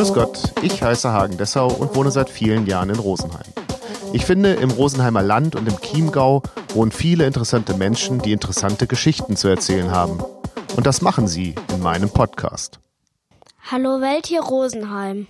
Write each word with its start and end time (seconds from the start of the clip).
Grüß 0.00 0.14
Gott, 0.14 0.54
ich 0.62 0.82
heiße 0.82 1.12
Hagen 1.12 1.36
Dessau 1.36 1.68
und 1.70 1.94
wohne 1.94 2.10
seit 2.10 2.30
vielen 2.30 2.66
Jahren 2.66 2.88
in 2.88 2.98
Rosenheim. 2.98 3.52
Ich 4.14 4.24
finde, 4.24 4.54
im 4.54 4.70
Rosenheimer 4.70 5.20
Land 5.20 5.56
und 5.56 5.68
im 5.68 5.78
Chiemgau 5.78 6.42
wohnen 6.72 6.90
viele 6.90 7.26
interessante 7.26 7.74
Menschen, 7.74 8.18
die 8.18 8.32
interessante 8.32 8.86
Geschichten 8.86 9.36
zu 9.36 9.48
erzählen 9.48 9.90
haben. 9.90 10.18
Und 10.74 10.86
das 10.86 11.02
machen 11.02 11.28
sie 11.28 11.54
in 11.70 11.82
meinem 11.82 12.08
Podcast. 12.08 12.80
Hallo 13.70 14.00
Welt 14.00 14.24
hier 14.24 14.40
Rosenheim. 14.40 15.26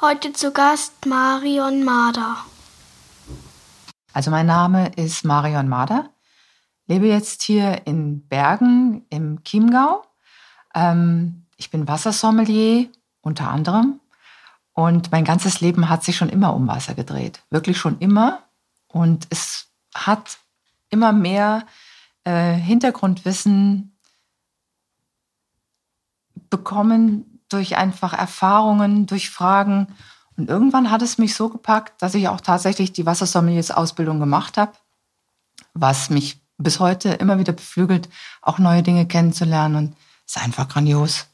Heute 0.00 0.32
zu 0.32 0.50
Gast 0.50 1.04
Marion 1.04 1.84
Mader. 1.84 2.38
Also 4.14 4.30
mein 4.30 4.46
Name 4.46 4.90
ist 4.96 5.26
Marion 5.26 5.68
Mader, 5.68 6.08
lebe 6.86 7.08
jetzt 7.08 7.42
hier 7.42 7.82
in 7.86 8.26
Bergen 8.26 9.04
im 9.10 9.44
Chiemgau. 9.44 10.02
Ähm, 10.74 11.44
ich 11.58 11.70
bin 11.70 11.86
Wassersommelier 11.86 12.88
unter 13.20 13.50
anderem 13.50 14.00
und 14.78 15.10
mein 15.10 15.24
ganzes 15.24 15.60
Leben 15.60 15.88
hat 15.88 16.04
sich 16.04 16.16
schon 16.16 16.28
immer 16.28 16.54
um 16.54 16.68
Wasser 16.68 16.94
gedreht, 16.94 17.42
wirklich 17.50 17.78
schon 17.78 17.98
immer. 17.98 18.44
Und 18.86 19.26
es 19.28 19.66
hat 19.92 20.38
immer 20.88 21.12
mehr 21.12 21.66
äh, 22.22 22.52
Hintergrundwissen 22.52 23.98
bekommen 26.48 27.40
durch 27.48 27.76
einfach 27.76 28.12
Erfahrungen, 28.12 29.06
durch 29.06 29.30
Fragen. 29.30 29.88
Und 30.36 30.48
irgendwann 30.48 30.92
hat 30.92 31.02
es 31.02 31.18
mich 31.18 31.34
so 31.34 31.48
gepackt, 31.48 32.00
dass 32.00 32.14
ich 32.14 32.28
auch 32.28 32.40
tatsächlich 32.40 32.92
die 32.92 33.04
Wassersommeliers-Ausbildung 33.04 34.20
gemacht 34.20 34.56
habe, 34.56 34.74
was 35.74 36.08
mich 36.08 36.40
bis 36.56 36.78
heute 36.78 37.14
immer 37.14 37.40
wieder 37.40 37.52
beflügelt, 37.52 38.08
auch 38.42 38.60
neue 38.60 38.84
Dinge 38.84 39.08
kennenzulernen. 39.08 39.74
Und 39.74 39.96
es 40.24 40.36
ist 40.36 40.42
einfach 40.44 40.68
grandios. 40.68 41.26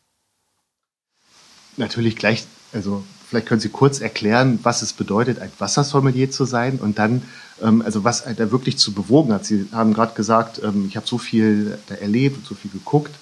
Natürlich 1.77 2.17
gleich, 2.17 2.47
also 2.72 3.05
vielleicht 3.28 3.47
können 3.47 3.61
Sie 3.61 3.69
kurz 3.69 4.00
erklären, 4.00 4.61
was 4.62 4.83
es 4.83 4.92
bedeutet, 4.92 5.39
ein 5.41 5.50
Wassersommelier 5.58 6.30
zu 6.30 6.44
sein 6.44 6.78
und 6.78 6.98
dann, 6.98 7.22
ähm, 7.62 7.83
also 7.83 8.05
was 8.05 8.25
da 8.25 8.50
wirklich 8.50 8.78
zu 8.78 8.92
bewogen 8.92 9.33
hat. 9.33 9.44
Sie 9.44 9.67
haben 9.72 9.92
gerade 9.92 10.14
gesagt, 10.14 10.61
ähm, 10.62 10.86
ich 10.89 10.97
habe 10.97 11.06
so 11.06 11.19
viel 11.19 11.78
da 11.89 11.97
erlebt 11.97 12.36
und 12.36 12.47
so 12.47 12.55
viel 12.55 12.70
geguckt, 12.70 13.14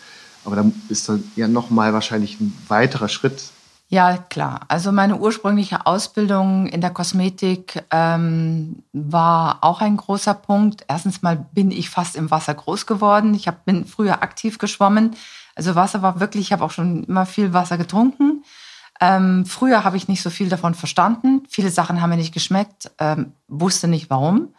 aber 0.45 0.56
da 0.56 0.64
ist 0.89 1.08
dann 1.08 1.25
ja 1.36 1.48
nochmal 1.48 1.92
wahrscheinlich 1.92 2.41
ein 2.41 2.56
weiterer 2.69 3.08
Schritt. 3.08 3.42
Ja, 3.92 4.17
klar. 4.17 4.61
Also 4.69 4.91
meine 4.91 5.19
ursprüngliche 5.19 5.84
Ausbildung 5.84 6.67
in 6.67 6.80
der 6.80 6.89
Kosmetik 6.89 7.84
ähm, 7.91 8.83
war 8.95 9.58
auch 9.61 9.83
ein 9.83 9.98
großer 9.98 10.33
Punkt. 10.33 10.86
Erstens 10.89 11.20
mal 11.20 11.45
bin 11.53 11.70
ich 11.70 11.91
fast 11.91 12.17
im 12.17 12.30
Wasser 12.30 12.55
groß 12.55 12.86
geworden. 12.86 13.34
Ich 13.34 13.48
hab, 13.48 13.67
bin 13.67 13.84
früher 13.84 14.23
aktiv 14.23 14.56
geschwommen. 14.56 15.14
Also 15.55 15.75
Wasser 15.75 16.03
war 16.03 16.20
wirklich, 16.20 16.47
ich 16.47 16.53
habe 16.53 16.64
auch 16.64 16.70
schon 16.70 17.05
immer 17.05 17.27
viel 17.27 17.53
Wasser 17.53 17.78
getrunken. 17.78 18.45
Ähm, 19.00 19.47
früher 19.47 19.84
habe 19.84 19.97
ich 19.97 20.08
nicht 20.08 20.22
so 20.22 20.31
viel 20.31 20.48
davon 20.48 20.75
verstanden. 20.75 21.42
Viele 21.48 21.70
Sachen 21.70 22.00
haben 22.00 22.11
mir 22.11 22.17
nicht 22.17 22.34
geschmeckt, 22.34 22.91
ähm, 22.98 23.33
wusste 23.48 23.89
nicht 23.89 24.11
warum. 24.11 24.55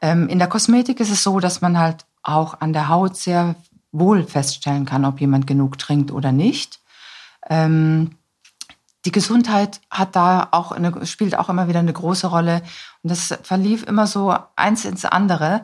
Ähm, 0.00 0.28
in 0.28 0.38
der 0.38 0.48
Kosmetik 0.48 1.00
ist 1.00 1.10
es 1.10 1.22
so, 1.22 1.40
dass 1.40 1.60
man 1.60 1.78
halt 1.78 2.06
auch 2.22 2.60
an 2.60 2.72
der 2.72 2.88
Haut 2.88 3.16
sehr 3.16 3.56
wohl 3.92 4.24
feststellen 4.24 4.84
kann, 4.84 5.04
ob 5.04 5.20
jemand 5.20 5.46
genug 5.46 5.78
trinkt 5.78 6.12
oder 6.12 6.32
nicht. 6.32 6.80
Ähm, 7.48 8.16
die 9.04 9.12
Gesundheit 9.12 9.80
hat 9.90 10.16
da 10.16 10.48
auch 10.50 10.72
eine, 10.72 11.06
spielt 11.06 11.38
auch 11.38 11.48
immer 11.48 11.68
wieder 11.68 11.78
eine 11.78 11.92
große 11.92 12.26
Rolle. 12.26 12.62
Und 13.02 13.10
das 13.10 13.36
verlief 13.42 13.84
immer 13.84 14.06
so 14.06 14.36
eins 14.56 14.84
ins 14.84 15.04
andere. 15.04 15.62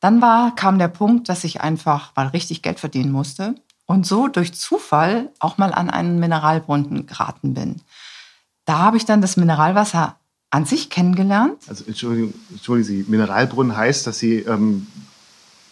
Dann 0.00 0.22
war, 0.22 0.54
kam 0.54 0.78
der 0.78 0.88
Punkt, 0.88 1.28
dass 1.28 1.44
ich 1.44 1.60
einfach 1.60 2.14
mal 2.16 2.28
richtig 2.28 2.62
Geld 2.62 2.80
verdienen 2.80 3.10
musste 3.10 3.54
und 3.86 4.06
so 4.06 4.28
durch 4.28 4.54
Zufall 4.54 5.30
auch 5.38 5.58
mal 5.58 5.72
an 5.72 5.90
einen 5.90 6.18
Mineralbrunnen 6.18 7.06
geraten 7.06 7.54
bin. 7.54 7.80
Da 8.64 8.78
habe 8.78 8.96
ich 8.96 9.04
dann 9.04 9.20
das 9.20 9.36
Mineralwasser 9.36 10.16
an 10.50 10.64
sich 10.64 10.90
kennengelernt. 10.90 11.56
Also 11.68 11.84
Entschuldigung, 11.86 12.34
entschuldigen 12.50 12.86
Sie, 12.86 13.04
Mineralbrunnen 13.08 13.76
heißt, 13.76 14.06
dass 14.06 14.18
Sie 14.18 14.40
ähm, 14.40 14.86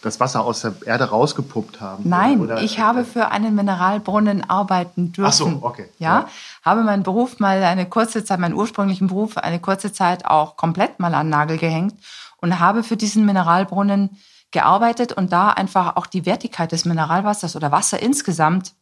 das 0.05 0.19
Wasser 0.19 0.45
aus 0.45 0.61
der 0.61 0.75
Erde 0.85 1.05
rausgepuppt 1.05 1.81
haben? 1.81 2.07
Nein, 2.07 2.39
oder, 2.39 2.61
ich 2.61 2.79
habe 2.79 3.03
für 3.03 3.29
einen 3.29 3.55
Mineralbrunnen 3.55 4.47
arbeiten 4.47 5.11
dürfen. 5.11 5.27
Ach 5.27 5.33
so, 5.33 5.59
okay. 5.61 5.89
Ja, 5.97 6.19
ja, 6.19 6.29
habe 6.63 6.83
meinen 6.83 7.03
Beruf 7.03 7.39
mal 7.39 7.63
eine 7.63 7.87
kurze 7.87 8.23
Zeit, 8.23 8.39
meinen 8.39 8.53
ursprünglichen 8.53 9.07
Beruf 9.07 9.37
eine 9.37 9.59
kurze 9.59 9.91
Zeit 9.91 10.25
auch 10.25 10.55
komplett 10.57 10.99
mal 10.99 11.13
an 11.15 11.29
Nagel 11.29 11.57
gehängt 11.57 11.95
und 12.37 12.59
habe 12.59 12.83
für 12.83 12.97
diesen 12.97 13.25
Mineralbrunnen 13.25 14.17
gearbeitet 14.55 15.11
und 15.11 15.31
da 15.33 15.49
einfach 15.49 15.97
auch 15.97 16.07
die 16.07 16.25
Wertigkeit 16.25 16.71
des 16.71 16.85
Mineralwassers 16.85 17.57
oder 17.57 17.71
Wasser 17.73 18.01
insgesamt 18.01 18.73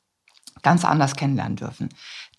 ganz 0.62 0.86
anders 0.86 1.16
kennenlernen 1.16 1.58
dürfen. 1.58 1.90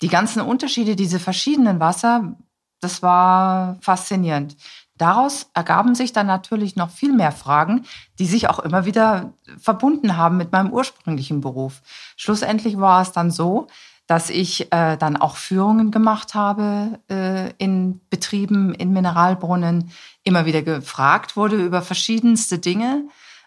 Die 0.01 0.07
ganzen 0.07 0.41
Unterschiede, 0.41 0.95
diese 0.95 1.19
verschiedenen 1.19 1.81
Wasser, 1.81 2.35
das 2.79 3.03
war 3.03 3.77
faszinierend. 3.81 4.55
Daraus 4.97 5.49
ergaben 5.53 5.95
sich 5.95 6.13
dann 6.13 6.27
natürlich 6.27 6.77
noch 6.77 6.89
viel 6.89 7.11
mehr 7.11 7.33
Fragen, 7.33 7.85
die 8.19 8.25
sich 8.25 8.47
auch 8.47 8.59
immer 8.59 8.85
wieder 8.85 9.33
verbunden 9.59 10.15
haben 10.15 10.37
mit 10.37 10.53
meinem 10.53 10.71
ursprünglichen 10.71 11.41
Beruf. 11.41 11.81
Schlussendlich 12.15 12.79
war 12.79 13.01
es 13.01 13.11
dann 13.11 13.31
so, 13.31 13.67
dass 14.07 14.29
ich 14.29 14.71
äh, 14.71 14.95
dann 14.97 15.17
auch 15.17 15.35
Führungen 15.35 15.91
gemacht 15.91 16.35
habe 16.35 16.99
äh, 17.09 17.51
in 17.57 17.99
Betrieben, 18.09 18.73
in 18.73 18.93
Mineralbrunnen, 18.93 19.91
immer 20.23 20.45
wieder 20.45 20.61
gefragt 20.61 21.35
wurde 21.35 21.57
über 21.57 21.81
verschiedenste 21.81 22.59
Dinge. 22.59 23.03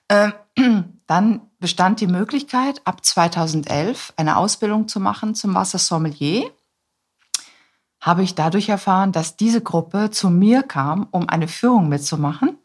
Äh, 0.08 0.32
dann 1.06 1.40
bestand 1.60 2.00
die 2.00 2.06
Möglichkeit, 2.06 2.80
ab 2.84 3.04
2011 3.04 4.12
eine 4.16 4.36
Ausbildung 4.36 4.88
zu 4.88 5.00
machen 5.00 5.34
zum 5.34 5.54
Wassersommelier 5.54 6.50
habe 8.00 8.22
ich 8.22 8.34
dadurch 8.34 8.68
erfahren, 8.68 9.12
dass 9.12 9.36
diese 9.36 9.60
Gruppe 9.60 10.10
zu 10.10 10.30
mir 10.30 10.62
kam, 10.62 11.08
um 11.10 11.28
eine 11.28 11.48
Führung 11.48 11.88
mitzumachen. 11.88 12.56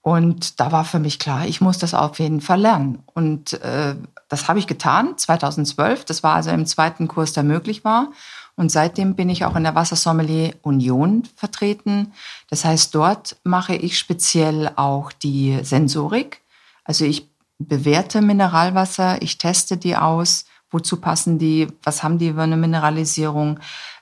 Und 0.00 0.58
da 0.60 0.72
war 0.72 0.84
für 0.84 0.98
mich 0.98 1.18
klar, 1.18 1.46
ich 1.46 1.60
muss 1.60 1.78
das 1.78 1.94
auf 1.94 2.18
jeden 2.18 2.40
Fall 2.40 2.60
lernen. 2.60 3.02
Und 3.14 3.52
äh, 3.62 3.94
das 4.28 4.48
habe 4.48 4.58
ich 4.58 4.66
getan, 4.66 5.18
2012. 5.18 6.04
Das 6.04 6.22
war 6.22 6.34
also 6.34 6.50
im 6.50 6.66
zweiten 6.66 7.08
Kurs, 7.08 7.32
der 7.32 7.42
möglich 7.42 7.84
war. 7.84 8.08
Und 8.56 8.72
seitdem 8.72 9.14
bin 9.14 9.28
ich 9.28 9.44
auch 9.44 9.54
in 9.54 9.64
der 9.64 9.74
Wassersommelier 9.74 10.54
Union 10.62 11.24
vertreten. 11.36 12.12
Das 12.48 12.64
heißt, 12.64 12.94
dort 12.94 13.36
mache 13.44 13.76
ich 13.76 13.98
speziell 13.98 14.72
auch 14.76 15.12
die 15.12 15.58
Sensorik. 15.62 16.40
Also 16.88 17.04
ich 17.04 17.30
bewerte 17.58 18.22
Mineralwasser, 18.22 19.20
ich 19.20 19.38
teste 19.38 19.76
die 19.76 19.96
aus, 19.96 20.46
wozu 20.70 20.96
passen 20.96 21.38
die, 21.38 21.68
was 21.82 22.02
haben 22.02 22.18
die 22.18 22.32
für 22.32 22.42
eine 22.42 22.56
Mineralisierung, 22.56 23.60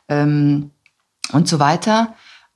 ähm, 0.08 0.70
und 1.32 1.48
so 1.48 1.58
weiter. 1.58 2.14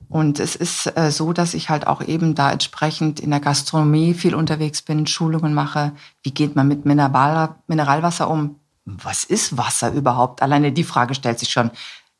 Und 0.09 0.39
es 0.39 0.55
ist 0.55 0.97
äh, 0.97 1.11
so, 1.11 1.31
dass 1.31 1.53
ich 1.53 1.69
halt 1.69 1.87
auch 1.87 2.01
eben 2.01 2.33
da 2.33 2.51
entsprechend 2.51 3.19
in 3.19 3.29
der 3.29 3.39
Gastronomie 3.39 4.13
viel 4.13 4.35
unterwegs 4.35 4.81
bin, 4.81 5.07
Schulungen 5.07 5.53
mache. 5.53 5.93
Wie 6.23 6.31
geht 6.31 6.55
man 6.55 6.67
mit 6.67 6.85
Mineral 6.85 7.55
Mineralwasser 7.67 8.29
um? 8.29 8.55
Was 8.85 9.23
ist 9.23 9.57
Wasser 9.57 9.91
überhaupt? 9.91 10.41
Alleine 10.41 10.71
die 10.71 10.83
Frage 10.83 11.13
stellt 11.13 11.39
sich 11.39 11.49
schon. 11.49 11.71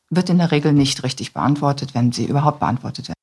Wird 0.10 0.30
in 0.30 0.38
der 0.38 0.52
Regel 0.52 0.74
nicht 0.74 1.04
richtig 1.04 1.34
beantwortet, 1.34 1.94
wenn 1.94 2.12
sie 2.12 2.26
überhaupt 2.26 2.60
beantwortet 2.60 3.08
wird. 3.08 3.18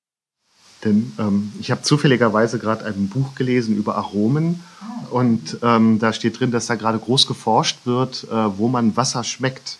Denn 0.85 1.13
ähm, 1.19 1.53
ich 1.59 1.71
habe 1.71 1.83
zufälligerweise 1.83 2.59
gerade 2.59 2.85
ein 2.85 3.09
Buch 3.09 3.35
gelesen 3.35 3.77
über 3.77 3.97
Aromen 3.97 4.63
und 5.11 5.59
ähm, 5.63 5.99
da 5.99 6.13
steht 6.13 6.39
drin, 6.39 6.51
dass 6.53 6.67
da 6.67 6.77
gerade 6.77 6.99
groß 6.99 7.27
geforscht 7.27 7.79
wird, 7.85 8.25
äh, 8.25 8.59
wo 8.59 8.69
man 8.69 8.97
Wasser 8.97 9.25
schmeckt. 9.25 9.79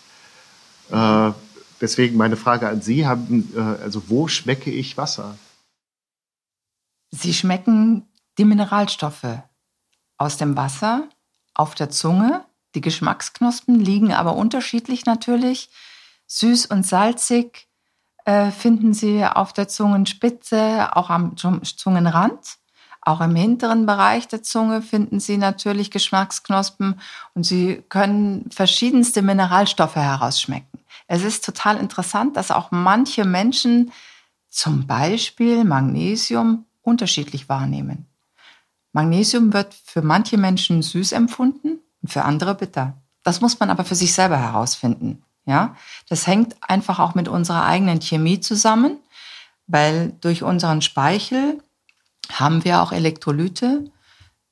Äh, 0.91 1.31
Deswegen 1.81 2.17
meine 2.17 2.37
Frage 2.37 2.69
an 2.69 2.83
Sie, 2.83 3.07
haben, 3.07 3.53
äh, 3.55 3.83
also 3.83 4.09
wo 4.09 4.29
schmecke 4.29 4.71
ich 4.71 4.97
Wasser? 4.97 5.39
Sie 7.11 7.33
schmecken 7.33 8.07
die 8.37 8.45
Mineralstoffe 8.45 9.43
aus 10.17 10.37
dem 10.37 10.57
Wasser 10.57 11.09
auf 11.55 11.75
der 11.75 11.91
Zunge. 11.91 12.45
Die 12.75 12.81
Geschmacksknospen 12.81 13.81
liegen 13.81 14.13
aber 14.13 14.35
unterschiedlich 14.35 15.07
natürlich. 15.07 15.71
Süß 16.27 16.67
und 16.67 16.85
salzig 16.85 17.68
finden 18.53 18.95
Sie 18.95 19.25
auf 19.25 19.53
der 19.53 19.69
Zungenspitze, 19.69 20.95
auch 20.97 21.11
am 21.11 21.37
Zungenrand. 21.37 22.59
Auch 23.01 23.23
im 23.23 23.35
hinteren 23.35 23.87
Bereich 23.87 24.29
der 24.29 24.43
Zunge 24.43 24.83
finden 24.83 25.19
Sie 25.19 25.39
natürlich 25.39 25.91
Geschmacksknospen 25.91 27.01
und 27.35 27.45
Sie 27.45 27.83
können 27.89 28.51
verschiedenste 28.51 29.23
Mineralstoffe 29.23 29.97
herausschmecken. 29.97 30.81
Es 31.07 31.25
ist 31.25 31.45
total 31.45 31.79
interessant, 31.79 32.37
dass 32.37 32.51
auch 32.51 32.71
manche 32.71 33.25
Menschen 33.25 33.93
zum 34.51 34.87
Beispiel 34.87 35.65
Magnesium 35.65 36.67
unterschiedlich 36.83 37.49
wahrnehmen. 37.49 38.07
Magnesium 38.93 39.53
wird 39.55 39.73
für 39.73 40.03
manche 40.03 40.37
Menschen 40.37 40.83
süß 40.83 41.13
empfunden 41.13 41.79
und 42.03 42.13
für 42.13 42.25
andere 42.25 42.55
bitter. 42.55 42.95
Das 43.23 43.41
muss 43.41 43.59
man 43.59 43.71
aber 43.71 43.85
für 43.85 43.95
sich 43.95 44.13
selber 44.13 44.39
herausfinden. 44.39 45.23
Ja, 45.49 45.75
das 46.11 46.27
hängt 46.27 46.57
einfach 46.61 46.99
auch 46.99 47.15
mit 47.15 47.27
unserer 47.27 47.65
eigenen 47.65 48.01
Chemie 48.03 48.39
zusammen, 48.39 48.99
weil 49.67 50.13
durch 50.21 50.43
unseren 50.43 50.83
Speichel 50.83 51.63
haben 52.31 52.65
wir 52.65 52.83
auch 52.83 52.93
Elektrolyte, 52.93 53.91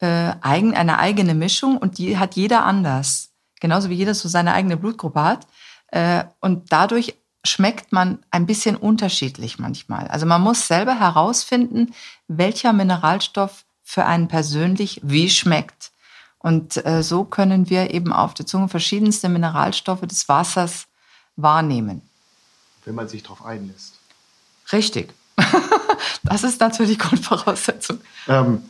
äh, 0.01 0.33
eine 0.41 0.99
eigene 0.99 1.35
Mischung 1.35 1.77
und 1.77 1.99
die 1.99 2.17
hat 2.17 2.35
jeder 2.35 2.65
anders. 2.65 3.29
Genauso 3.61 3.91
wie 3.91 3.95
jeder 3.95 4.15
so 4.15 4.27
seine 4.29 4.55
eigene 4.55 4.77
Blutgruppe 4.77 5.23
hat 5.23 5.47
Äh, 5.93 6.25
und 6.41 6.73
dadurch 6.73 7.15
schmeckt 7.45 7.93
man 7.93 8.19
ein 8.33 8.47
bisschen 8.47 8.77
unterschiedlich 8.77 9.59
manchmal. 9.59 10.09
Also 10.09 10.27
man 10.27 10.43
muss 10.43 10.67
selber 10.67 10.99
herausfinden, 10.99 11.95
welcher 12.27 12.73
Mineralstoff 12.73 13.65
für 13.85 14.05
einen 14.05 14.27
persönlich 14.29 15.01
wie 15.05 15.31
schmeckt. 15.31 15.93
Und 16.39 16.85
äh, 16.85 17.03
so 17.03 17.25
können 17.25 17.71
wir 17.71 17.95
eben 17.95 18.13
auf 18.13 18.35
der 18.35 18.47
Zunge 18.47 18.69
verschiedenste 18.69 19.29
Mineralstoffe 19.29 20.03
des 20.03 20.29
Wassers 20.29 20.86
wahrnehmen. 21.37 22.03
Wenn 22.85 22.95
man 22.95 23.09
sich 23.09 23.23
darauf 23.23 23.45
einlässt. 23.45 23.95
Richtig. 24.73 25.13
das 26.23 26.45
ist 26.45 26.61
natürlich 26.61 26.99
Grundvoraussetzung. 26.99 28.01
Ähm, 28.29 28.63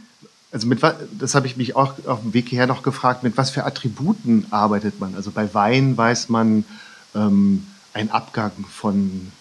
also 0.52 0.66
mit 0.66 0.80
das 0.82 1.34
habe 1.34 1.46
ich 1.46 1.56
mich 1.56 1.76
auch 1.76 1.94
auf 2.06 2.22
dem 2.22 2.32
Weg 2.34 2.48
hierher 2.48 2.66
noch 2.66 2.82
gefragt, 2.82 3.22
mit 3.22 3.36
was 3.36 3.50
für 3.50 3.64
Attributen 3.64 4.46
arbeitet 4.50 5.00
man? 5.00 5.14
Also 5.14 5.30
bei 5.30 5.52
Wein 5.54 5.96
weiß 5.96 6.28
man 6.28 6.64
ähm, 7.14 7.66
ein 7.92 8.10
Abgang 8.10 8.52
von 8.70 9.32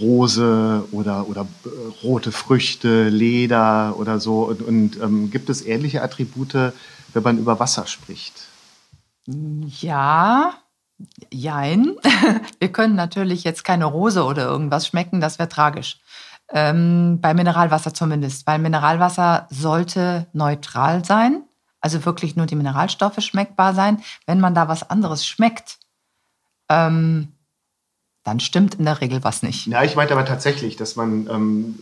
Rose 0.00 0.84
oder, 0.92 1.28
oder 1.28 1.46
äh, 1.64 1.68
rote 2.02 2.32
Früchte, 2.32 3.08
Leder 3.08 3.96
oder 3.98 4.20
so. 4.20 4.42
Und, 4.42 4.62
und 4.62 5.00
ähm, 5.00 5.30
gibt 5.30 5.48
es 5.50 5.64
ähnliche 5.64 6.02
Attribute, 6.02 6.72
wenn 7.12 7.22
man 7.22 7.38
über 7.38 7.58
Wasser 7.58 7.86
spricht? 7.86 8.34
Ja, 9.26 10.54
jein. 11.32 11.96
Wir 12.58 12.72
können 12.72 12.94
natürlich 12.94 13.44
jetzt 13.44 13.64
keine 13.64 13.84
Rose 13.84 14.24
oder 14.24 14.44
irgendwas 14.44 14.86
schmecken, 14.86 15.20
das 15.20 15.38
wäre 15.38 15.48
tragisch. 15.48 16.00
Ähm, 16.50 17.18
bei 17.20 17.34
Mineralwasser 17.34 17.92
zumindest, 17.92 18.46
weil 18.46 18.58
Mineralwasser 18.58 19.46
sollte 19.50 20.26
neutral 20.32 21.04
sein, 21.04 21.42
also 21.80 22.04
wirklich 22.04 22.36
nur 22.36 22.46
die 22.46 22.56
Mineralstoffe 22.56 23.20
schmeckbar 23.20 23.74
sein. 23.74 24.02
Wenn 24.26 24.40
man 24.40 24.54
da 24.54 24.66
was 24.66 24.88
anderes 24.88 25.26
schmeckt, 25.26 25.78
ähm, 26.70 27.32
dann 28.24 28.40
stimmt 28.40 28.74
in 28.76 28.84
der 28.84 29.00
Regel 29.00 29.24
was 29.24 29.42
nicht. 29.42 29.66
Ja, 29.66 29.82
ich 29.82 29.96
meinte 29.96 30.14
aber 30.14 30.24
tatsächlich, 30.24 30.76
dass 30.76 30.96
man, 30.96 31.28
ähm, 31.30 31.78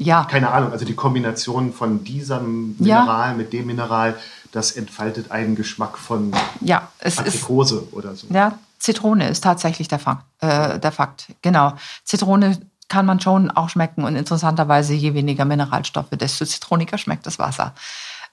ja. 0.00 0.24
keine 0.24 0.50
Ahnung, 0.50 0.72
also 0.72 0.84
die 0.84 0.94
Kombination 0.94 1.72
von 1.72 2.04
diesem 2.04 2.76
Mineral 2.78 3.30
ja. 3.30 3.34
mit 3.34 3.52
dem 3.52 3.66
Mineral, 3.66 4.16
das 4.52 4.72
entfaltet 4.72 5.30
einen 5.30 5.54
Geschmack 5.54 5.98
von 5.98 6.32
ja, 6.60 6.88
es 6.98 7.18
Aprikose 7.18 7.78
ist, 7.78 7.92
oder 7.92 8.14
so. 8.14 8.26
Ja, 8.30 8.58
Zitrone 8.78 9.28
ist 9.28 9.44
tatsächlich 9.44 9.88
der 9.88 9.98
Fakt, 9.98 10.24
äh, 10.40 10.78
der 10.78 10.90
Fakt. 10.90 11.26
Genau. 11.42 11.74
Zitrone 12.04 12.58
kann 12.88 13.06
man 13.06 13.20
schon 13.20 13.50
auch 13.50 13.68
schmecken 13.68 14.04
und 14.04 14.16
interessanterweise 14.16 14.94
je 14.94 15.14
weniger 15.14 15.44
Mineralstoffe, 15.44 16.10
desto 16.10 16.44
zitroniger 16.44 16.98
schmeckt 16.98 17.26
das 17.26 17.38
Wasser. 17.38 17.74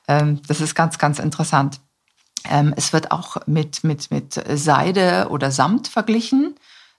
Ähm, 0.08 0.42
das 0.48 0.62
ist 0.62 0.74
ganz, 0.74 0.98
ganz 0.98 1.20
interessant. 1.20 1.80
Ähm, 2.50 2.74
es 2.76 2.94
wird 2.94 3.12
auch 3.12 3.38
mit, 3.46 3.84
mit, 3.84 4.10
mit 4.10 4.42
Seide 4.54 5.28
oder 5.30 5.52
Samt 5.52 5.88
verglichen. 5.88 6.56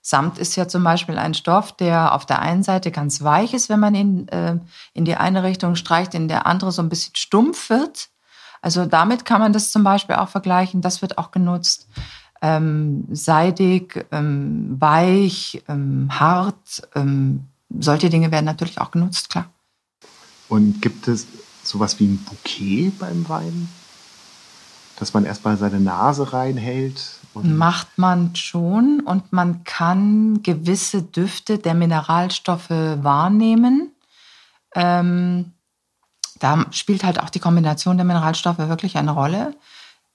Samt 0.09 0.39
ist 0.39 0.55
ja 0.55 0.67
zum 0.67 0.83
Beispiel 0.83 1.19
ein 1.19 1.35
Stoff, 1.35 1.71
der 1.71 2.15
auf 2.15 2.25
der 2.25 2.39
einen 2.39 2.63
Seite 2.63 2.89
ganz 2.89 3.21
weich 3.21 3.53
ist, 3.53 3.69
wenn 3.69 3.79
man 3.79 3.93
ihn 3.93 4.27
äh, 4.29 4.57
in 4.95 5.05
die 5.05 5.13
eine 5.13 5.43
Richtung 5.43 5.75
streicht, 5.75 6.15
in 6.15 6.27
der 6.27 6.47
andere 6.47 6.71
so 6.71 6.81
ein 6.81 6.89
bisschen 6.89 7.15
stumpf 7.15 7.69
wird. 7.69 8.09
Also 8.59 8.87
damit 8.87 9.23
kann 9.23 9.39
man 9.39 9.53
das 9.53 9.71
zum 9.71 9.83
Beispiel 9.83 10.15
auch 10.15 10.29
vergleichen. 10.29 10.81
Das 10.81 11.03
wird 11.03 11.19
auch 11.19 11.29
genutzt. 11.29 11.87
Ähm, 12.41 13.05
seidig, 13.11 14.07
ähm, 14.11 14.77
weich, 14.81 15.61
ähm, 15.67 16.07
hart. 16.19 16.89
Ähm, 16.95 17.43
solche 17.79 18.09
Dinge 18.09 18.31
werden 18.31 18.45
natürlich 18.45 18.81
auch 18.81 18.89
genutzt, 18.89 19.29
klar. 19.29 19.45
Und 20.47 20.81
gibt 20.81 21.07
es 21.07 21.27
sowas 21.61 21.99
wie 21.99 22.07
ein 22.07 22.25
Bouquet 22.25 22.91
beim 22.97 23.29
Wein? 23.29 23.69
Dass 24.95 25.13
man 25.13 25.23
erstmal 25.23 25.55
seine 25.57 25.79
Nase 25.79 26.33
reinhält 26.33 27.18
Macht 27.43 27.97
man 27.97 28.35
schon 28.35 29.01
und 29.01 29.33
man 29.33 29.63
kann 29.63 30.41
gewisse 30.43 31.03
Düfte 31.03 31.57
der 31.57 31.73
Mineralstoffe 31.73 32.69
wahrnehmen. 32.69 33.91
Ähm, 34.75 35.53
da 36.39 36.65
spielt 36.71 37.03
halt 37.03 37.19
auch 37.21 37.29
die 37.29 37.39
Kombination 37.39 37.97
der 37.97 38.05
Mineralstoffe 38.05 38.59
wirklich 38.59 38.97
eine 38.97 39.11
Rolle. 39.11 39.55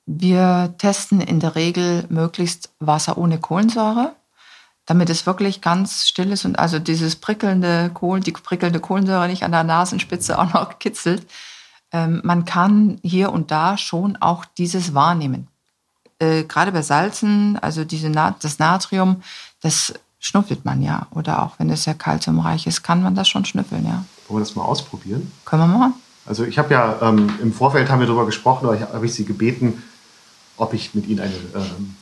Wir 0.06 0.74
testen 0.78 1.20
in 1.20 1.40
der 1.40 1.54
Regel 1.54 2.06
möglichst 2.08 2.70
Wasser 2.78 3.16
ohne 3.18 3.38
Kohlensäure, 3.38 4.14
damit 4.86 5.10
es 5.10 5.26
wirklich 5.26 5.60
ganz 5.60 6.06
still 6.06 6.32
ist 6.32 6.44
und 6.44 6.58
also 6.58 6.78
dieses 6.78 7.16
prickelnde 7.16 7.90
Kohlen, 7.92 8.22
die 8.22 8.32
prickelnde 8.32 8.80
Kohlensäure 8.80 9.28
nicht 9.28 9.44
an 9.44 9.52
der 9.52 9.64
Nasenspitze 9.64 10.38
auch 10.38 10.52
noch 10.52 10.78
kitzelt. 10.78 11.26
Ähm, 11.92 12.20
man 12.24 12.44
kann 12.44 12.98
hier 13.02 13.32
und 13.32 13.50
da 13.50 13.76
schon 13.78 14.16
auch 14.16 14.44
dieses 14.44 14.94
wahrnehmen 14.94 15.48
äh, 16.18 16.44
gerade 16.44 16.72
bei 16.72 16.82
Salzen, 16.82 17.58
also 17.60 17.84
diese 17.84 18.08
Na 18.08 18.34
das 18.40 18.58
Natrium, 18.58 19.22
das 19.60 19.94
schnüffelt 20.20 20.64
man 20.64 20.82
ja. 20.82 21.06
Oder 21.10 21.42
auch 21.42 21.58
wenn 21.58 21.70
es 21.70 21.84
sehr 21.84 21.94
kalziumreich 21.94 22.66
ist, 22.66 22.82
kann 22.82 23.02
man 23.02 23.14
das 23.14 23.28
schon 23.28 23.44
schnüffeln, 23.44 23.84
ja. 23.84 24.04
Wollen 24.28 24.40
wir 24.40 24.46
das 24.46 24.56
mal 24.56 24.64
ausprobieren? 24.64 25.30
Können 25.44 25.62
wir 25.62 25.78
machen. 25.78 25.94
Also 26.26 26.44
ich 26.44 26.58
habe 26.58 26.72
ja 26.72 26.96
ähm, 27.02 27.38
im 27.42 27.52
Vorfeld 27.52 27.90
haben 27.90 28.00
wir 28.00 28.06
darüber 28.06 28.24
gesprochen, 28.24 28.66
oder 28.66 28.80
habe 28.80 29.04
ich 29.04 29.14
Sie 29.14 29.26
gebeten, 29.26 29.82
ob 30.56 30.72
ich 30.72 30.94
mit 30.94 31.06
Ihnen 31.06 31.20
eine 31.20 31.34
ähm, 31.54 31.96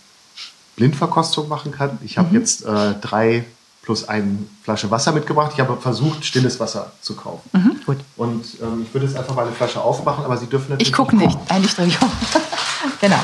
Blindverkostung 0.76 1.48
machen 1.48 1.72
kann. 1.72 1.98
Ich 2.02 2.18
habe 2.18 2.28
mhm. 2.28 2.34
jetzt 2.36 2.64
äh, 2.64 2.94
drei 3.00 3.44
plus 3.82 4.08
eine 4.08 4.38
Flasche 4.62 4.90
Wasser 4.92 5.10
mitgebracht. 5.10 5.50
Ich 5.54 5.60
habe 5.60 5.76
versucht, 5.76 6.24
stilles 6.24 6.60
Wasser 6.60 6.92
zu 7.00 7.16
kaufen. 7.16 7.50
Mhm, 7.52 7.80
gut. 7.84 7.98
Und 8.16 8.44
ähm, 8.62 8.84
ich 8.86 8.94
würde 8.94 9.06
jetzt 9.06 9.16
einfach 9.16 9.34
mal 9.34 9.46
eine 9.46 9.54
Flasche 9.54 9.80
aufmachen, 9.80 10.24
aber 10.24 10.36
Sie 10.36 10.46
dürfen 10.46 10.70
natürlich. 10.70 10.88
Ich 10.88 10.94
gucke 10.94 11.16
nicht. 11.16 11.36
Eigentlich 11.48 11.74
drehe 11.74 11.88
ich 11.88 12.00
um. 12.00 12.10
genau. 13.00 13.18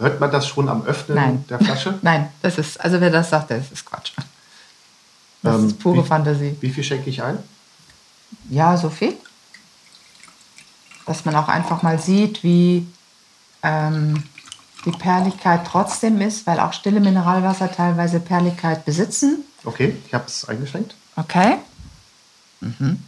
Hört 0.00 0.18
man 0.18 0.30
das 0.30 0.46
schon 0.46 0.68
am 0.68 0.84
Öffnen 0.84 1.16
Nein. 1.16 1.44
der 1.48 1.58
Flasche? 1.58 1.98
Nein, 2.02 2.30
das 2.40 2.56
ist, 2.56 2.80
also 2.80 3.00
wer 3.00 3.10
das 3.10 3.28
sagt, 3.30 3.50
das 3.50 3.70
ist 3.70 3.84
Quatsch. 3.84 4.12
Das 5.42 5.56
ähm, 5.56 5.66
ist 5.66 5.78
pure 5.78 6.02
wie, 6.02 6.08
Fantasie. 6.08 6.56
Wie 6.60 6.70
viel 6.70 6.82
schenke 6.82 7.10
ich 7.10 7.22
ein? 7.22 7.38
Ja, 8.48 8.76
so 8.76 8.88
viel. 8.88 9.14
Dass 11.04 11.24
man 11.24 11.36
auch 11.36 11.48
einfach 11.48 11.82
mal 11.82 11.98
sieht, 11.98 12.42
wie 12.42 12.86
ähm, 13.62 14.24
die 14.86 14.92
Perligkeit 14.92 15.66
trotzdem 15.66 16.20
ist, 16.22 16.46
weil 16.46 16.60
auch 16.60 16.72
stille 16.72 17.00
Mineralwasser 17.00 17.70
teilweise 17.70 18.20
Perligkeit 18.20 18.86
besitzen. 18.86 19.44
Okay, 19.64 19.96
ich 20.06 20.14
habe 20.14 20.24
es 20.26 20.48
eingeschränkt. 20.48 20.94
Okay. 21.16 21.58
Mhm. 22.60 23.02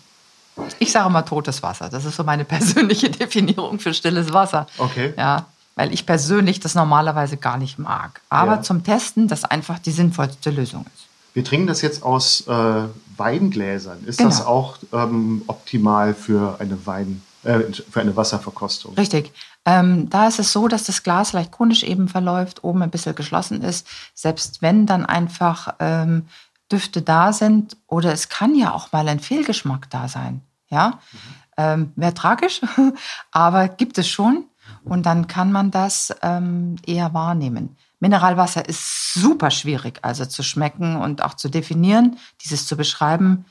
Ich 0.78 0.92
sage 0.92 1.08
mal 1.08 1.22
totes 1.22 1.62
Wasser. 1.62 1.88
Das 1.88 2.04
ist 2.04 2.16
so 2.16 2.24
meine 2.24 2.44
persönliche 2.46 3.08
Definition 3.08 3.78
für 3.78 3.94
stilles 3.94 4.32
Wasser. 4.32 4.66
Okay. 4.76 5.14
Ja, 5.16 5.46
weil 5.74 5.92
ich 5.92 6.06
persönlich 6.06 6.60
das 6.60 6.74
normalerweise 6.74 7.36
gar 7.36 7.56
nicht 7.56 7.78
mag. 7.78 8.20
Aber 8.28 8.56
ja. 8.56 8.62
zum 8.62 8.84
Testen, 8.84 9.28
das 9.28 9.44
einfach 9.44 9.78
die 9.78 9.90
sinnvollste 9.90 10.50
Lösung 10.50 10.86
ist. 10.94 11.08
Wir 11.34 11.44
trinken 11.44 11.66
das 11.66 11.80
jetzt 11.80 12.02
aus 12.02 12.46
äh, 12.46 12.84
Weingläsern. 13.16 14.04
Ist 14.04 14.18
genau. 14.18 14.30
das 14.30 14.44
auch 14.44 14.76
ähm, 14.92 15.42
optimal 15.46 16.14
für 16.14 16.56
eine 16.60 16.86
Wein, 16.86 17.22
äh, 17.42 17.60
für 17.90 18.00
eine 18.00 18.16
Wasserverkostung? 18.16 18.94
Richtig. 18.94 19.32
Ähm, 19.64 20.10
da 20.10 20.28
ist 20.28 20.38
es 20.38 20.52
so, 20.52 20.68
dass 20.68 20.84
das 20.84 21.02
Glas 21.02 21.32
leicht 21.32 21.52
konisch 21.52 21.84
eben 21.84 22.08
verläuft, 22.08 22.64
oben 22.64 22.82
ein 22.82 22.90
bisschen 22.90 23.14
geschlossen 23.14 23.62
ist. 23.62 23.86
Selbst 24.14 24.60
wenn 24.60 24.86
dann 24.86 25.06
einfach 25.06 25.74
ähm, 25.78 26.26
Düfte 26.70 27.00
da 27.00 27.32
sind 27.32 27.76
oder 27.86 28.12
es 28.12 28.28
kann 28.28 28.54
ja 28.54 28.72
auch 28.72 28.92
mal 28.92 29.08
ein 29.08 29.20
Fehlgeschmack 29.20 29.88
da 29.90 30.08
sein. 30.08 30.42
Ja, 30.68 31.00
mhm. 31.12 31.18
Ähm, 31.58 31.92
wäre 31.96 32.14
tragisch, 32.14 32.62
aber 33.30 33.68
gibt 33.68 33.98
es 33.98 34.08
schon. 34.08 34.46
Und 34.84 35.06
dann 35.06 35.26
kann 35.28 35.52
man 35.52 35.70
das 35.70 36.14
ähm, 36.22 36.76
eher 36.86 37.14
wahrnehmen. 37.14 37.76
Mineralwasser 38.00 38.68
ist 38.68 39.14
super 39.14 39.50
schwierig, 39.50 40.00
also 40.02 40.24
zu 40.24 40.42
schmecken 40.42 40.96
und 40.96 41.22
auch 41.22 41.34
zu 41.34 41.48
definieren, 41.48 42.18
dieses 42.44 42.66
zu 42.66 42.76
beschreiben. 42.76 43.44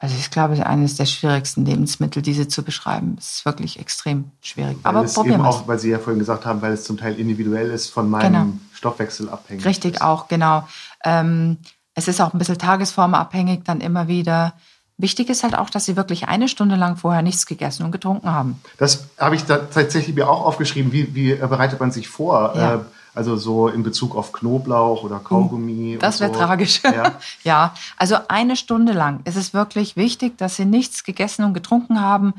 Also 0.00 0.16
ich 0.18 0.32
glaube, 0.32 0.66
eines 0.66 0.96
der 0.96 1.06
schwierigsten 1.06 1.64
Lebensmittel, 1.64 2.20
diese 2.20 2.48
zu 2.48 2.64
beschreiben, 2.64 3.16
ist 3.16 3.44
wirklich 3.44 3.78
extrem 3.78 4.32
schwierig. 4.40 4.78
Weil 4.82 4.96
Aber 4.96 5.04
probieren 5.06 5.42
wir 5.42 5.48
auch, 5.48 5.68
weil 5.68 5.78
Sie 5.78 5.90
ja 5.90 6.00
vorhin 6.00 6.18
gesagt 6.18 6.44
haben, 6.44 6.60
weil 6.60 6.72
es 6.72 6.82
zum 6.82 6.96
Teil 6.96 7.14
individuell 7.14 7.70
ist, 7.70 7.90
von 7.90 8.10
meinem 8.10 8.32
genau. 8.32 8.52
Stoffwechsel 8.72 9.28
abhängig. 9.28 9.64
Richtig 9.64 9.94
ist. 9.94 10.02
auch, 10.02 10.26
genau. 10.26 10.66
Ähm, 11.04 11.58
es 11.94 12.08
ist 12.08 12.20
auch 12.20 12.32
ein 12.32 12.38
bisschen 12.38 12.58
tagesformabhängig 12.58 13.62
dann 13.62 13.80
immer 13.80 14.08
wieder. 14.08 14.54
Wichtig 14.98 15.30
ist 15.30 15.42
halt 15.42 15.56
auch, 15.56 15.70
dass 15.70 15.84
sie 15.84 15.96
wirklich 15.96 16.28
eine 16.28 16.48
Stunde 16.48 16.76
lang 16.76 16.96
vorher 16.96 17.22
nichts 17.22 17.46
gegessen 17.46 17.84
und 17.84 17.92
getrunken 17.92 18.30
haben. 18.30 18.60
Das 18.78 19.08
habe 19.18 19.34
ich 19.34 19.44
da 19.44 19.58
tatsächlich 19.58 20.14
mir 20.14 20.28
auch 20.28 20.44
aufgeschrieben. 20.44 20.92
Wie, 20.92 21.14
wie 21.14 21.34
bereitet 21.34 21.80
man 21.80 21.90
sich 21.90 22.08
vor? 22.08 22.52
Ja. 22.54 22.74
Äh, 22.74 22.78
also 23.14 23.36
so 23.36 23.68
in 23.68 23.82
Bezug 23.82 24.16
auf 24.16 24.32
Knoblauch 24.32 25.02
oder 25.02 25.18
Kaugummi. 25.18 25.96
Uh, 25.96 25.98
das 25.98 26.20
wäre 26.20 26.32
so. 26.32 26.38
tragisch. 26.38 26.82
Ja. 26.82 27.12
ja, 27.44 27.74
also 27.98 28.16
eine 28.28 28.56
Stunde 28.56 28.92
lang 28.92 29.20
ist 29.24 29.36
es 29.36 29.52
wirklich 29.52 29.96
wichtig, 29.96 30.38
dass 30.38 30.56
sie 30.56 30.64
nichts 30.64 31.04
gegessen 31.04 31.44
und 31.44 31.52
getrunken 31.52 32.00
haben. 32.00 32.32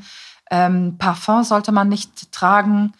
Ähm, 0.50 0.96
Parfum 0.98 1.44
sollte 1.44 1.70
man 1.70 1.88
nicht 1.88 2.32
tragen. 2.32 2.92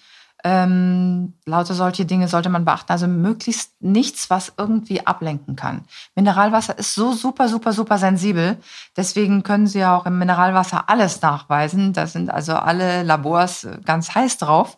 Ähm, 0.46 1.32
lauter 1.46 1.72
solche 1.72 2.04
Dinge 2.04 2.28
sollte 2.28 2.50
man 2.50 2.66
beachten. 2.66 2.92
Also 2.92 3.06
möglichst 3.08 3.72
nichts, 3.80 4.28
was 4.28 4.52
irgendwie 4.58 5.06
ablenken 5.06 5.56
kann. 5.56 5.84
Mineralwasser 6.14 6.78
ist 6.78 6.94
so 6.94 7.12
super, 7.14 7.48
super, 7.48 7.72
super 7.72 7.96
sensibel. 7.96 8.58
Deswegen 8.94 9.42
können 9.42 9.66
Sie 9.66 9.78
ja 9.78 9.96
auch 9.96 10.04
im 10.04 10.18
Mineralwasser 10.18 10.90
alles 10.90 11.22
nachweisen. 11.22 11.94
Da 11.94 12.06
sind 12.06 12.30
also 12.30 12.54
alle 12.56 13.02
Labors 13.02 13.66
ganz 13.86 14.14
heiß 14.14 14.36
drauf. 14.36 14.76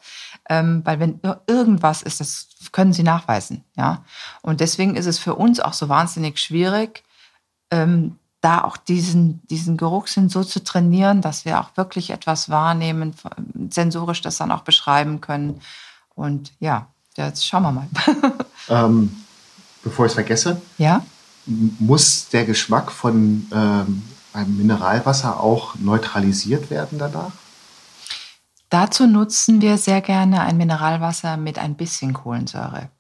Ähm, 0.49 0.83
weil 0.85 1.01
wenn 1.01 1.21
irgendwas 1.49 2.03
ist, 2.03 2.21
das 2.21 2.49
können 2.73 2.93
sie 2.93 3.03
nachweisen. 3.03 3.65
Ja? 3.77 4.05
Und 4.43 4.61
deswegen 4.61 4.95
ist 4.95 5.07
es 5.07 5.19
für 5.19 5.35
uns 5.35 5.61
auch 5.61 5.73
so 5.73 5.89
wahnsinnig 5.89 6.39
schwierig, 6.39 7.03
ähm, 7.71 8.19
da 8.47 8.63
auch 8.63 8.77
diesen, 8.77 9.45
diesen 9.49 9.77
Geruchssinn 9.77 10.29
so 10.29 10.45
zu 10.45 10.63
trainieren, 10.63 11.21
dass 11.21 11.45
wir 11.45 11.59
auch 11.59 11.71
wirklich 11.75 12.11
etwas 12.11 12.49
wahrnehmen, 12.49 13.13
sensorisch 13.71 14.23
das 14.23 14.37
dann 14.37 14.53
auch 14.53 14.61
beschreiben 14.61 15.21
können. 15.21 15.61
Und 16.15 16.53
ja, 16.61 16.87
jetzt 17.17 17.45
schauen 17.45 17.65
wir 17.65 17.73
mal. 17.73 17.89
ähm, 18.69 19.17
bevor 19.83 20.07
ich 20.07 20.11
es 20.11 20.15
vergesse, 20.15 20.63
ja? 20.79 21.05
muss 21.47 22.29
der 22.29 22.45
Geschmack 22.45 22.93
von 22.93 23.49
ähm, 23.53 24.05
einem 24.33 24.57
Mineralwasser 24.57 25.41
auch 25.41 25.75
neutralisiert 25.75 26.71
werden 26.71 27.01
danach? 27.01 27.33
Dazu 28.71 29.09
nutzen 29.09 29.61
wir 29.61 29.77
sehr 29.77 30.03
gerne 30.03 30.43
ein 30.43 30.57
Mineralwasser 30.57 31.37
mit 31.37 31.59
ein 31.59 31.75
bisschen 31.75 32.13
Kohlensäure. 32.13 32.91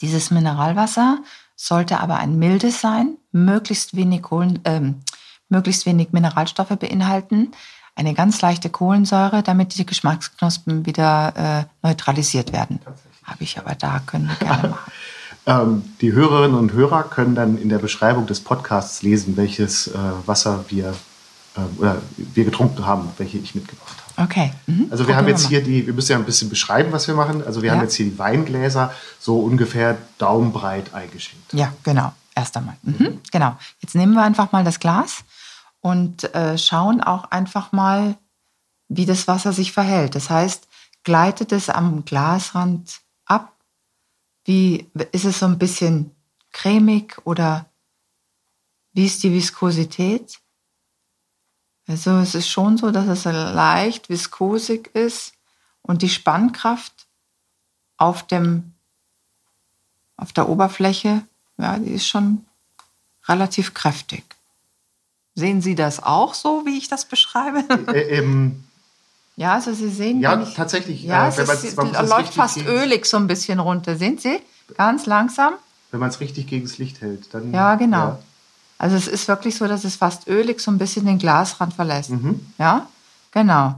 Dieses 0.00 0.32
Mineralwasser 0.32 1.18
sollte 1.54 2.00
aber 2.00 2.16
ein 2.16 2.36
mildes 2.36 2.80
sein, 2.80 3.16
möglichst 3.32 3.96
wenig, 3.96 4.22
Kohlen, 4.22 4.60
ähm, 4.64 5.02
möglichst 5.48 5.86
wenig 5.86 6.12
Mineralstoffe 6.12 6.76
beinhalten, 6.78 7.52
eine 7.94 8.14
ganz 8.14 8.40
leichte 8.40 8.70
Kohlensäure, 8.70 9.42
damit 9.42 9.76
die 9.76 9.84
Geschmacksknospen 9.84 10.86
wieder 10.86 11.66
äh, 11.82 11.86
neutralisiert 11.86 12.52
werden. 12.52 12.80
Habe 13.24 13.44
ich 13.44 13.58
aber 13.58 13.74
da, 13.74 14.00
können 14.00 14.28
wir 14.28 14.36
gerne 14.36 14.68
machen. 14.70 14.92
ähm, 15.46 15.84
die 16.00 16.12
Hörerinnen 16.12 16.56
und 16.56 16.72
Hörer 16.72 17.04
können 17.04 17.34
dann 17.34 17.58
in 17.58 17.68
der 17.68 17.78
Beschreibung 17.78 18.26
des 18.26 18.40
Podcasts 18.40 19.02
lesen, 19.02 19.36
welches 19.36 19.88
äh, 19.88 19.98
Wasser 20.26 20.64
wir, 20.68 20.94
äh, 21.56 21.80
oder 21.80 22.00
wir 22.16 22.44
getrunken 22.44 22.86
haben, 22.86 23.10
welche 23.18 23.38
ich 23.38 23.54
mitgebracht 23.54 23.96
habe. 24.16 24.28
Okay. 24.28 24.52
Mhm. 24.66 24.88
Also 24.90 25.04
wir 25.04 25.14
Gucken 25.14 25.16
haben 25.16 25.28
jetzt 25.28 25.48
hier 25.48 25.62
die, 25.62 25.86
wir 25.86 25.94
müssen 25.94 26.12
ja 26.12 26.18
ein 26.18 26.24
bisschen 26.24 26.48
beschreiben, 26.48 26.92
was 26.92 27.08
wir 27.08 27.14
machen. 27.14 27.44
Also 27.44 27.62
wir 27.62 27.68
ja. 27.68 27.74
haben 27.74 27.82
jetzt 27.82 27.94
hier 27.94 28.06
die 28.06 28.18
Weingläser 28.18 28.92
so 29.18 29.40
ungefähr 29.40 29.98
daumenbreit 30.18 30.94
eingeschenkt. 30.94 31.52
Ja, 31.52 31.72
genau. 31.82 32.12
Erst 32.34 32.56
einmal. 32.56 32.76
Mhm. 32.82 33.20
Genau. 33.30 33.56
Jetzt 33.80 33.94
nehmen 33.94 34.14
wir 34.14 34.22
einfach 34.22 34.52
mal 34.52 34.64
das 34.64 34.80
Glas 34.80 35.24
und 35.80 36.34
äh, 36.34 36.56
schauen 36.56 37.00
auch 37.00 37.24
einfach 37.30 37.72
mal, 37.72 38.16
wie 38.88 39.06
das 39.06 39.28
Wasser 39.28 39.52
sich 39.52 39.72
verhält. 39.72 40.14
Das 40.14 40.30
heißt, 40.30 40.68
gleitet 41.02 41.52
es 41.52 41.68
am 41.68 42.04
Glasrand 42.04 43.00
ab? 43.24 43.56
Wie 44.44 44.90
ist 45.12 45.24
es 45.24 45.38
so 45.38 45.46
ein 45.46 45.58
bisschen 45.58 46.14
cremig 46.52 47.18
oder 47.24 47.66
wie 48.92 49.06
ist 49.06 49.22
die 49.22 49.32
Viskosität? 49.32 50.38
Also 51.86 52.12
es 52.18 52.34
ist 52.34 52.48
schon 52.48 52.78
so, 52.78 52.90
dass 52.90 53.06
es 53.06 53.24
leicht 53.24 54.08
viskosig 54.08 54.94
ist 54.94 55.34
und 55.82 56.02
die 56.02 56.08
Spannkraft 56.08 57.08
auf 57.96 58.26
dem 58.26 58.74
auf 60.16 60.32
der 60.32 60.48
Oberfläche, 60.48 61.26
ja, 61.58 61.78
die 61.78 61.90
ist 61.90 62.06
schon 62.06 62.44
relativ 63.28 63.74
kräftig. 63.74 64.24
Sehen 65.34 65.62
Sie 65.62 65.74
das 65.74 66.02
auch 66.02 66.34
so, 66.34 66.64
wie 66.66 66.76
ich 66.76 66.88
das 66.88 67.06
beschreibe? 67.06 67.64
Äh, 67.92 68.18
ähm, 68.18 68.64
ja, 69.36 69.54
also 69.54 69.72
Sie 69.72 69.88
sehen. 69.88 70.20
Ja, 70.20 70.40
ich, 70.42 70.54
tatsächlich. 70.54 71.02
Ja, 71.04 71.28
es 71.28 71.38
ist, 71.38 71.76
läuft 71.76 72.34
fast 72.34 72.58
ölig 72.58 73.06
so 73.06 73.16
ein 73.16 73.26
bisschen 73.26 73.58
runter. 73.58 73.96
Sehen 73.96 74.18
Sie? 74.18 74.40
Ganz 74.76 75.06
langsam. 75.06 75.54
Wenn 75.90 76.00
man 76.00 76.10
es 76.10 76.20
richtig 76.20 76.46
gegen 76.46 76.66
das 76.66 76.78
Licht 76.78 77.00
hält, 77.00 77.32
dann. 77.32 77.52
Ja, 77.52 77.74
genau. 77.76 77.96
Ja. 77.96 78.18
Also 78.78 78.96
es 78.96 79.06
ist 79.06 79.28
wirklich 79.28 79.56
so, 79.56 79.68
dass 79.68 79.84
es 79.84 79.96
fast 79.96 80.26
ölig 80.26 80.60
so 80.60 80.70
ein 80.70 80.78
bisschen 80.78 81.06
den 81.06 81.18
Glasrand 81.18 81.72
verlässt. 81.72 82.10
Mhm. 82.10 82.46
Ja, 82.58 82.88
genau. 83.30 83.76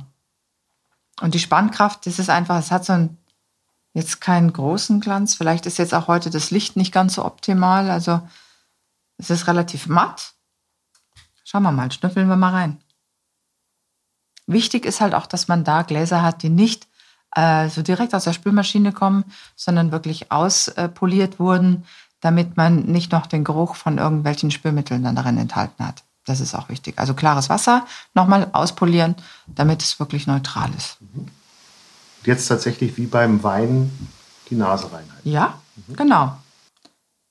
Und 1.20 1.34
die 1.34 1.38
Spannkraft, 1.38 2.06
das 2.06 2.18
ist 2.18 2.30
einfach, 2.30 2.58
es 2.58 2.70
hat 2.70 2.84
so 2.84 2.94
ein, 2.94 3.16
jetzt 3.94 4.20
keinen 4.20 4.52
großen 4.52 5.00
Glanz. 5.00 5.34
Vielleicht 5.34 5.66
ist 5.66 5.78
jetzt 5.78 5.94
auch 5.94 6.08
heute 6.08 6.28
das 6.28 6.50
Licht 6.50 6.76
nicht 6.76 6.92
ganz 6.92 7.14
so 7.14 7.24
optimal. 7.24 7.90
Also 7.90 8.20
es 9.16 9.30
ist 9.30 9.46
relativ 9.46 9.86
matt. 9.86 10.34
Schauen 11.44 11.62
wir 11.62 11.72
mal, 11.72 11.90
schnüffeln 11.92 12.28
wir 12.28 12.36
mal 12.36 12.50
rein. 12.50 12.80
Wichtig 14.46 14.84
ist 14.84 15.00
halt 15.00 15.14
auch, 15.14 15.26
dass 15.26 15.48
man 15.48 15.64
da 15.64 15.82
Gläser 15.82 16.22
hat, 16.22 16.42
die 16.42 16.50
nicht 16.50 16.88
äh, 17.34 17.68
so 17.68 17.82
direkt 17.82 18.14
aus 18.14 18.24
der 18.24 18.32
Spülmaschine 18.32 18.92
kommen, 18.92 19.24
sondern 19.56 19.92
wirklich 19.92 20.32
auspoliert 20.32 21.38
wurden, 21.38 21.84
damit 22.20 22.56
man 22.56 22.84
nicht 22.84 23.12
noch 23.12 23.26
den 23.26 23.44
Geruch 23.44 23.76
von 23.76 23.98
irgendwelchen 23.98 24.50
Spülmitteln 24.50 25.04
dann 25.04 25.16
darin 25.16 25.38
enthalten 25.38 25.86
hat. 25.86 26.02
Das 26.26 26.40
ist 26.40 26.54
auch 26.54 26.68
wichtig. 26.68 26.98
Also 26.98 27.14
klares 27.14 27.48
Wasser 27.48 27.86
nochmal 28.14 28.48
auspolieren, 28.52 29.14
damit 29.46 29.82
es 29.82 30.00
wirklich 30.00 30.26
neutral 30.26 30.70
ist. 30.74 30.98
Mhm. 31.00 31.28
Jetzt 32.24 32.46
tatsächlich 32.46 32.96
wie 32.96 33.06
beim 33.06 33.42
Wein 33.42 33.90
die 34.50 34.56
Nase 34.56 34.92
reinhalten. 34.92 35.30
Ja, 35.30 35.60
mhm. 35.76 35.96
genau. 35.96 36.36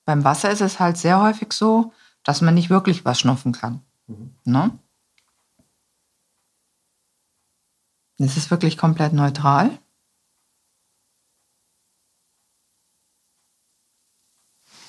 Beim 0.06 0.24
Wasser 0.24 0.52
ist 0.52 0.62
es 0.62 0.80
halt 0.80 0.98
sehr 0.98 1.22
häufig 1.22 1.54
so, 1.54 1.94
dass 2.24 2.42
man 2.42 2.54
nicht 2.54 2.70
wirklich 2.70 3.06
was 3.06 3.20
schnupfen 3.20 3.54
kann. 3.54 3.82
Mhm. 4.08 4.36
Ne? 4.44 4.72
Es 8.18 8.38
ist 8.38 8.52
wirklich 8.52 8.78
komplett 8.78 9.14
neutral. 9.14 9.72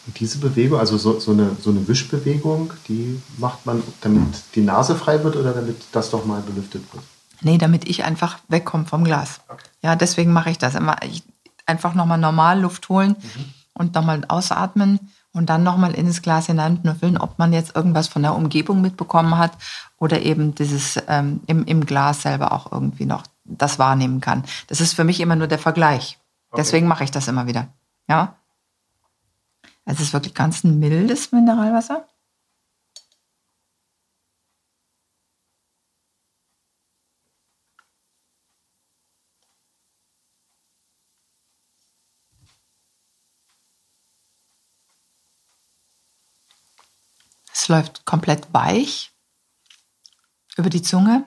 Und 0.06 0.20
diese 0.20 0.38
Bewegung, 0.38 0.78
also 0.78 0.98
so, 0.98 1.18
so, 1.18 1.32
eine, 1.32 1.56
so 1.60 1.70
eine 1.70 1.88
Wischbewegung, 1.88 2.72
die 2.88 3.20
macht 3.38 3.64
man, 3.64 3.82
damit 4.02 4.42
die 4.54 4.60
Nase 4.60 4.94
frei 4.96 5.24
wird 5.24 5.36
oder 5.36 5.54
damit 5.54 5.82
das 5.92 6.10
doch 6.10 6.26
mal 6.26 6.42
belüftet 6.42 6.82
wird? 6.92 7.04
Nee, 7.44 7.58
damit 7.58 7.88
ich 7.88 8.04
einfach 8.04 8.38
wegkomme 8.48 8.86
vom 8.86 9.04
Glas. 9.04 9.40
Okay. 9.48 9.62
Ja, 9.82 9.96
deswegen 9.96 10.32
mache 10.32 10.50
ich 10.50 10.58
das. 10.58 10.74
Immer 10.74 10.96
ich, 11.02 11.22
einfach 11.66 11.94
nochmal 11.94 12.18
normal 12.18 12.60
Luft 12.60 12.88
holen 12.88 13.16
mhm. 13.18 13.54
und 13.74 13.94
nochmal 13.94 14.24
ausatmen 14.28 14.98
und 15.32 15.50
dann 15.50 15.62
nochmal 15.62 15.94
in 15.94 16.06
das 16.06 16.22
Glas 16.22 16.46
hineinknüffeln, 16.46 17.18
ob 17.18 17.38
man 17.38 17.52
jetzt 17.52 17.76
irgendwas 17.76 18.08
von 18.08 18.22
der 18.22 18.34
Umgebung 18.34 18.80
mitbekommen 18.80 19.36
hat 19.36 19.52
oder 19.98 20.22
eben 20.22 20.54
dieses 20.54 21.00
ähm, 21.08 21.40
im, 21.46 21.64
im 21.64 21.84
Glas 21.84 22.22
selber 22.22 22.52
auch 22.52 22.72
irgendwie 22.72 23.06
noch 23.06 23.24
das 23.44 23.78
wahrnehmen 23.78 24.20
kann. 24.20 24.44
Das 24.68 24.80
ist 24.80 24.94
für 24.94 25.04
mich 25.04 25.20
immer 25.20 25.36
nur 25.36 25.48
der 25.48 25.58
Vergleich. 25.58 26.18
Okay. 26.50 26.62
Deswegen 26.62 26.86
mache 26.86 27.04
ich 27.04 27.10
das 27.10 27.28
immer 27.28 27.46
wieder. 27.46 27.68
Ja. 28.08 28.36
Es 29.84 30.00
ist 30.00 30.14
wirklich 30.14 30.34
ganz 30.34 30.64
ein 30.64 30.78
mildes 30.78 31.30
Mineralwasser. 31.32 32.06
Es 47.64 47.68
läuft 47.68 48.04
komplett 48.04 48.52
weich 48.52 49.10
über 50.58 50.68
die 50.68 50.82
Zunge. 50.82 51.24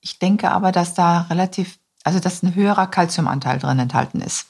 Ich 0.00 0.18
denke 0.18 0.50
aber, 0.50 0.72
dass 0.72 0.94
da 0.94 1.26
relativ, 1.28 1.78
also 2.04 2.20
dass 2.20 2.42
ein 2.42 2.54
höherer 2.54 2.86
Kalziumanteil 2.86 3.58
drin 3.58 3.78
enthalten 3.78 4.22
ist. 4.22 4.46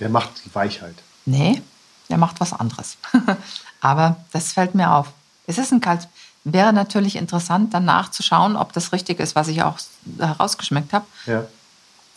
Der 0.00 0.08
macht 0.08 0.44
die 0.44 0.52
Weichheit. 0.52 0.96
Nee, 1.26 1.62
der 2.08 2.18
macht 2.18 2.40
was 2.40 2.52
anderes. 2.52 2.96
Aber 3.80 4.16
das 4.32 4.54
fällt 4.54 4.74
mir 4.74 4.90
auf. 4.90 5.12
Es 5.46 5.58
ist 5.58 5.72
ein 5.72 5.80
Kalt. 5.80 6.08
Wäre 6.42 6.72
natürlich 6.72 7.14
interessant, 7.14 7.72
dann 7.72 7.84
nachzuschauen, 7.84 8.56
ob 8.56 8.72
das 8.72 8.92
richtig 8.92 9.20
ist, 9.20 9.36
was 9.36 9.46
ich 9.46 9.62
auch 9.62 9.78
herausgeschmeckt 10.18 10.92
habe. 10.92 11.06
Ja. 11.26 11.46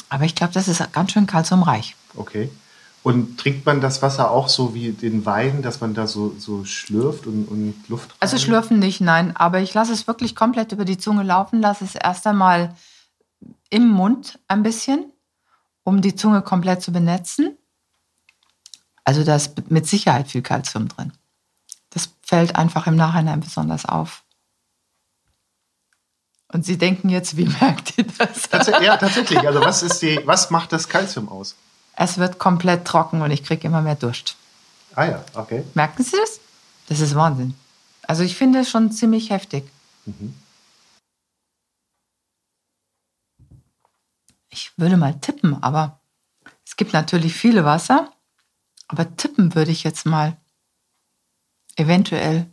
Aber 0.10 0.26
ich 0.26 0.34
glaube, 0.34 0.54
das 0.54 0.68
ist 0.68 0.82
ganz 0.94 1.12
schön 1.12 1.28
kalziumreich. 1.28 1.96
Okay. 2.16 2.50
Und 3.02 3.40
trinkt 3.40 3.66
man 3.66 3.80
das 3.80 4.02
Wasser 4.02 4.30
auch 4.30 4.50
so 4.50 4.74
wie 4.74 4.92
den 4.92 5.26
Wein, 5.26 5.62
dass 5.62 5.80
man 5.80 5.94
da 5.94 6.06
so, 6.06 6.36
so 6.38 6.66
schlürft 6.66 7.28
und, 7.28 7.46
und 7.46 7.76
Luft 7.88 8.12
rein? 8.12 8.18
Also 8.20 8.38
schlürfen 8.38 8.80
nicht, 8.80 9.00
nein. 9.00 9.36
Aber 9.38 9.62
ich 9.62 9.74
lasse 9.74 9.94
es 9.94 10.06
wirklich 10.06 10.36
komplett 10.36 10.74
über 10.74 10.84
die 10.84 10.98
Zunge 10.98 11.24
laufen, 11.24 11.62
lasse 11.62 11.86
es 11.86 11.96
erst 11.96 12.28
einmal 12.28 12.76
im 13.70 13.88
Mund 13.88 14.40
ein 14.48 14.64
bisschen, 14.64 15.12
um 15.84 16.02
die 16.02 16.16
Zunge 16.16 16.42
komplett 16.42 16.82
zu 16.82 16.92
benetzen. 16.92 17.58
Also 19.06 19.24
da 19.24 19.36
ist 19.36 19.72
mit 19.72 19.88
Sicherheit 19.88 20.28
viel 20.28 20.42
Kalzium 20.42 20.90
drin. 20.90 21.14
Das 21.92 22.10
fällt 22.22 22.56
einfach 22.56 22.86
im 22.86 22.96
Nachhinein 22.96 23.40
besonders 23.40 23.86
auf. 23.86 24.24
Und 26.52 26.66
Sie 26.66 26.78
denken 26.78 27.10
jetzt, 27.10 27.38
wie 27.38 27.46
merkt 27.62 27.98
ihr 27.98 28.06
das? 28.18 28.50
Tats 28.50 28.68
ja, 28.68 28.98
tatsächlich. 28.98 29.40
Also 29.40 29.62
was, 29.62 29.84
ist 29.84 30.02
die, 30.02 30.20
was 30.26 30.50
macht 30.50 30.74
das 30.74 30.90
Kalzium 30.90 31.30
aus? 31.30 31.56
Es 32.02 32.18
wird 32.18 32.40
komplett 32.40 32.86
trocken 32.86 33.22
und 33.22 33.30
ich 33.30 33.44
kriege 33.44 33.68
immer 33.68 33.82
mehr 33.82 33.96
Durst. 33.96 34.38
Ah 34.96 35.04
ja, 35.04 35.26
okay. 35.34 35.66
Merken 35.74 36.02
Sie 36.02 36.16
das? 36.16 36.40
Das 36.88 37.02
ist 37.02 37.14
Wahnsinn. 37.14 37.56
Also 38.04 38.24
ich 38.24 38.38
finde 38.38 38.60
es 38.60 38.70
schon 38.70 38.90
ziemlich 38.94 39.32
heftig. 39.32 39.70
Mhm. 40.06 40.34
Ich 44.50 44.72
würde 44.78 44.96
mal 44.96 45.20
tippen, 45.20 45.62
aber 45.62 46.00
es 46.66 46.78
gibt 46.78 46.94
natürlich 46.94 47.34
viele 47.34 47.66
Wasser. 47.66 48.14
Aber 48.88 49.18
tippen 49.18 49.54
würde 49.54 49.72
ich 49.72 49.84
jetzt 49.84 50.06
mal 50.06 50.38
eventuell 51.76 52.50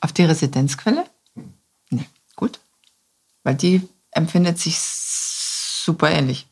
auf 0.00 0.12
die 0.12 0.24
Residenzquelle. 0.24 1.04
Nee, 1.90 2.08
gut. 2.36 2.60
Weil 3.42 3.56
die 3.56 3.88
empfindet 4.12 4.60
sich 4.60 4.78
super 4.78 6.12
ähnlich. 6.12 6.46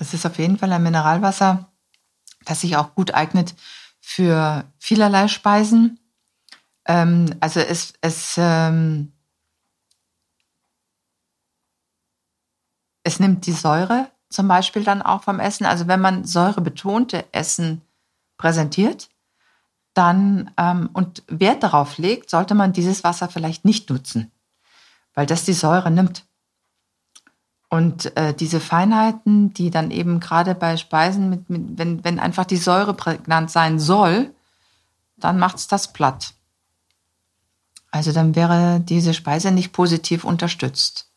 Es 0.00 0.14
ist 0.14 0.24
auf 0.24 0.38
jeden 0.38 0.58
Fall 0.58 0.72
ein 0.72 0.82
Mineralwasser, 0.82 1.70
das 2.44 2.60
sich 2.60 2.76
auch 2.76 2.94
gut 2.94 3.14
eignet 3.14 3.54
für 4.00 4.64
vielerlei 4.78 5.28
Speisen. 5.28 5.98
Ähm, 6.86 7.34
also 7.40 7.60
es, 7.60 7.94
es, 8.00 8.36
ähm, 8.38 9.12
es 13.02 13.20
nimmt 13.20 13.46
die 13.46 13.52
Säure 13.52 14.10
zum 14.30 14.46
Beispiel 14.46 14.84
dann 14.84 15.02
auch 15.02 15.22
vom 15.22 15.40
Essen. 15.40 15.66
Also 15.66 15.88
wenn 15.88 16.00
man 16.00 16.24
säurebetonte 16.24 17.24
Essen 17.32 17.82
präsentiert, 18.36 19.08
dann 19.94 20.52
ähm, 20.56 20.90
und 20.92 21.24
Wert 21.26 21.62
darauf 21.62 21.98
legt, 21.98 22.30
sollte 22.30 22.54
man 22.54 22.72
dieses 22.72 23.02
Wasser 23.02 23.28
vielleicht 23.28 23.64
nicht 23.64 23.90
nutzen, 23.90 24.30
weil 25.14 25.26
das 25.26 25.44
die 25.44 25.54
Säure 25.54 25.90
nimmt. 25.90 26.27
Und 27.70 28.16
äh, 28.16 28.32
diese 28.32 28.60
Feinheiten, 28.60 29.52
die 29.52 29.70
dann 29.70 29.90
eben 29.90 30.20
gerade 30.20 30.54
bei 30.54 30.76
Speisen, 30.76 31.28
mit, 31.28 31.50
mit, 31.50 31.78
wenn, 31.78 32.02
wenn 32.02 32.18
einfach 32.18 32.46
die 32.46 32.56
Säure 32.56 32.94
prägnant 32.94 33.50
sein 33.50 33.78
soll, 33.78 34.32
dann 35.18 35.38
macht 35.38 35.56
es 35.56 35.68
das 35.68 35.92
platt. 35.92 36.32
Also 37.90 38.12
dann 38.12 38.34
wäre 38.34 38.80
diese 38.80 39.12
Speise 39.12 39.50
nicht 39.50 39.72
positiv 39.72 40.24
unterstützt. 40.24 41.08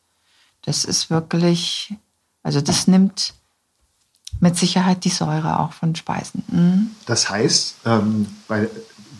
Das 0.62 0.84
ist 0.84 1.10
wirklich, 1.10 1.94
also 2.42 2.60
das 2.60 2.86
nimmt 2.86 3.34
mit 4.40 4.56
Sicherheit 4.56 5.04
die 5.04 5.10
Säure 5.10 5.60
auch 5.60 5.72
von 5.72 5.94
Speisen. 5.94 6.44
Mhm. 6.48 6.90
Das 7.06 7.30
heißt, 7.30 7.76
ähm, 7.84 8.26
bei, 8.48 8.68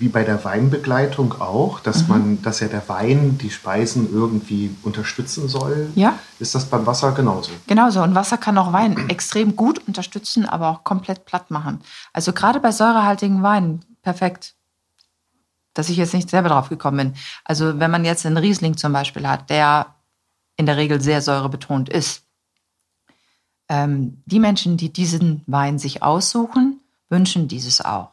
wie 0.03 0.09
bei 0.09 0.25
der 0.25 0.45
Weinbegleitung 0.45 1.41
auch, 1.41 1.79
dass 1.79 2.03
mhm. 2.03 2.09
man, 2.09 2.43
dass 2.43 2.59
ja 2.59 2.67
der 2.67 2.89
Wein 2.89 3.39
die 3.39 3.51
Speisen 3.51 4.13
irgendwie 4.13 4.75
unterstützen 4.83 5.49
soll. 5.49 5.93
Ja. 5.95 6.19
Ist 6.41 6.57
das 6.57 6.67
beim 6.67 6.85
Wasser 6.87 7.13
genauso? 7.13 7.53
Genauso. 7.69 8.03
Und 8.03 8.17
Wasser 8.17 8.37
kann 8.37 8.59
auch 8.59 8.73
Wein 8.73 8.97
extrem 9.09 9.55
gut 9.55 9.87
unterstützen, 9.87 10.45
aber 10.45 10.71
auch 10.71 10.83
komplett 10.83 11.25
platt 11.25 11.53
machen. 11.53 11.83
Also 12.13 12.33
gerade 12.33 12.59
bei 12.59 12.73
säurehaltigen 12.73 13.45
Weinen 13.45 13.85
perfekt. 14.03 14.57
Dass 15.73 15.89
ich 15.89 15.99
jetzt 15.99 16.15
nicht 16.15 16.29
selber 16.29 16.49
drauf 16.49 16.69
gekommen 16.69 16.97
bin. 16.97 17.15
Also 17.45 17.79
wenn 17.79 17.93
man 17.93 18.05
jetzt 18.05 18.27
einen 18.27 18.37
Riesling 18.37 18.77
zum 18.77 18.93
Beispiel 18.93 19.27
hat, 19.29 19.51
der 19.51 19.95
in 20.57 20.67
der 20.67 20.77
Regel 20.77 21.01
sehr 21.01 21.23
säurebetont 21.23 21.89
ist, 21.89 22.25
ähm, 23.69 24.21
die 24.27 24.41
Menschen, 24.41 24.77
die 24.77 24.93
diesen 24.93 25.45
Wein 25.47 25.79
sich 25.79 26.03
aussuchen, 26.03 26.81
wünschen 27.09 27.47
dieses 27.47 27.81
auch. 27.81 28.12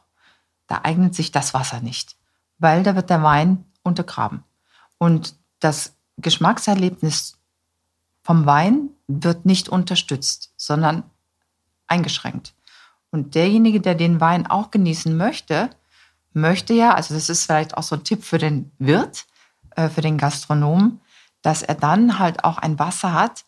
Da 0.70 0.82
eignet 0.84 1.16
sich 1.16 1.32
das 1.32 1.54
Wasser 1.54 1.82
nicht, 1.82 2.16
weil 2.60 2.84
da 2.84 2.96
wird 2.96 3.10
der 3.10 3.24
Wein 3.24 3.66
untergraben. 3.84 4.44
Und 5.00 5.36
das 5.60 5.96
Geschmackserlebnis 6.18 7.38
vom 8.22 8.46
Wein 8.46 8.90
wird 9.08 9.46
nicht 9.46 9.68
unterstützt, 9.68 10.54
sondern 10.56 11.04
eingeschränkt. 11.88 12.54
Und 13.10 13.34
derjenige, 13.34 13.82
der 13.82 13.96
den 13.96 14.22
Wein 14.22 14.46
auch 14.46 14.70
genießen 14.70 15.18
möchte, 15.18 15.72
möchte 16.34 16.74
ja, 16.74 16.94
also 16.94 17.16
das 17.16 17.30
ist 17.30 17.46
vielleicht 17.46 17.76
auch 17.76 17.84
so 17.84 17.96
ein 17.96 18.04
Tipp 18.04 18.24
für 18.24 18.38
den 18.38 18.72
Wirt, 18.78 19.26
äh, 19.76 19.90
für 19.90 20.02
den 20.02 20.20
Gastronomen, 20.20 21.02
dass 21.42 21.64
er 21.64 21.74
dann 21.74 22.20
halt 22.20 22.44
auch 22.44 22.60
ein 22.60 22.78
Wasser 22.78 23.14
hat, 23.14 23.46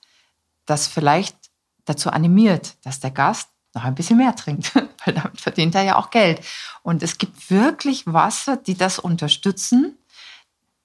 das 0.65 0.87
vielleicht 0.87 1.37
dazu 1.85 2.09
animiert, 2.09 2.75
dass 2.83 2.99
der 2.99 3.11
Gast 3.11 3.49
noch 3.73 3.83
ein 3.83 3.95
bisschen 3.95 4.17
mehr 4.17 4.35
trinkt, 4.35 4.73
weil 5.05 5.13
damit 5.13 5.39
verdient 5.39 5.75
er 5.75 5.83
ja 5.83 5.97
auch 5.97 6.09
Geld. 6.09 6.41
Und 6.83 7.03
es 7.03 7.17
gibt 7.17 7.50
wirklich 7.50 8.05
Wasser, 8.07 8.57
die 8.57 8.75
das 8.75 9.00
unterstützen, 9.00 9.98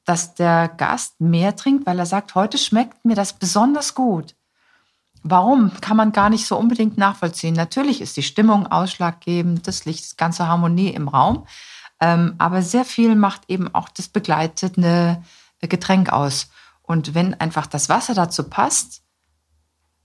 dass 0.05 0.35
der 0.35 0.69
Gast 0.69 1.21
mehr 1.21 1.57
trinkt, 1.57 1.87
weil 1.87 1.99
er 1.99 2.07
sagt, 2.07 2.35
heute 2.35 2.59
schmeckt 2.59 3.05
mir 3.05 3.17
das 3.17 3.33
besonders 3.33 3.95
gut. 3.95 4.35
Warum? 5.23 5.73
Kann 5.81 5.97
man 5.97 6.13
gar 6.13 6.31
nicht 6.31 6.47
so 6.47 6.57
unbedingt 6.57 6.97
nachvollziehen. 6.97 7.55
Natürlich 7.55 8.01
ist 8.01 8.17
die 8.17 8.23
Stimmung 8.23 8.69
ausschlaggebend, 8.69 9.67
das 9.67 9.85
Licht, 9.85 10.05
das 10.05 10.17
ganze 10.17 10.47
Harmonie 10.47 10.91
im 10.91 11.09
Raum. 11.09 11.47
Ähm, 11.99 12.35
aber 12.39 12.63
sehr 12.63 12.85
viel 12.85 13.17
macht 13.17 13.43
eben 13.49 13.75
auch 13.75 13.89
das 13.89 14.07
begleitende 14.07 15.23
Getränk 15.61 16.13
aus. 16.13 16.49
Und 16.83 17.15
wenn 17.15 17.35
einfach 17.35 17.67
das 17.67 17.89
Wasser 17.89 18.15
dazu 18.15 18.45
passt, 18.45 19.03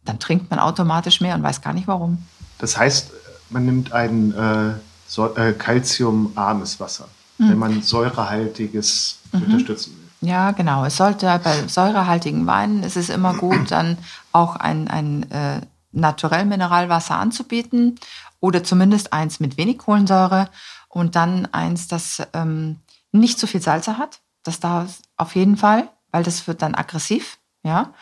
dann 0.03 0.19
trinkt 0.19 0.49
man 0.49 0.59
automatisch 0.59 1.21
mehr 1.21 1.35
und 1.35 1.43
weiß 1.43 1.61
gar 1.61 1.73
nicht 1.73 1.87
warum. 1.87 2.25
Das 2.57 2.77
heißt, 2.77 3.11
man 3.51 3.65
nimmt 3.65 3.91
ein 3.91 4.33
äh, 4.33 4.73
so, 5.11 5.35
äh, 5.35 5.51
kalziumarmes 5.51 6.79
Wasser, 6.79 7.09
mhm. 7.37 7.49
wenn 7.49 7.57
man 7.57 7.81
säurehaltiges 7.81 9.19
mhm. 9.33 9.43
unterstützen 9.43 9.91
will. 9.91 10.29
Ja, 10.29 10.51
genau. 10.51 10.85
Es 10.85 10.95
sollte 10.95 11.25
bei 11.43 11.67
säurehaltigen 11.67 12.47
Weinen 12.47 12.83
ist 12.83 12.95
es 12.95 13.09
immer 13.09 13.33
gut, 13.33 13.71
dann 13.71 13.97
auch 14.31 14.55
ein, 14.55 14.87
ein 14.87 15.29
äh, 15.31 15.59
naturell 15.91 16.45
Mineralwasser 16.45 17.17
anzubieten 17.17 17.99
oder 18.39 18.63
zumindest 18.63 19.11
eins 19.11 19.41
mit 19.41 19.57
wenig 19.57 19.79
Kohlensäure 19.79 20.49
und 20.87 21.17
dann 21.17 21.45
eins, 21.47 21.89
das 21.89 22.21
ähm, 22.31 22.77
nicht 23.11 23.37
so 23.37 23.47
viel 23.47 23.61
Salze 23.61 23.97
hat. 23.97 24.21
Das 24.43 24.61
da 24.61 24.87
auf 25.17 25.35
jeden 25.35 25.57
Fall, 25.57 25.89
weil 26.11 26.23
das 26.23 26.47
wird 26.47 26.61
dann 26.61 26.73
aggressiv, 26.73 27.37
ja. 27.63 27.93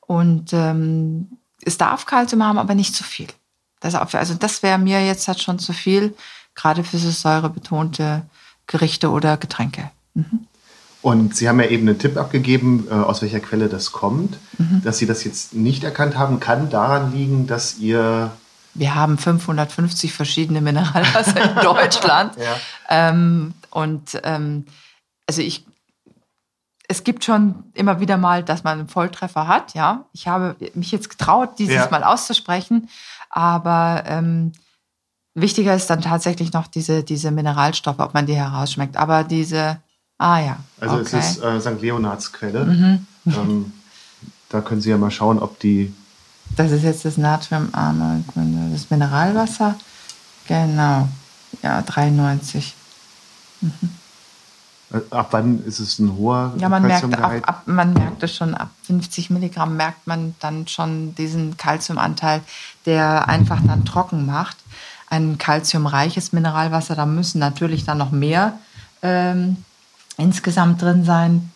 Und 0.00 0.54
ähm, 0.54 1.36
es 1.62 1.76
darf 1.76 2.06
Kalzium 2.06 2.42
haben, 2.42 2.58
aber 2.58 2.74
nicht 2.74 2.94
zu 2.94 3.04
viel. 3.04 3.28
Das, 3.80 3.94
also 3.94 4.34
das 4.34 4.62
wäre 4.62 4.78
mir 4.78 5.04
jetzt 5.04 5.28
halt 5.28 5.42
schon 5.42 5.58
zu 5.58 5.74
viel, 5.74 6.14
gerade 6.54 6.84
für 6.84 6.98
so 6.98 7.10
säurebetonte 7.10 8.22
Gerichte 8.66 9.10
oder 9.10 9.36
Getränke. 9.36 9.90
Mhm. 10.14 10.46
Und 11.02 11.36
Sie 11.36 11.48
haben 11.48 11.60
ja 11.60 11.66
eben 11.66 11.86
einen 11.86 11.98
Tipp 11.98 12.16
abgegeben, 12.16 12.88
äh, 12.90 12.94
aus 12.94 13.20
welcher 13.20 13.40
Quelle 13.40 13.68
das 13.68 13.92
kommt. 13.92 14.38
Mhm. 14.56 14.80
Dass 14.82 14.96
Sie 14.98 15.06
das 15.06 15.22
jetzt 15.24 15.54
nicht 15.54 15.84
erkannt 15.84 16.16
haben, 16.16 16.40
kann 16.40 16.70
daran 16.70 17.12
liegen, 17.12 17.46
dass 17.46 17.78
ihr 17.78 18.32
wir 18.76 18.96
haben 18.96 19.18
550 19.18 20.12
verschiedene 20.12 20.60
Mineralwasser 20.60 21.56
in 21.56 21.56
Deutschland. 21.62 22.36
ja. 22.36 22.56
ähm, 22.88 23.54
und 23.70 24.20
ähm, 24.24 24.66
also 25.28 25.42
ich 25.42 25.64
es 26.88 27.04
gibt 27.04 27.24
schon 27.24 27.64
immer 27.74 28.00
wieder 28.00 28.16
mal, 28.16 28.42
dass 28.42 28.62
man 28.62 28.78
einen 28.78 28.88
Volltreffer 28.88 29.46
hat. 29.46 29.74
Ja, 29.74 30.04
ich 30.12 30.28
habe 30.28 30.56
mich 30.74 30.92
jetzt 30.92 31.08
getraut, 31.08 31.58
dieses 31.58 31.76
ja. 31.76 31.88
Mal 31.90 32.04
auszusprechen, 32.04 32.90
aber 33.30 34.04
ähm, 34.06 34.52
wichtiger 35.34 35.74
ist 35.74 35.88
dann 35.90 36.00
tatsächlich 36.00 36.52
noch 36.52 36.66
diese, 36.66 37.02
diese 37.02 37.30
Mineralstoffe, 37.30 37.98
ob 37.98 38.14
man 38.14 38.26
die 38.26 38.34
herausschmeckt. 38.34 38.96
Aber 38.96 39.24
diese, 39.24 39.78
ah 40.18 40.38
ja. 40.38 40.56
Also 40.80 40.96
okay. 40.96 41.18
es 41.18 41.36
ist 41.36 41.42
äh, 41.42 41.60
St. 41.60 41.80
Leonards 41.80 42.32
Quelle. 42.32 42.64
Mhm. 42.64 43.06
Ähm, 43.26 43.72
da 44.48 44.60
können 44.60 44.80
Sie 44.80 44.90
ja 44.90 44.98
mal 44.98 45.10
schauen, 45.10 45.38
ob 45.38 45.58
die. 45.58 45.92
Das 46.56 46.70
ist 46.70 46.84
jetzt 46.84 47.04
das 47.04 47.16
natriumarme, 47.16 48.22
das 48.72 48.90
Mineralwasser. 48.90 49.74
Genau. 50.46 51.08
Ja, 51.62 51.82
93. 51.82 52.74
Mhm. 53.60 53.90
Ab 55.10 55.28
wann 55.32 55.64
ist 55.64 55.80
es 55.80 55.98
ein 55.98 56.16
hoher 56.16 56.52
Ja, 56.58 56.68
man 56.68 56.82
merkt, 56.82 57.12
ab, 57.18 57.32
ab, 57.42 57.62
man 57.66 57.94
merkt 57.94 58.22
es 58.22 58.36
schon, 58.36 58.54
ab 58.54 58.70
50 58.84 59.30
Milligramm 59.30 59.76
merkt 59.76 60.06
man 60.06 60.36
dann 60.38 60.68
schon 60.68 61.16
diesen 61.16 61.56
Kalziumanteil, 61.56 62.42
der 62.86 63.28
einfach 63.28 63.60
dann 63.66 63.84
trocken 63.84 64.24
macht. 64.24 64.56
Ein 65.14 65.38
kalziumreiches 65.38 66.32
Mineralwasser, 66.32 66.96
da 66.96 67.06
müssen 67.06 67.38
natürlich 67.38 67.84
dann 67.84 67.98
noch 67.98 68.10
mehr 68.10 68.58
ähm, 69.00 69.58
insgesamt 70.16 70.82
drin 70.82 71.04
sein. 71.04 71.52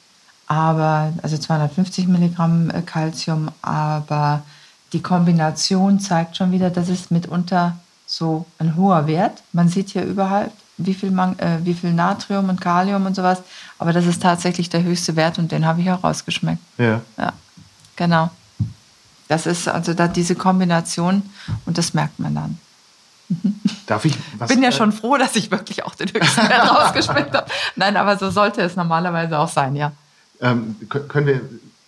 Aber, 0.47 1.13
also 1.23 1.37
250 1.37 2.07
Milligramm 2.07 2.71
Kalzium, 2.87 3.49
äh, 3.49 3.51
aber 3.63 4.43
die 4.93 5.03
Kombination 5.03 5.99
zeigt 5.99 6.37
schon 6.37 6.53
wieder, 6.53 6.71
dass 6.71 6.89
es 6.89 7.11
mitunter 7.11 7.77
so 8.07 8.47
ein 8.61 8.77
hoher 8.77 9.09
Wert. 9.09 9.43
Man 9.53 9.69
sieht 9.69 9.91
hier 9.91 10.05
überall 10.05 10.53
wie 10.77 10.95
viel, 10.95 11.11
Man 11.11 11.37
äh, 11.41 11.59
wie 11.65 11.75
viel 11.75 11.93
Natrium 11.93 12.49
und 12.49 12.61
Kalium 12.61 13.07
und 13.07 13.17
sowas. 13.17 13.43
Aber 13.79 13.93
das 13.93 14.07
ist 14.07 14.23
tatsächlich 14.23 14.71
der 14.71 14.85
höchste 14.85 15.17
Wert 15.17 15.41
und 15.41 15.51
den 15.51 15.67
habe 15.67 15.81
ich 15.81 15.91
auch 15.91 16.05
rausgeschmeckt. 16.05 16.63
Ja. 16.79 17.01
Ja, 17.17 17.33
genau. 17.97 18.31
Das 19.27 19.47
ist 19.47 19.67
also 19.67 19.95
da 19.95 20.07
diese 20.07 20.37
Kombination 20.37 21.23
und 21.67 21.77
das 21.77 21.93
merkt 21.93 22.21
man 22.21 22.37
dann. 22.37 22.59
Darf 23.87 24.05
ich 24.05 24.15
was? 24.39 24.49
Bin 24.49 24.63
ja 24.63 24.73
schon 24.73 24.93
froh, 24.93 25.17
dass 25.17 25.37
ich 25.37 25.51
wirklich 25.51 25.85
auch 25.85 25.95
den 25.95 26.09
höchsten 26.09 26.49
Wert 26.49 26.71
rausgeschmeckt 26.71 27.35
habe. 27.35 27.51
Nein, 27.77 27.97
aber 27.97 28.17
so 28.17 28.31
sollte 28.31 28.63
es 28.63 28.77
normalerweise 28.77 29.39
auch 29.39 29.49
sein, 29.49 29.77
ja. 29.77 29.93
Ähm, 30.41 30.77
können 30.89 31.27
wir 31.27 31.41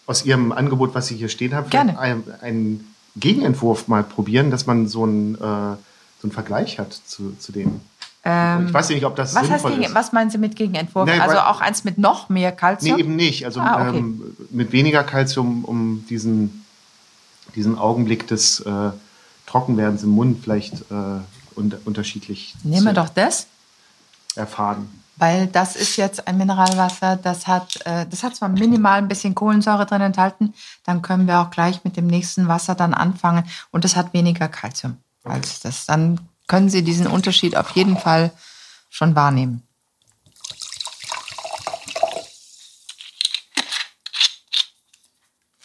aus 0.06 0.24
Ihrem 0.24 0.52
Angebot, 0.52 0.94
was 0.94 1.06
Sie 1.06 1.16
hier 1.16 1.28
stehen 1.28 1.54
haben, 1.54 1.70
Gerne. 1.70 1.98
Einen, 1.98 2.24
einen 2.42 2.94
Gegenentwurf 3.16 3.88
mal 3.88 4.02
probieren, 4.02 4.50
dass 4.50 4.66
man 4.66 4.88
so 4.88 5.04
einen, 5.04 5.34
äh, 5.36 5.38
so 5.38 5.78
einen 6.24 6.32
Vergleich 6.32 6.78
hat 6.78 6.92
zu, 6.92 7.36
zu 7.38 7.52
dem? 7.52 7.80
Ähm, 8.22 8.66
ich 8.66 8.74
weiß 8.74 8.90
nicht, 8.90 9.04
ob 9.04 9.16
das 9.16 9.34
was 9.34 9.46
sinnvoll 9.46 9.72
gegen, 9.72 9.84
ist. 9.84 9.94
Was 9.94 10.12
meinen 10.12 10.30
Sie 10.30 10.38
mit 10.38 10.56
Gegenentwurf? 10.56 11.06
Nee, 11.06 11.18
also 11.20 11.38
auch 11.38 11.60
eins 11.60 11.84
mit 11.84 11.96
noch 11.96 12.28
mehr 12.28 12.52
Kalzium? 12.52 12.96
Nee, 12.96 13.02
eben 13.02 13.16
nicht. 13.16 13.46
Also 13.46 13.60
ah, 13.60 13.88
okay. 13.88 13.98
ähm, 13.98 14.36
mit 14.50 14.72
weniger 14.72 15.04
Kalzium, 15.04 15.64
um 15.64 16.04
diesen, 16.08 16.66
diesen 17.54 17.78
Augenblick 17.78 18.26
des 18.26 18.60
äh, 18.60 18.90
Trockenwerdens 19.50 20.02
im 20.02 20.10
Mund 20.10 20.42
vielleicht 20.42 20.74
äh, 20.90 21.20
un 21.56 21.74
unterschiedlich 21.84 22.54
Nehmen 22.62 22.86
wir 22.86 22.92
doch 22.92 23.08
das. 23.08 23.46
Erfahren. 24.36 24.88
Weil 25.16 25.48
das 25.48 25.76
ist 25.76 25.96
jetzt 25.96 26.26
ein 26.28 26.38
Mineralwasser, 26.38 27.16
das 27.16 27.46
hat, 27.46 27.84
äh, 27.84 28.06
das 28.08 28.22
hat 28.22 28.36
zwar 28.36 28.48
minimal 28.48 28.98
ein 28.98 29.08
bisschen 29.08 29.34
Kohlensäure 29.34 29.84
drin 29.86 30.00
enthalten, 30.00 30.54
dann 30.84 31.02
können 31.02 31.26
wir 31.26 31.40
auch 31.40 31.50
gleich 31.50 31.84
mit 31.84 31.96
dem 31.96 32.06
nächsten 32.06 32.48
Wasser 32.48 32.74
dann 32.74 32.94
anfangen 32.94 33.44
und 33.70 33.84
es 33.84 33.96
hat 33.96 34.14
weniger 34.14 34.48
Kalzium. 34.48 34.96
als 35.24 35.60
das. 35.60 35.84
Dann 35.84 36.20
können 36.46 36.70
Sie 36.70 36.82
diesen 36.82 37.06
Unterschied 37.06 37.56
auf 37.56 37.70
jeden 37.70 37.98
Fall 37.98 38.30
schon 38.88 39.14
wahrnehmen. 39.14 39.62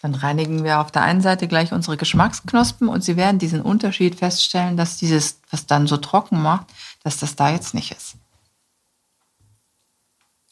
Dann 0.06 0.14
reinigen 0.14 0.64
wir 0.64 0.82
auf 0.82 0.92
der 0.92 1.02
einen 1.02 1.22
Seite 1.22 1.48
gleich 1.48 1.72
unsere 1.74 1.98
Geschmacksknospen 1.98 2.90
und 2.90 3.04
Sie 3.04 3.18
werden 3.18 3.40
diesen 3.40 3.60
Unterschied 3.60 4.14
feststellen, 4.14 4.78
dass 4.78 4.98
dieses, 4.98 5.40
was 5.50 5.66
dann 5.66 5.88
so 5.88 5.98
trocken 5.98 6.44
macht, 6.44 6.68
dass 7.02 7.18
das 7.18 7.36
da 7.36 7.50
jetzt 7.50 7.74
nicht 7.74 7.92
ist. 7.92 8.16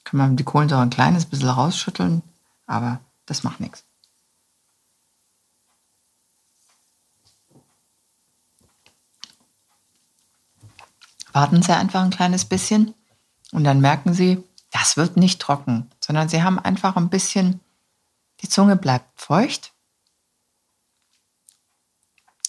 Kann 0.06 0.18
man 0.18 0.38
die 0.38 0.44
Kohlensäure 0.44 0.82
ein 0.82 0.90
kleines 0.90 1.28
bisschen 1.28 1.50
rausschütteln, 1.50 2.24
aber 2.66 3.00
das 3.28 3.44
macht 3.44 3.60
nichts. 3.60 3.84
Warten 11.32 11.62
Sie 11.62 11.74
einfach 11.74 12.02
ein 12.02 12.10
kleines 12.10 12.46
bisschen 12.46 12.96
und 13.52 13.66
dann 13.66 13.82
merken 13.82 14.16
Sie, 14.16 14.44
das 14.72 14.98
wird 14.98 15.16
nicht 15.16 15.40
trocken, 15.40 15.92
sondern 16.00 16.28
Sie 16.28 16.42
haben 16.42 16.58
einfach 16.58 16.96
ein 16.96 17.10
bisschen 17.10 17.60
die 18.44 18.50
Zunge 18.50 18.76
bleibt 18.76 19.20
feucht 19.20 19.72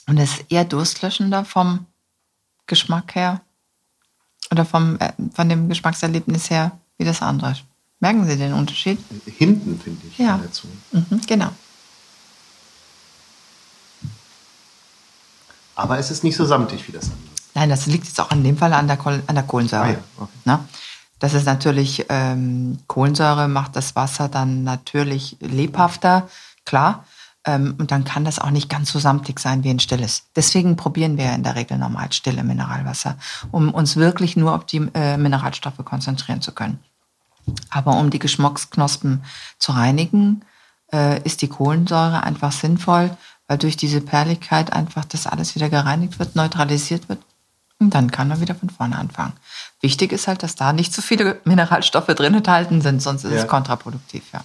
und 0.06 0.18
ist 0.18 0.44
eher 0.50 0.64
durstlöschender 0.64 1.44
vom 1.44 1.86
Geschmack 2.66 3.14
her 3.14 3.40
oder 4.50 4.64
vom, 4.66 4.98
äh, 4.98 5.12
von 5.32 5.48
dem 5.48 5.68
Geschmackserlebnis 5.68 6.50
her 6.50 6.78
wie 6.98 7.04
das 7.04 7.22
andere. 7.22 7.56
Merken 8.00 8.26
Sie 8.26 8.36
den 8.36 8.52
Unterschied? 8.52 8.98
Hinten, 9.24 9.80
finde 9.80 10.06
ich, 10.06 10.18
ja. 10.18 10.36
der 10.36 10.52
Zunge. 10.52 10.74
Mhm, 10.92 11.20
genau. 11.26 11.50
Aber 15.76 15.98
es 15.98 16.10
ist 16.10 16.22
nicht 16.22 16.36
so 16.36 16.44
samtig 16.44 16.86
wie 16.86 16.92
das 16.92 17.04
andere. 17.04 17.34
Nein, 17.54 17.68
das 17.68 17.86
liegt 17.86 18.06
jetzt 18.06 18.20
auch 18.20 18.30
in 18.32 18.44
dem 18.44 18.56
Fall 18.56 18.72
an 18.72 18.88
der, 18.88 19.04
an 19.06 19.34
der 19.34 19.44
Kohlensäure. 19.44 19.84
Ah, 19.84 19.90
ja. 19.90 19.98
okay. 20.18 20.32
Das 21.24 21.32
ist 21.32 21.46
natürlich, 21.46 22.04
ähm, 22.10 22.80
Kohlensäure 22.86 23.48
macht 23.48 23.76
das 23.76 23.96
Wasser 23.96 24.28
dann 24.28 24.62
natürlich 24.62 25.38
lebhafter, 25.40 26.28
klar. 26.66 27.06
Ähm, 27.46 27.76
und 27.78 27.92
dann 27.92 28.04
kann 28.04 28.26
das 28.26 28.38
auch 28.38 28.50
nicht 28.50 28.68
ganz 28.68 28.92
so 28.92 28.98
samtig 28.98 29.40
sein 29.40 29.64
wie 29.64 29.70
ein 29.70 29.78
stilles. 29.78 30.24
Deswegen 30.36 30.76
probieren 30.76 31.16
wir 31.16 31.32
in 31.32 31.42
der 31.42 31.54
Regel 31.54 31.78
normal 31.78 32.12
stille 32.12 32.44
Mineralwasser, 32.44 33.16
um 33.52 33.72
uns 33.72 33.96
wirklich 33.96 34.36
nur 34.36 34.54
auf 34.54 34.66
die 34.66 34.86
äh, 34.92 35.16
Mineralstoffe 35.16 35.82
konzentrieren 35.82 36.42
zu 36.42 36.52
können. 36.52 36.78
Aber 37.70 37.96
um 37.96 38.10
die 38.10 38.18
Geschmacksknospen 38.18 39.24
zu 39.58 39.72
reinigen, 39.72 40.44
äh, 40.92 41.22
ist 41.22 41.40
die 41.40 41.48
Kohlensäure 41.48 42.22
einfach 42.22 42.52
sinnvoll, 42.52 43.16
weil 43.48 43.56
durch 43.56 43.78
diese 43.78 44.02
Perligkeit 44.02 44.74
einfach 44.74 45.06
das 45.06 45.26
alles 45.26 45.54
wieder 45.54 45.70
gereinigt 45.70 46.18
wird, 46.18 46.36
neutralisiert 46.36 47.08
wird 47.08 47.20
und 47.78 47.94
dann 47.94 48.10
kann 48.10 48.30
er 48.30 48.40
wieder 48.40 48.54
von 48.54 48.70
vorne 48.70 48.96
anfangen. 48.96 49.32
Wichtig 49.84 50.12
ist 50.12 50.28
halt, 50.28 50.42
dass 50.42 50.54
da 50.54 50.72
nicht 50.72 50.94
zu 50.94 51.02
so 51.02 51.06
viele 51.06 51.42
Mineralstoffe 51.44 52.06
drin 52.06 52.32
enthalten 52.32 52.80
sind, 52.80 53.02
sonst 53.02 53.24
ist 53.24 53.32
ja. 53.32 53.42
es 53.42 53.46
kontraproduktiv. 53.46 54.24
Ja. 54.32 54.42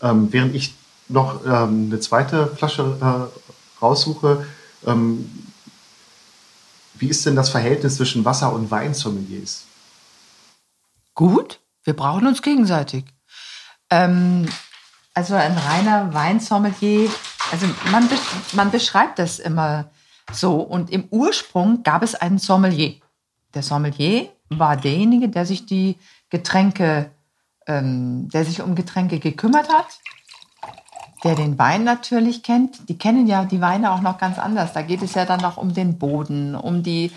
Ähm, 0.00 0.32
während 0.32 0.54
ich 0.54 0.72
noch 1.08 1.44
ähm, 1.44 1.88
eine 1.90 2.00
zweite 2.00 2.46
Flasche 2.46 2.96
äh, 2.98 3.82
raussuche, 3.82 4.46
ähm, 4.86 5.50
wie 6.94 7.08
ist 7.08 7.26
denn 7.26 7.36
das 7.36 7.50
Verhältnis 7.50 7.96
zwischen 7.96 8.24
Wasser- 8.24 8.50
und 8.50 8.70
Weinsommeliers? 8.70 9.64
Gut, 11.14 11.60
wir 11.84 11.94
brauchen 11.94 12.26
uns 12.26 12.40
gegenseitig. 12.40 13.04
Ähm, 13.90 14.48
also 15.12 15.34
ein 15.34 15.58
reiner 15.58 16.14
Weinsommelier, 16.14 17.10
also 17.52 17.66
man, 17.90 18.08
man 18.52 18.70
beschreibt 18.70 19.18
das 19.18 19.40
immer 19.40 19.90
so, 20.32 20.54
und 20.54 20.88
im 20.88 21.04
Ursprung 21.10 21.82
gab 21.82 22.02
es 22.02 22.14
einen 22.14 22.38
Sommelier. 22.38 22.94
Der 23.52 23.62
Sommelier 23.62 24.30
war 24.50 24.76
derjenige, 24.76 25.28
der 25.28 25.46
sich 25.46 25.66
die 25.66 25.96
Getränke, 26.30 27.10
ähm, 27.66 28.28
der 28.30 28.44
sich 28.44 28.62
um 28.62 28.74
Getränke 28.74 29.18
gekümmert 29.18 29.68
hat, 29.72 29.86
der 31.24 31.34
den 31.34 31.58
Wein 31.58 31.84
natürlich 31.84 32.42
kennt. 32.42 32.88
Die 32.88 32.98
kennen 32.98 33.26
ja 33.26 33.44
die 33.44 33.60
Weine 33.60 33.92
auch 33.92 34.00
noch 34.00 34.18
ganz 34.18 34.38
anders. 34.38 34.72
Da 34.72 34.82
geht 34.82 35.02
es 35.02 35.14
ja 35.14 35.24
dann 35.24 35.40
noch 35.40 35.56
um 35.56 35.74
den 35.74 35.98
Boden, 35.98 36.54
um 36.54 36.82
die 36.82 37.12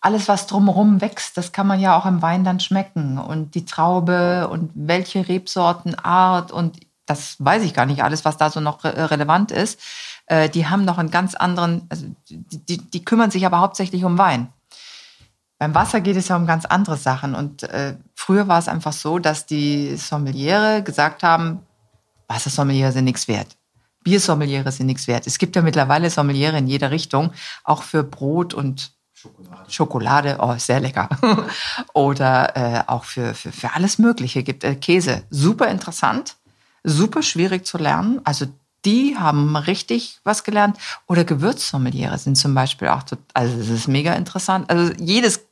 alles, 0.00 0.28
was 0.28 0.46
drumherum 0.46 1.00
wächst, 1.00 1.36
das 1.36 1.52
kann 1.52 1.66
man 1.66 1.80
ja 1.80 1.98
auch 1.98 2.06
im 2.06 2.22
Wein 2.22 2.44
dann 2.44 2.60
schmecken. 2.60 3.18
Und 3.18 3.54
die 3.54 3.64
Traube 3.64 4.48
und 4.48 4.70
welche 4.74 5.26
Rebsortenart 5.26 6.52
und 6.52 6.78
das 7.06 7.36
weiß 7.38 7.62
ich 7.62 7.74
gar 7.74 7.86
nicht 7.86 8.04
alles, 8.04 8.24
was 8.24 8.36
da 8.36 8.50
so 8.50 8.60
noch 8.60 8.84
re 8.84 9.10
relevant 9.10 9.50
ist. 9.50 9.80
Äh, 10.26 10.50
die 10.50 10.66
haben 10.66 10.84
noch 10.84 10.98
einen 10.98 11.10
ganz 11.10 11.34
anderen, 11.34 11.86
also 11.88 12.06
die, 12.28 12.78
die, 12.78 13.04
kümmern 13.04 13.30
sich 13.30 13.46
aber 13.46 13.60
hauptsächlich 13.60 14.04
um 14.04 14.18
Wein. 14.18 14.52
Beim 15.58 15.74
Wasser 15.74 16.00
geht 16.00 16.16
es 16.16 16.28
ja 16.28 16.36
um 16.36 16.46
ganz 16.46 16.64
andere 16.64 16.96
Sachen. 16.96 17.34
Und 17.34 17.64
äh, 17.64 17.96
früher 18.14 18.46
war 18.48 18.58
es 18.58 18.68
einfach 18.68 18.92
so, 18.92 19.18
dass 19.18 19.46
die 19.46 19.96
Sommeliere 19.96 20.82
gesagt 20.82 21.22
haben, 21.22 21.60
Wassersommeliere 22.28 22.92
sind 22.92 23.04
nichts 23.04 23.26
wert. 23.26 23.56
Biersommeliere 24.04 24.70
sind 24.70 24.86
nichts 24.86 25.08
wert. 25.08 25.26
Es 25.26 25.38
gibt 25.38 25.56
ja 25.56 25.62
mittlerweile 25.62 26.10
Sommeliere 26.10 26.58
in 26.58 26.68
jeder 26.68 26.90
Richtung, 26.90 27.32
auch 27.64 27.82
für 27.82 28.04
Brot 28.04 28.54
und 28.54 28.92
Schokolade. 29.12 29.70
Schokolade, 29.70 30.36
oh, 30.40 30.54
sehr 30.58 30.78
lecker. 30.78 31.08
Oder 31.92 32.56
äh, 32.56 32.84
auch 32.86 33.02
für, 33.02 33.34
für, 33.34 33.50
für 33.50 33.74
alles 33.74 33.98
Mögliche 33.98 34.44
gibt 34.44 34.62
äh, 34.62 34.76
Käse. 34.76 35.24
Super 35.28 35.68
interessant, 35.68 36.36
super 36.84 37.22
schwierig 37.22 37.66
zu 37.66 37.78
lernen. 37.78 38.20
Also 38.22 38.46
die 38.84 39.16
haben 39.18 39.56
richtig 39.56 40.20
was 40.22 40.44
gelernt. 40.44 40.78
Oder 41.06 41.24
Gewürzsommeliere 41.24 42.16
sind 42.18 42.36
zum 42.36 42.54
Beispiel 42.54 42.88
auch, 42.88 43.02
also 43.34 43.58
es 43.58 43.68
ist 43.68 43.88
mega 43.88 44.14
interessant. 44.14 44.70
Also 44.70 44.92
jedes, 45.00 45.47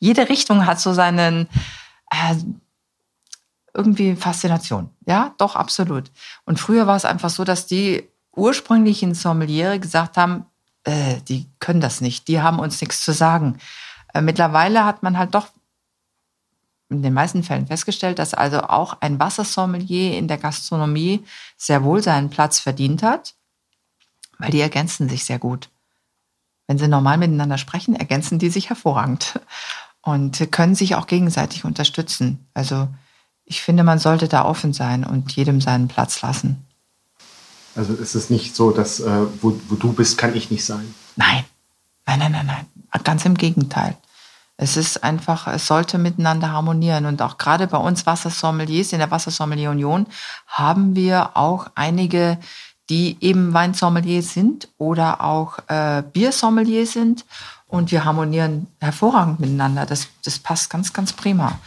jede 0.00 0.28
Richtung 0.28 0.66
hat 0.66 0.80
so 0.80 0.92
seinen, 0.92 1.48
äh, 2.10 2.34
irgendwie 3.72 4.16
Faszination. 4.16 4.90
Ja, 5.06 5.34
doch, 5.38 5.54
absolut. 5.54 6.10
Und 6.44 6.58
früher 6.58 6.86
war 6.86 6.96
es 6.96 7.04
einfach 7.04 7.30
so, 7.30 7.44
dass 7.44 7.66
die 7.66 8.08
ursprünglichen 8.34 9.14
Sommeliere 9.14 9.78
gesagt 9.78 10.16
haben, 10.16 10.46
äh, 10.84 11.16
die 11.28 11.46
können 11.60 11.80
das 11.80 12.00
nicht, 12.00 12.26
die 12.28 12.40
haben 12.40 12.58
uns 12.58 12.80
nichts 12.80 13.04
zu 13.04 13.12
sagen. 13.12 13.58
Äh, 14.14 14.22
mittlerweile 14.22 14.84
hat 14.84 15.02
man 15.02 15.18
halt 15.18 15.34
doch 15.34 15.48
in 16.88 17.02
den 17.02 17.14
meisten 17.14 17.44
Fällen 17.44 17.68
festgestellt, 17.68 18.18
dass 18.18 18.34
also 18.34 18.62
auch 18.62 19.00
ein 19.00 19.20
Wassersommelier 19.20 20.18
in 20.18 20.26
der 20.26 20.38
Gastronomie 20.38 21.24
sehr 21.56 21.84
wohl 21.84 22.02
seinen 22.02 22.30
Platz 22.30 22.58
verdient 22.58 23.02
hat, 23.04 23.34
weil 24.38 24.50
die 24.50 24.60
ergänzen 24.60 25.08
sich 25.08 25.24
sehr 25.24 25.38
gut. 25.38 25.70
Wenn 26.66 26.78
sie 26.78 26.88
normal 26.88 27.18
miteinander 27.18 27.58
sprechen, 27.58 27.94
ergänzen 27.94 28.38
die 28.38 28.50
sich 28.50 28.68
hervorragend 28.68 29.40
und 30.02 30.50
können 30.50 30.74
sich 30.74 30.94
auch 30.94 31.06
gegenseitig 31.06 31.64
unterstützen. 31.64 32.46
Also 32.54 32.88
ich 33.44 33.62
finde, 33.62 33.82
man 33.82 33.98
sollte 33.98 34.28
da 34.28 34.44
offen 34.44 34.72
sein 34.72 35.04
und 35.04 35.32
jedem 35.32 35.60
seinen 35.60 35.88
Platz 35.88 36.22
lassen. 36.22 36.64
Also 37.74 37.94
ist 37.94 38.14
es 38.14 38.30
nicht 38.30 38.56
so, 38.56 38.70
dass 38.70 39.00
äh, 39.00 39.26
wo, 39.40 39.58
wo 39.68 39.74
du 39.76 39.92
bist, 39.92 40.18
kann 40.18 40.34
ich 40.34 40.50
nicht 40.50 40.64
sein? 40.64 40.94
Nein, 41.16 41.44
nein, 42.06 42.18
nein, 42.18 42.32
nein, 42.32 42.46
nein. 42.46 42.66
Ganz 43.04 43.24
im 43.24 43.36
Gegenteil. 43.36 43.96
Es 44.56 44.76
ist 44.76 45.02
einfach, 45.02 45.46
es 45.46 45.66
sollte 45.66 45.96
miteinander 45.96 46.52
harmonieren. 46.52 47.06
Und 47.06 47.22
auch 47.22 47.38
gerade 47.38 47.66
bei 47.66 47.78
uns 47.78 48.04
Wassersommeliers 48.04 48.92
in 48.92 48.98
der 48.98 49.10
Wassersommelier 49.10 49.70
Union 49.70 50.06
haben 50.46 50.94
wir 50.94 51.36
auch 51.36 51.68
einige, 51.74 52.38
die 52.90 53.16
eben 53.20 53.54
Weinsommeliers 53.54 54.34
sind 54.34 54.68
oder 54.76 55.22
auch 55.22 55.60
äh, 55.68 56.02
Biersommeliers 56.12 56.92
sind. 56.92 57.24
Und 57.70 57.92
wir 57.92 58.04
harmonieren 58.04 58.66
hervorragend 58.80 59.40
miteinander. 59.40 59.86
Das, 59.86 60.08
das 60.24 60.38
passt 60.38 60.70
ganz, 60.70 60.92
ganz 60.92 61.12
prima. 61.12 61.58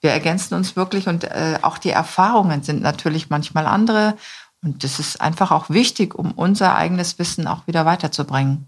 Wir 0.00 0.10
ergänzen 0.10 0.54
uns 0.54 0.76
wirklich 0.76 1.08
und 1.08 1.24
äh, 1.24 1.58
auch 1.62 1.78
die 1.78 1.90
Erfahrungen 1.90 2.62
sind 2.62 2.82
natürlich 2.82 3.30
manchmal 3.30 3.66
andere. 3.66 4.16
Und 4.62 4.84
das 4.84 4.98
ist 4.98 5.20
einfach 5.20 5.50
auch 5.50 5.70
wichtig, 5.70 6.14
um 6.14 6.32
unser 6.32 6.76
eigenes 6.76 7.18
Wissen 7.18 7.46
auch 7.46 7.66
wieder 7.66 7.86
weiterzubringen. 7.86 8.66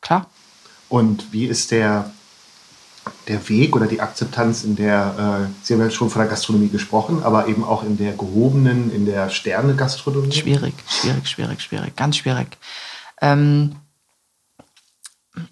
Klar. 0.00 0.26
Und 0.88 1.32
wie 1.32 1.46
ist 1.46 1.70
der 1.70 2.10
der 3.26 3.48
Weg 3.48 3.74
oder 3.74 3.86
die 3.86 4.00
Akzeptanz 4.00 4.64
in 4.64 4.76
der, 4.76 5.48
äh, 5.48 5.52
Sie 5.62 5.74
haben 5.74 5.80
ja 5.80 5.90
schon 5.90 6.10
von 6.10 6.20
der 6.20 6.28
Gastronomie 6.28 6.68
gesprochen, 6.68 7.22
aber 7.22 7.48
eben 7.48 7.64
auch 7.64 7.82
in 7.82 7.96
der 7.96 8.12
gehobenen, 8.12 8.92
in 8.92 9.06
der 9.06 9.30
Sterne-Gastronomie? 9.30 10.32
Schwierig, 10.32 10.74
schwierig, 10.86 11.26
schwierig, 11.26 11.60
schwierig, 11.60 11.96
ganz 11.96 12.16
schwierig. 12.16 12.58
Ähm, 13.20 13.76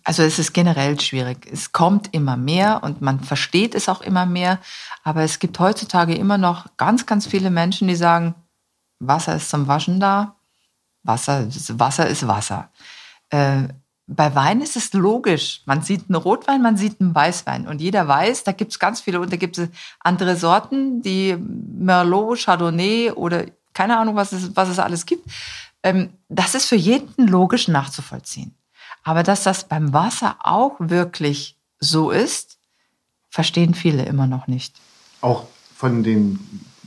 also 0.04 0.22
es 0.22 0.38
ist 0.38 0.52
generell 0.52 0.98
schwierig. 1.00 1.46
Es 1.50 1.72
kommt 1.72 2.12
immer 2.12 2.36
mehr 2.36 2.82
und 2.82 3.00
man 3.00 3.20
versteht 3.20 3.74
es 3.74 3.88
auch 3.88 4.00
immer 4.00 4.26
mehr, 4.26 4.58
aber 5.02 5.22
es 5.22 5.38
gibt 5.38 5.58
heutzutage 5.58 6.14
immer 6.14 6.38
noch 6.38 6.66
ganz, 6.76 7.06
ganz 7.06 7.26
viele 7.26 7.50
Menschen, 7.50 7.88
die 7.88 7.96
sagen, 7.96 8.34
Wasser 8.98 9.36
ist 9.36 9.50
zum 9.50 9.68
Waschen 9.68 10.00
da, 10.00 10.36
Wasser, 11.02 11.48
Wasser 11.78 12.06
ist 12.06 12.26
Wasser. 12.26 12.70
Äh, 13.30 13.68
bei 14.06 14.34
Wein 14.34 14.60
ist 14.60 14.76
es 14.76 14.92
logisch. 14.92 15.62
Man 15.66 15.82
sieht 15.82 16.04
einen 16.08 16.16
Rotwein, 16.16 16.62
man 16.62 16.76
sieht 16.76 17.00
einen 17.00 17.14
Weißwein. 17.14 17.66
Und 17.66 17.80
jeder 17.80 18.06
weiß, 18.06 18.44
da 18.44 18.52
gibt 18.52 18.72
es 18.72 18.78
ganz 18.78 19.00
viele, 19.00 19.20
und 19.20 19.32
da 19.32 19.36
gibt 19.36 19.58
es 19.58 19.68
andere 20.00 20.36
Sorten, 20.36 21.02
die 21.02 21.36
Merlot, 21.36 22.38
Chardonnay 22.44 23.10
oder 23.10 23.46
keine 23.74 23.98
Ahnung, 23.98 24.16
was 24.16 24.32
es, 24.32 24.54
was 24.56 24.68
es 24.68 24.78
alles 24.78 25.06
gibt. 25.06 25.28
Ähm, 25.82 26.10
das 26.28 26.54
ist 26.54 26.66
für 26.66 26.76
jeden 26.76 27.26
logisch 27.26 27.68
nachzuvollziehen. 27.68 28.54
Aber 29.06 29.22
dass 29.22 29.44
das 29.44 29.62
beim 29.62 29.92
Wasser 29.92 30.34
auch 30.42 30.74
wirklich 30.80 31.56
so 31.78 32.10
ist, 32.10 32.58
verstehen 33.30 33.72
viele 33.72 34.04
immer 34.04 34.26
noch 34.26 34.48
nicht. 34.48 34.74
Auch 35.20 35.44
von 35.76 36.02
den 36.02 36.40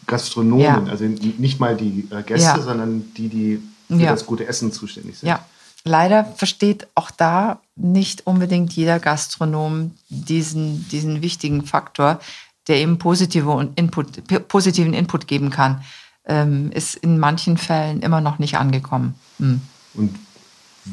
Gastronomen, 0.05 0.61
ja. 0.61 0.83
also 0.83 1.05
nicht 1.05 1.61
mal 1.61 1.77
die 1.77 2.09
äh, 2.11 2.21
Gäste, 2.23 2.57
ja. 2.57 2.61
sondern 2.61 3.13
die, 3.13 3.29
die 3.29 3.63
für 3.87 4.03
ja. 4.03 4.11
das 4.11 4.25
gute 4.25 4.45
Essen 4.45 4.73
zuständig 4.73 5.19
sind. 5.19 5.29
Ja, 5.29 5.45
leider 5.85 6.25
versteht 6.25 6.87
auch 6.93 7.09
da 7.09 7.61
nicht 7.77 8.27
unbedingt 8.27 8.73
jeder 8.73 8.99
Gastronom 8.99 9.95
diesen, 10.09 10.89
diesen 10.89 11.21
wichtigen 11.21 11.65
Faktor, 11.65 12.19
der 12.67 12.79
eben 12.79 12.97
positive 12.97 13.69
Input, 13.75 14.47
positiven 14.49 14.93
Input 14.93 15.25
geben 15.25 15.51
kann, 15.51 15.85
ähm, 16.25 16.69
ist 16.73 16.95
in 16.95 17.17
manchen 17.17 17.57
Fällen 17.57 18.01
immer 18.01 18.19
noch 18.19 18.39
nicht 18.39 18.57
angekommen. 18.57 19.15
Hm. 19.37 19.61
Und 19.93 20.15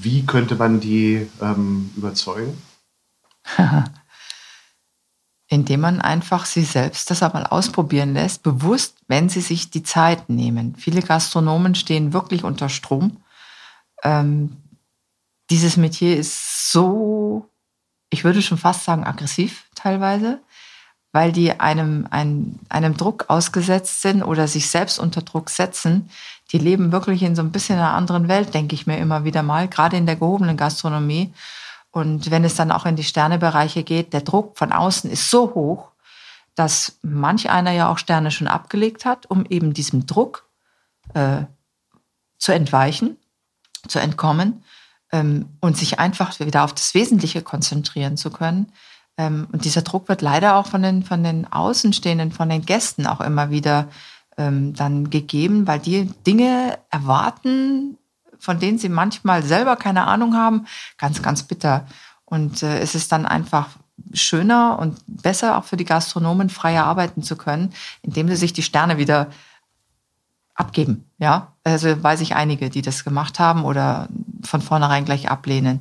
wie 0.03 0.27
könnte 0.27 0.57
man 0.57 0.81
die 0.81 1.29
ähm, 1.41 1.91
überzeugen? 1.97 2.61
Indem 5.49 5.81
man 5.81 6.01
einfach 6.01 6.45
sie 6.45 6.65
selbst 6.65 7.11
das 7.11 7.23
einmal 7.23 7.47
ausprobieren 7.47 8.15
lässt, 8.15 8.43
bewusst, 8.43 8.97
wenn 9.07 9.29
sie 9.29 9.41
sich 9.41 9.71
die 9.71 9.85
Zeit 9.85 10.29
nehmen. 10.29 10.75
Viele 10.77 11.03
Gastronomen 11.03 11.75
stehen 11.75 12.13
wirklich 12.13 12.43
unter 12.43 12.69
Strom. 12.69 13.19
Ähm, 14.03 14.57
dieses 15.51 15.77
Metier 15.77 16.17
ist 16.17 16.73
so, 16.73 17.49
ich 18.11 18.25
würde 18.25 18.43
schon 18.43 18.59
fast 18.59 18.85
sagen, 18.85 19.05
aggressiv 19.05 19.65
teilweise, 19.75 20.41
weil 21.13 21.33
die 21.33 21.61
einem, 21.61 22.07
einem, 22.11 22.59
einem 22.69 22.97
Druck 22.97 23.27
ausgesetzt 23.29 24.03
sind 24.03 24.23
oder 24.23 24.49
sich 24.49 24.69
selbst 24.69 24.99
unter 24.99 25.23
Druck 25.23 25.49
setzen. 25.51 26.11
Die 26.53 26.59
leben 26.59 26.93
wirklich 26.93 27.23
in 27.23 27.35
so 27.35 27.43
ein 27.43 27.53
bisschen 27.53 27.79
einer 27.79 27.95
anderen 27.95 28.29
Welt, 28.29 28.55
denke 28.55 28.75
ich 28.75 28.87
mir 28.87 28.99
immer 28.99 29.25
wieder 29.25 29.43
mal, 29.43 29.69
gerade 29.69 29.97
in 29.97 30.07
der 30.07 30.17
gehobenen 30.17 30.57
Gastronomie. 30.57 31.33
Und 31.91 32.31
wenn 32.31 32.45
es 32.45 32.55
dann 32.55 32.73
auch 32.73 32.87
in 32.87 32.97
die 32.97 33.05
Sternebereiche 33.05 33.83
geht, 33.83 34.13
der 34.13 34.21
Druck 34.21 34.57
von 34.59 34.73
außen 34.73 35.11
ist 35.11 35.31
so 35.31 35.55
hoch, 35.55 35.91
dass 36.55 36.99
manch 37.03 37.51
einer 37.51 37.71
ja 37.73 37.91
auch 37.91 37.99
Sterne 37.99 38.31
schon 38.31 38.49
abgelegt 38.49 39.05
hat, 39.05 39.27
um 39.31 39.45
eben 39.47 39.75
diesem 39.75 40.07
Druck 40.07 40.49
äh, 41.15 41.45
zu 42.39 42.53
entweichen, 42.53 43.17
zu 43.89 43.99
entkommen 43.99 44.65
ähm, 45.13 45.49
und 45.61 45.77
sich 45.77 45.99
einfach 45.99 46.39
wieder 46.41 46.65
auf 46.65 46.75
das 46.75 46.95
Wesentliche 46.95 47.43
konzentrieren 47.43 48.17
zu 48.17 48.31
können. 48.31 48.73
Ähm, 49.19 49.49
und 49.53 49.65
dieser 49.65 49.83
Druck 49.83 50.09
wird 50.09 50.23
leider 50.23 50.57
auch 50.57 50.67
von 50.67 50.83
den, 50.83 51.03
von 51.03 51.23
den 51.23 51.51
Außenstehenden, 51.51 52.33
von 52.33 52.49
den 52.49 52.65
Gästen 52.65 53.07
auch 53.07 53.21
immer 53.21 53.51
wieder 53.51 53.89
ähm, 54.37 54.75
dann 54.75 55.11
gegeben, 55.11 55.66
weil 55.66 55.79
die 55.79 56.11
Dinge 56.27 56.79
erwarten, 56.90 57.99
von 58.38 58.59
denen 58.59 58.79
sie 58.79 58.88
manchmal 58.88 59.42
selber 59.42 59.77
keine 59.77 60.07
Ahnung 60.07 60.35
haben, 60.35 60.66
ganz, 60.99 61.22
ganz 61.22 61.42
bitter. 61.42 61.87
Und 62.25 62.62
äh, 62.62 62.81
es 62.81 62.94
ist 62.94 63.12
dann 63.12 63.27
einfach 63.27 63.70
schöner 64.12 64.79
und 64.79 64.99
besser 65.07 65.57
auch 65.57 65.64
für 65.64 65.77
die 65.77 65.85
Gastronomen 65.85 66.51
freier 66.51 66.85
arbeiten 66.85 67.22
zu 67.22 67.37
können, 67.37 67.72
indem 68.03 68.29
sie 68.29 68.37
sich 68.37 68.53
die 68.53 68.62
Sterne 68.62 68.99
wieder 68.99 69.29
abgeben. 70.55 71.11
Ja, 71.18 71.53
also 71.64 72.03
weiß 72.03 72.20
ich 72.20 72.35
einige, 72.35 72.70
die 72.70 72.83
das 72.83 73.05
gemacht 73.05 73.38
haben 73.38 73.64
oder 73.64 74.09
von 74.42 74.62
vornherein 74.62 75.05
gleich 75.05 75.31
ablehnen. 75.31 75.81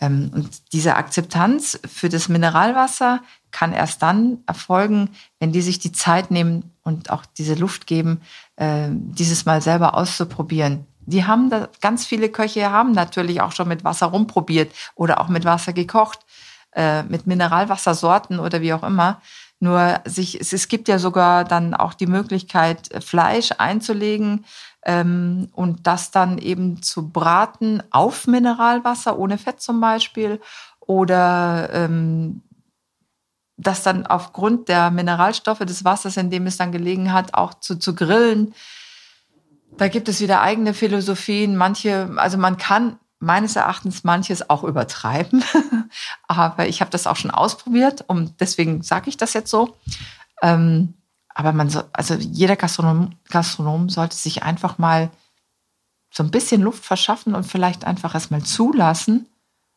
Ähm, 0.00 0.30
und 0.34 0.72
diese 0.72 0.96
Akzeptanz 0.96 1.78
für 1.86 2.08
das 2.08 2.28
Mineralwasser 2.28 3.20
kann 3.52 3.72
erst 3.72 4.02
dann 4.02 4.38
erfolgen, 4.46 5.10
wenn 5.38 5.52
die 5.52 5.62
sich 5.62 5.78
die 5.78 5.92
Zeit 5.92 6.30
nehmen 6.30 6.72
und 6.82 7.10
auch 7.10 7.24
diese 7.38 7.54
Luft 7.54 7.86
geben, 7.86 8.20
äh, 8.56 8.88
dieses 8.90 9.44
Mal 9.44 9.62
selber 9.62 9.94
auszuprobieren. 9.94 10.86
Die 11.04 11.24
haben 11.24 11.50
da, 11.50 11.68
ganz 11.80 12.06
viele 12.06 12.28
Köche 12.28 12.70
haben 12.70 12.92
natürlich 12.92 13.40
auch 13.40 13.52
schon 13.52 13.68
mit 13.68 13.84
Wasser 13.84 14.06
rumprobiert 14.06 14.72
oder 14.94 15.20
auch 15.20 15.28
mit 15.28 15.44
Wasser 15.44 15.72
gekocht, 15.72 16.20
äh, 16.74 17.02
mit 17.04 17.26
Mineralwassersorten 17.26 18.38
oder 18.38 18.60
wie 18.60 18.72
auch 18.72 18.82
immer. 18.82 19.20
Nur 19.60 20.00
sich, 20.04 20.40
es, 20.40 20.52
es 20.52 20.66
gibt 20.66 20.88
ja 20.88 20.98
sogar 20.98 21.44
dann 21.44 21.74
auch 21.74 21.94
die 21.94 22.06
Möglichkeit, 22.06 22.90
Fleisch 23.04 23.50
einzulegen 23.58 24.44
ähm, 24.84 25.48
und 25.52 25.86
das 25.86 26.10
dann 26.10 26.38
eben 26.38 26.82
zu 26.82 27.08
braten 27.08 27.82
auf 27.90 28.26
Mineralwasser, 28.26 29.18
ohne 29.18 29.38
Fett 29.38 29.60
zum 29.60 29.80
Beispiel. 29.80 30.40
Oder 30.80 31.70
ähm, 31.72 32.42
das 33.62 33.82
dann 33.82 34.06
aufgrund 34.06 34.68
der 34.68 34.90
Mineralstoffe 34.90 35.60
des 35.60 35.84
Wassers, 35.84 36.16
in 36.16 36.30
dem 36.30 36.46
es 36.46 36.56
dann 36.56 36.72
gelegen 36.72 37.12
hat, 37.12 37.34
auch 37.34 37.54
zu, 37.54 37.78
zu 37.78 37.94
grillen. 37.94 38.54
Da 39.76 39.88
gibt 39.88 40.08
es 40.08 40.20
wieder 40.20 40.42
eigene 40.42 40.74
Philosophien. 40.74 41.56
Manche, 41.56 42.10
also 42.16 42.38
man 42.38 42.56
kann 42.56 42.98
meines 43.18 43.56
Erachtens 43.56 44.04
manches 44.04 44.50
auch 44.50 44.64
übertreiben. 44.64 45.44
aber 46.28 46.68
ich 46.68 46.80
habe 46.80 46.90
das 46.90 47.06
auch 47.06 47.16
schon 47.16 47.30
ausprobiert 47.30 48.04
und 48.06 48.40
deswegen 48.40 48.82
sage 48.82 49.08
ich 49.08 49.16
das 49.16 49.32
jetzt 49.32 49.50
so. 49.50 49.76
Ähm, 50.42 50.94
aber 51.28 51.52
man 51.52 51.70
so, 51.70 51.82
also 51.92 52.14
jeder 52.14 52.56
Gastronom, 52.56 53.12
Gastronom 53.30 53.88
sollte 53.88 54.16
sich 54.16 54.42
einfach 54.42 54.78
mal 54.78 55.10
so 56.10 56.22
ein 56.22 56.30
bisschen 56.30 56.60
Luft 56.60 56.84
verschaffen 56.84 57.34
und 57.34 57.44
vielleicht 57.44 57.84
einfach 57.86 58.14
erstmal 58.14 58.42
zulassen, 58.42 59.26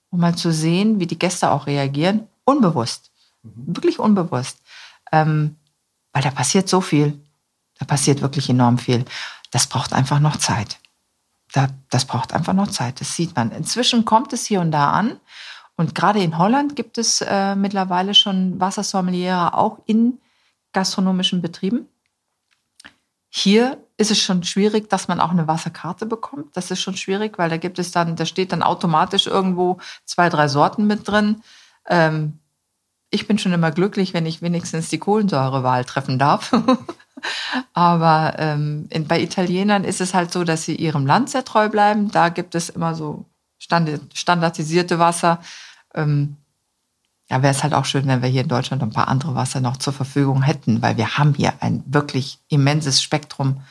um 0.09 0.19
mal 0.19 0.35
zu 0.35 0.51
sehen, 0.51 0.99
wie 0.99 1.07
die 1.07 1.19
Gäste 1.19 1.51
auch 1.51 1.67
reagieren. 1.67 2.27
Unbewusst. 2.43 3.11
Mhm. 3.45 3.75
Wirklich 3.75 3.99
unbewusst. 3.99 4.59
Ähm, 5.11 5.55
weil 6.11 6.23
da 6.23 6.31
passiert 6.31 6.67
so 6.67 6.81
viel. 6.81 7.19
Da 7.79 7.85
passiert 7.85 8.21
wirklich 8.21 8.49
enorm 8.49 8.77
viel. 8.77 9.05
Das 9.51 9.67
braucht 9.67 9.93
einfach 9.93 10.19
noch 10.19 10.37
Zeit 10.37 10.79
da, 11.55 11.69
das 11.89 12.05
braucht 12.05 12.33
einfach 12.33 12.53
noch 12.53 12.67
Zeit. 12.67 12.99
Das 12.99 13.15
sieht 13.15 13.35
man. 13.35 13.51
Inzwischen 13.51 14.05
kommt 14.05 14.33
es 14.33 14.45
hier 14.45 14.59
und 14.59 14.71
da 14.71 14.91
an. 14.91 15.19
Und 15.77 15.95
gerade 15.95 16.21
in 16.21 16.37
Holland 16.37 16.75
gibt 16.75 16.97
es 16.97 17.21
äh, 17.21 17.55
mittlerweile 17.55 18.13
schon 18.13 18.59
Wassersommeliere 18.59 19.53
auch 19.53 19.79
in 19.85 20.19
gastronomischen 20.73 21.41
Betrieben. 21.41 21.87
Hier 23.29 23.77
ist 23.97 24.11
es 24.11 24.19
schon 24.19 24.43
schwierig, 24.43 24.89
dass 24.89 25.07
man 25.07 25.19
auch 25.19 25.31
eine 25.31 25.47
Wasserkarte 25.47 26.05
bekommt. 26.05 26.55
Das 26.55 26.71
ist 26.71 26.81
schon 26.81 26.95
schwierig, 26.95 27.37
weil 27.37 27.49
da 27.49 27.57
gibt 27.57 27.79
es 27.79 27.91
dann, 27.91 28.15
da 28.15 28.25
steht 28.25 28.51
dann 28.51 28.63
automatisch 28.63 29.27
irgendwo 29.27 29.79
zwei, 30.05 30.29
drei 30.29 30.47
Sorten 30.47 30.87
mit 30.87 31.07
drin. 31.07 31.41
Ähm, 31.87 32.39
ich 33.15 33.27
bin 33.27 33.37
schon 33.39 33.53
immer 33.53 33.71
glücklich, 33.71 34.13
wenn 34.13 34.25
ich 34.25 34.41
wenigstens 34.41 34.89
die 34.89 34.99
Kohlensäurewahl 34.99 35.85
treffen 35.85 36.19
darf. 36.19 36.51
Aber 37.73 38.35
ähm, 38.37 38.87
in, 38.89 39.07
bei 39.07 39.21
Italienern 39.21 39.83
ist 39.83 40.01
es 40.01 40.13
halt 40.13 40.31
so, 40.31 40.43
dass 40.43 40.63
sie 40.63 40.75
ihrem 40.75 41.05
Land 41.05 41.29
sehr 41.29 41.45
treu 41.45 41.69
bleiben. 41.69 42.11
Da 42.11 42.29
gibt 42.29 42.53
es 42.53 42.69
immer 42.69 42.93
so 42.93 43.25
standardisierte 43.57 44.99
Wasser. 44.99 45.39
Ähm, 45.93 46.35
ja, 47.29 47.41
wäre 47.41 47.51
es 47.51 47.63
halt 47.63 47.73
auch 47.73 47.85
schön, 47.85 48.05
wenn 48.05 48.21
wir 48.21 48.29
hier 48.29 48.41
in 48.43 48.47
Deutschland 48.47 48.83
ein 48.83 48.91
paar 48.91 49.07
andere 49.07 49.33
Wasser 49.33 49.61
noch 49.61 49.77
zur 49.77 49.93
Verfügung 49.93 50.43
hätten, 50.43 50.81
weil 50.81 50.97
wir 50.97 51.17
haben 51.17 51.33
hier 51.33 51.53
ein 51.61 51.83
wirklich 51.87 52.39
immenses 52.49 53.01
Spektrum. 53.01 53.61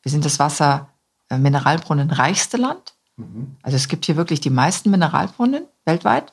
Wir 0.00 0.10
sind 0.10 0.24
das 0.24 0.38
Wasser 0.38 0.88
äh, 1.28 1.36
Mineralbrunnen 1.36 2.10
reichste 2.10 2.56
Land. 2.56 2.94
Mhm. 3.16 3.56
Also 3.62 3.76
es 3.76 3.88
gibt 3.88 4.06
hier 4.06 4.16
wirklich 4.16 4.40
die 4.40 4.50
meisten 4.50 4.90
Mineralbrunnen 4.90 5.64
weltweit 5.84 6.32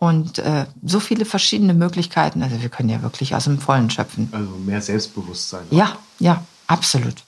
und 0.00 0.38
äh, 0.38 0.64
so 0.82 0.98
viele 0.98 1.26
verschiedene 1.26 1.74
Möglichkeiten. 1.74 2.42
Also 2.42 2.60
wir 2.62 2.70
können 2.70 2.88
ja 2.88 3.02
wirklich 3.02 3.34
aus 3.34 3.44
dem 3.44 3.58
Vollen 3.58 3.90
schöpfen. 3.90 4.30
Also 4.32 4.48
mehr 4.64 4.80
Selbstbewusstsein. 4.80 5.64
Ja, 5.70 5.98
ja, 6.18 6.42
absolut. 6.66 7.22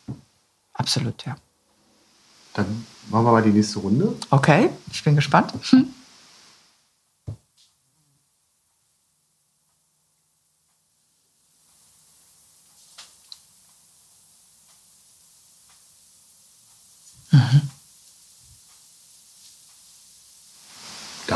Absolut, 0.73 1.27
ja. 1.27 1.37
Dann 2.55 2.87
machen 3.11 3.27
wir 3.27 3.33
mal 3.33 3.43
die 3.43 3.51
nächste 3.51 3.79
Runde. 3.79 4.15
Okay, 4.31 4.71
ich 4.91 5.05
bin 5.05 5.15
gespannt. 5.15 5.53
Hm. 5.69 5.89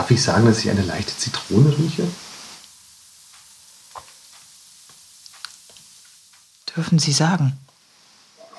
Darf 0.06 0.12
ich 0.12 0.22
sagen, 0.22 0.46
dass 0.46 0.60
ich 0.60 0.70
eine 0.70 0.82
leichte 0.82 1.16
Zitrone 1.16 1.76
rieche? 1.76 2.06
Dürfen 6.76 7.00
Sie 7.00 7.10
sagen. 7.10 7.58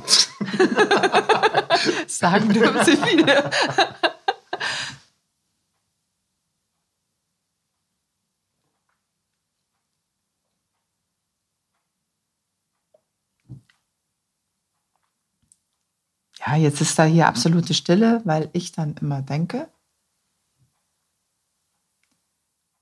sagen 2.07 2.51
dürfen 2.51 2.83
Sie 2.83 3.01
wieder. 3.01 3.49
Ja, 16.45 16.57
jetzt 16.57 16.81
ist 16.81 16.99
da 16.99 17.05
hier 17.05 17.29
absolute 17.29 17.73
Stille, 17.73 18.19
weil 18.25 18.49
ich 18.51 18.73
dann 18.73 18.97
immer 18.97 19.21
denke, 19.21 19.69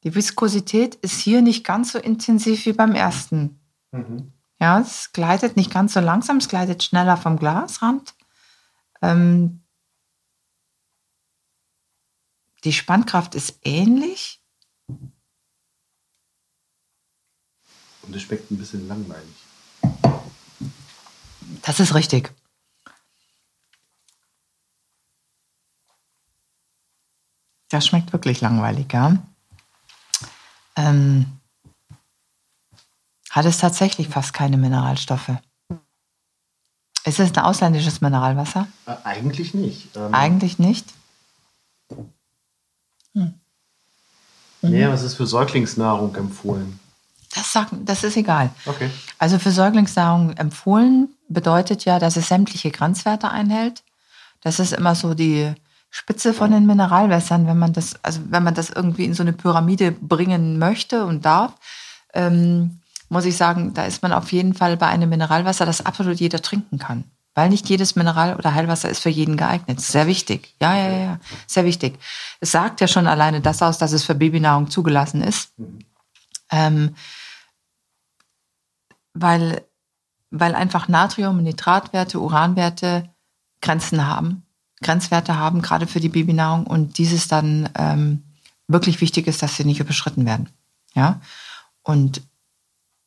Die 0.05 0.15
Viskosität 0.15 0.95
ist 0.95 1.19
hier 1.19 1.41
nicht 1.41 1.65
ganz 1.65 1.91
so 1.91 1.99
intensiv 1.99 2.65
wie 2.65 2.73
beim 2.73 2.93
ersten. 2.93 3.59
Mhm. 3.91 4.31
Ja, 4.59 4.79
es 4.79 5.11
gleitet 5.11 5.57
nicht 5.57 5.73
ganz 5.73 5.93
so 5.93 5.99
langsam, 5.99 6.37
es 6.37 6.47
gleitet 6.47 6.83
schneller 6.83 7.17
vom 7.17 7.37
Glasrand. 7.37 8.13
Ähm, 9.01 9.65
Die 12.65 12.73
Spannkraft 12.73 13.35
ist 13.35 13.59
ähnlich. 13.61 14.41
Und 14.87 15.13
es 18.15 18.23
schmeckt 18.23 18.49
ein 18.49 18.57
bisschen 18.57 18.87
langweilig. 18.87 19.35
Das 21.61 21.79
ist 21.79 21.93
richtig. 21.93 22.33
Das 27.69 27.85
schmeckt 27.85 28.11
wirklich 28.13 28.41
langweilig, 28.41 28.91
ja. 28.91 29.23
Ähm, 30.75 31.25
hat 33.29 33.45
es 33.45 33.57
tatsächlich 33.57 34.07
fast 34.07 34.33
keine 34.33 34.57
Mineralstoffe. 34.57 35.31
Ist 37.03 37.19
es 37.19 37.31
ein 37.31 37.43
ausländisches 37.43 38.01
Mineralwasser? 38.01 38.67
Äh, 38.85 38.95
eigentlich 39.03 39.53
nicht. 39.53 39.95
Ähm, 39.95 40.13
eigentlich 40.13 40.57
nicht. 40.57 40.87
Hm. 43.13 43.33
Nee, 44.61 44.83
aber 44.83 44.95
es 44.95 45.03
ist 45.03 45.15
für 45.15 45.27
Säuglingsnahrung 45.27 46.15
empfohlen. 46.15 46.79
Das, 47.35 47.51
sagt, 47.51 47.73
das 47.83 48.03
ist 48.03 48.17
egal. 48.17 48.49
Okay. 48.65 48.89
Also 49.19 49.37
für 49.37 49.51
Säuglingsnahrung 49.51 50.31
empfohlen 50.37 51.09
bedeutet 51.27 51.85
ja, 51.85 51.99
dass 51.99 52.15
es 52.15 52.27
sämtliche 52.27 52.71
Grenzwerte 52.71 53.29
einhält. 53.29 53.83
Das 54.41 54.59
ist 54.59 54.73
immer 54.73 54.95
so 54.95 55.13
die 55.13 55.53
Spitze 55.97 56.33
von 56.33 56.51
den 56.51 56.65
Mineralwässern, 56.65 57.47
wenn 57.47 57.57
man 57.57 57.71
das, 57.71 57.95
also 58.03 58.19
wenn 58.29 58.43
man 58.43 58.53
das 58.53 58.69
irgendwie 58.69 59.05
in 59.05 59.13
so 59.13 59.23
eine 59.23 59.31
Pyramide 59.31 59.93
bringen 59.93 60.59
möchte 60.59 61.05
und 61.05 61.23
darf. 61.23 61.53
Ähm, 62.13 62.81
muss 63.07 63.23
ich 63.23 63.37
sagen, 63.37 63.73
da 63.73 63.85
ist 63.85 64.01
man 64.01 64.11
auf 64.11 64.33
jeden 64.33 64.53
Fall 64.53 64.75
bei 64.75 64.87
einem 64.87 65.09
Mineralwasser, 65.09 65.65
das 65.65 65.85
absolut 65.85 66.19
jeder 66.19 66.41
trinken 66.41 66.79
kann. 66.79 67.05
Weil 67.33 67.47
nicht 67.47 67.69
jedes 67.69 67.95
Mineral- 67.95 68.35
oder 68.35 68.53
Heilwasser 68.53 68.89
ist 68.89 68.99
für 68.99 69.09
jeden 69.09 69.37
geeignet. 69.37 69.79
Sehr 69.79 70.05
wichtig. 70.05 70.53
Ja, 70.61 70.75
ja, 70.75 70.97
ja, 70.97 71.19
sehr 71.47 71.63
wichtig. 71.63 71.97
Es 72.41 72.51
sagt 72.51 72.81
ja 72.81 72.89
schon 72.89 73.07
alleine 73.07 73.39
das 73.39 73.61
aus, 73.61 73.77
dass 73.77 73.93
es 73.93 74.03
für 74.03 74.15
Babynahrung 74.15 74.69
zugelassen 74.69 75.21
ist. 75.21 75.57
Mhm. 75.57 75.79
Ähm, 76.51 76.95
weil, 79.13 79.63
weil 80.29 80.55
einfach 80.55 80.89
Natrium, 80.89 81.41
Nitratwerte, 81.41 82.19
Uranwerte 82.19 83.09
Grenzen 83.61 84.05
haben, 84.05 84.44
Grenzwerte 84.85 85.37
haben, 85.37 85.61
gerade 85.61 85.87
für 85.87 85.99
die 85.99 86.09
Babynahrung 86.09 86.67
und 86.67 86.97
dieses 86.97 87.27
dann 87.27 87.69
ähm, 87.77 88.23
wirklich 88.67 89.01
wichtig 89.01 89.27
ist, 89.27 89.41
dass 89.41 89.55
sie 89.55 89.65
nicht 89.65 89.79
überschritten 89.79 90.25
werden. 90.25 90.49
Ja. 90.93 91.21
Und 91.83 92.21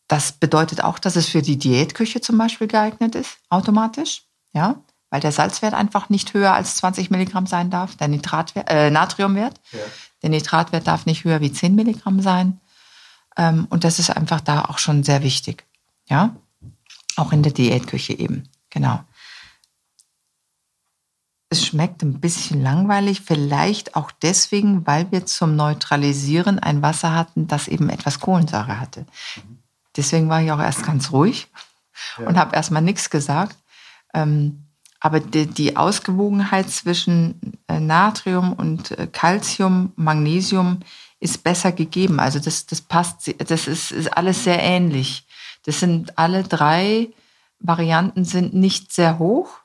das 0.09 0.33
bedeutet 0.33 0.83
auch, 0.83 0.99
dass 0.99 1.17
es 1.17 1.29
für 1.29 1.43
die 1.43 1.59
Diätküche 1.59 2.21
zum 2.21 2.39
Beispiel 2.39 2.67
geeignet 2.67 3.15
ist, 3.15 3.39
automatisch, 3.51 4.23
ja, 4.53 4.77
weil 5.11 5.21
der 5.21 5.33
Salzwert 5.33 5.75
einfach 5.75 6.09
nicht 6.09 6.35
höher 6.35 6.53
als 6.53 6.77
20 6.77 7.11
Milligramm 7.11 7.47
sein 7.47 7.71
darf, 7.71 7.97
der 7.97 8.09
Nitratwert, 8.09 8.69
äh, 8.69 8.91
Natriumwert. 8.91 9.61
Ja. 9.73 9.79
Der 10.23 10.31
Nitratwert 10.31 10.87
darf 10.87 11.07
nicht 11.07 11.25
höher 11.25 11.41
wie 11.41 11.53
10 11.53 11.75
Milligramm 11.75 12.21
sein. 12.21 12.61
Ähm, 13.37 13.67
und 13.71 13.85
das 13.85 13.99
ist 13.99 14.11
einfach 14.11 14.41
da 14.41 14.65
auch 14.65 14.79
schon 14.79 15.05
sehr 15.05 15.23
wichtig, 15.23 15.65
ja, 16.09 16.35
auch 17.17 17.33
in 17.33 17.43
der 17.43 17.53
Diätküche 17.53 18.19
eben, 18.19 18.49
genau. 18.71 19.01
Es 21.51 21.65
schmeckt 21.65 22.03
ein 22.03 22.21
bisschen 22.21 22.63
langweilig, 22.63 23.23
vielleicht 23.23 23.97
auch 23.97 24.11
deswegen, 24.11 24.87
weil 24.87 25.11
wir 25.11 25.25
zum 25.25 25.57
Neutralisieren 25.57 26.59
ein 26.59 26.83
Wasser 26.83 27.15
hatten, 27.15 27.47
das 27.47 27.69
eben 27.69 27.89
etwas 27.89 28.21
Kohlensäure 28.21 28.79
hatte. 28.79 29.07
Deswegen 29.97 30.29
war 30.29 30.43
ich 30.43 30.53
auch 30.53 30.61
erst 30.61 30.85
ganz 30.85 31.11
ruhig 31.11 31.49
ja. 32.19 32.27
und 32.27 32.37
habe 32.37 32.55
erstmal 32.55 32.83
nichts 32.83 33.09
gesagt. 33.09 33.57
Ähm, 34.13 34.65
aber 35.01 35.21
die, 35.21 35.47
die, 35.47 35.77
Ausgewogenheit 35.77 36.69
zwischen 36.71 37.59
äh, 37.69 37.79
Natrium 37.79 38.53
und 38.53 38.91
äh, 38.93 39.07
Calcium, 39.07 39.93
Magnesium 39.97 40.81
ist 41.21 41.45
besser 41.45 41.73
gegeben. 41.73 42.21
Also 42.21 42.41
das, 42.41 42.67
das 42.67 42.81
passt, 42.81 43.33
das 43.39 43.69
ist, 43.69 43.93
ist 43.93 44.17
alles 44.17 44.45
sehr 44.45 44.61
ähnlich. 44.63 45.27
Das 45.65 45.81
sind 45.81 46.19
alle 46.19 46.43
drei 46.43 47.09
Varianten 47.61 48.25
sind 48.25 48.55
nicht 48.55 48.93
sehr 48.93 49.19
hoch. 49.19 49.61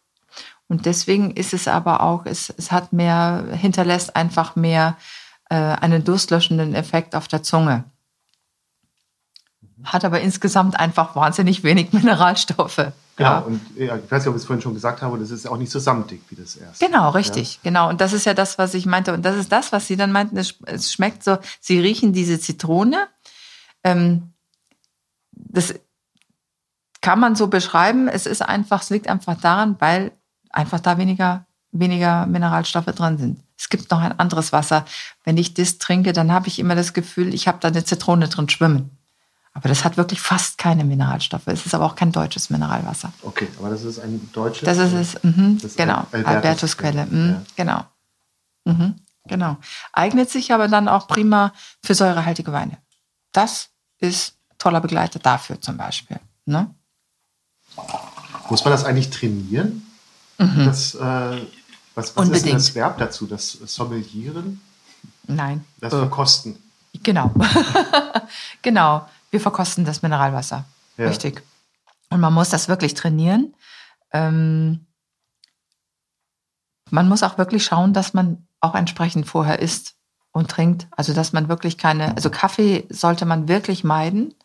Und 0.67 0.85
deswegen 0.85 1.31
ist 1.31 1.53
es 1.53 1.67
aber 1.67 2.01
auch, 2.01 2.25
es, 2.25 2.53
es 2.57 2.71
hat 2.71 2.93
mehr, 2.93 3.45
hinterlässt 3.51 4.15
einfach 4.15 4.55
mehr 4.55 4.97
äh, 5.49 5.55
einen 5.55 6.03
durstlöschenden 6.03 6.73
Effekt 6.73 7.15
auf 7.15 7.27
der 7.27 7.43
Zunge 7.43 7.85
hat 9.83 10.05
aber 10.05 10.21
insgesamt 10.21 10.79
einfach 10.79 11.15
wahnsinnig 11.15 11.63
wenig 11.63 11.91
Mineralstoffe. 11.93 12.91
Genau, 13.15 13.29
ja. 13.29 13.39
und 13.39 13.61
ja, 13.75 13.97
ich 13.97 14.11
weiß 14.11 14.23
nicht, 14.23 14.29
ob 14.29 14.35
ich 14.35 14.41
es 14.41 14.47
vorhin 14.47 14.61
schon 14.61 14.73
gesagt 14.73 15.01
habe, 15.01 15.19
das 15.19 15.29
ist 15.29 15.45
auch 15.45 15.57
nicht 15.57 15.71
so 15.71 15.79
samtig 15.79 16.21
wie 16.29 16.35
das 16.35 16.55
erste. 16.55 16.83
Genau, 16.83 17.09
richtig, 17.11 17.55
ja. 17.55 17.59
genau. 17.63 17.89
Und 17.89 18.01
das 18.01 18.13
ist 18.13 18.25
ja 18.25 18.33
das, 18.33 18.57
was 18.57 18.73
ich 18.73 18.85
meinte. 18.85 19.13
Und 19.13 19.23
das 19.23 19.35
ist 19.35 19.51
das, 19.51 19.71
was 19.71 19.85
Sie 19.85 19.97
dann 19.97 20.11
meinten, 20.11 20.37
es 20.37 20.91
schmeckt 20.91 21.23
so, 21.23 21.37
Sie 21.59 21.79
riechen 21.79 22.13
diese 22.13 22.39
Zitrone. 22.39 23.07
Ähm, 23.83 24.33
das 25.31 25.75
kann 27.01 27.19
man 27.19 27.35
so 27.35 27.47
beschreiben. 27.47 28.07
Es 28.07 28.25
ist 28.25 28.41
einfach, 28.41 28.81
es 28.81 28.89
liegt 28.89 29.07
einfach 29.07 29.39
daran, 29.39 29.75
weil 29.79 30.11
einfach 30.53 30.79
da 30.79 30.97
weniger, 30.97 31.45
weniger 31.71 32.25
Mineralstoffe 32.25 32.85
drin 32.85 33.17
sind. 33.17 33.39
Es 33.57 33.69
gibt 33.69 33.91
noch 33.91 33.99
ein 33.99 34.17
anderes 34.19 34.53
Wasser. 34.53 34.85
Wenn 35.23 35.37
ich 35.37 35.53
das 35.53 35.77
trinke, 35.77 36.13
dann 36.13 36.31
habe 36.31 36.47
ich 36.47 36.59
immer 36.59 36.75
das 36.75 36.93
Gefühl, 36.93 37.33
ich 37.33 37.47
habe 37.47 37.59
da 37.59 37.67
eine 37.67 37.83
Zitrone 37.83 38.29
drin 38.29 38.49
schwimmen. 38.49 38.91
Aber 39.53 39.69
das 39.69 39.83
hat 39.83 39.97
wirklich 39.97 40.19
fast 40.19 40.57
keine 40.57 40.83
Mineralstoffe. 40.83 41.47
Es 41.47 41.65
ist 41.65 41.75
aber 41.75 41.85
auch 41.85 41.95
kein 41.95 42.11
deutsches 42.11 42.49
Mineralwasser. 42.49 43.13
Okay, 43.21 43.47
aber 43.59 43.69
das 43.69 43.83
ist 43.83 43.99
ein 43.99 44.29
deutsches. 44.33 44.65
Das 44.65 44.77
ist 44.79 44.93
es, 44.93 45.23
mhm, 45.23 45.59
das 45.61 45.75
genau. 45.75 46.07
Albertusquelle, 46.11 47.05
mhm, 47.05 47.45
genau. 47.55 47.83
Mhm, 48.65 48.95
genau. 49.25 49.57
Eignet 49.91 50.31
sich 50.31 50.53
aber 50.53 50.67
dann 50.67 50.87
auch 50.87 51.07
prima 51.07 51.53
für 51.83 51.93
säurehaltige 51.93 52.51
Weine. 52.51 52.79
Das 53.31 53.69
ist 53.99 54.37
toller 54.57 54.81
Begleiter 54.81 55.19
dafür 55.19 55.61
zum 55.61 55.77
Beispiel. 55.77 56.19
Ne? 56.45 56.73
Muss 58.49 58.63
man 58.65 58.71
das 58.71 58.85
eigentlich 58.85 59.11
trainieren? 59.11 59.85
Mhm. 60.45 60.65
Das, 60.65 60.95
äh, 60.95 61.41
was 61.95 62.15
was 62.15 62.29
ist 62.29 62.45
denn 62.45 62.53
das 62.53 62.75
Verb 62.75 62.97
dazu? 62.97 63.27
Das 63.27 63.51
Sommelieren? 63.51 64.61
Nein. 65.27 65.63
Das 65.79 65.93
Verkosten. 65.93 66.57
Genau. 67.01 67.31
genau 68.61 69.05
wir 69.33 69.41
verkosten 69.41 69.83
das 69.83 70.03
Mineralwasser. 70.03 70.63
Ja. 70.95 71.07
Richtig. 71.07 71.41
Und 72.11 72.19
man 72.19 72.31
muss 72.31 72.49
das 72.49 72.67
wirklich 72.69 72.93
trainieren. 72.93 73.55
Ähm, 74.11 74.85
man 76.91 77.09
muss 77.09 77.23
auch 77.23 77.39
wirklich 77.39 77.65
schauen, 77.65 77.93
dass 77.93 78.13
man 78.13 78.45
auch 78.59 78.75
entsprechend 78.75 79.25
vorher 79.25 79.57
isst 79.57 79.95
und 80.31 80.51
trinkt. 80.51 80.85
Also 80.91 81.13
dass 81.13 81.33
man 81.33 81.49
wirklich 81.49 81.79
keine, 81.79 82.15
also 82.15 82.29
Kaffee 82.29 82.85
sollte 82.89 83.25
man 83.25 83.47
wirklich 83.47 83.83
meiden. 83.83 84.35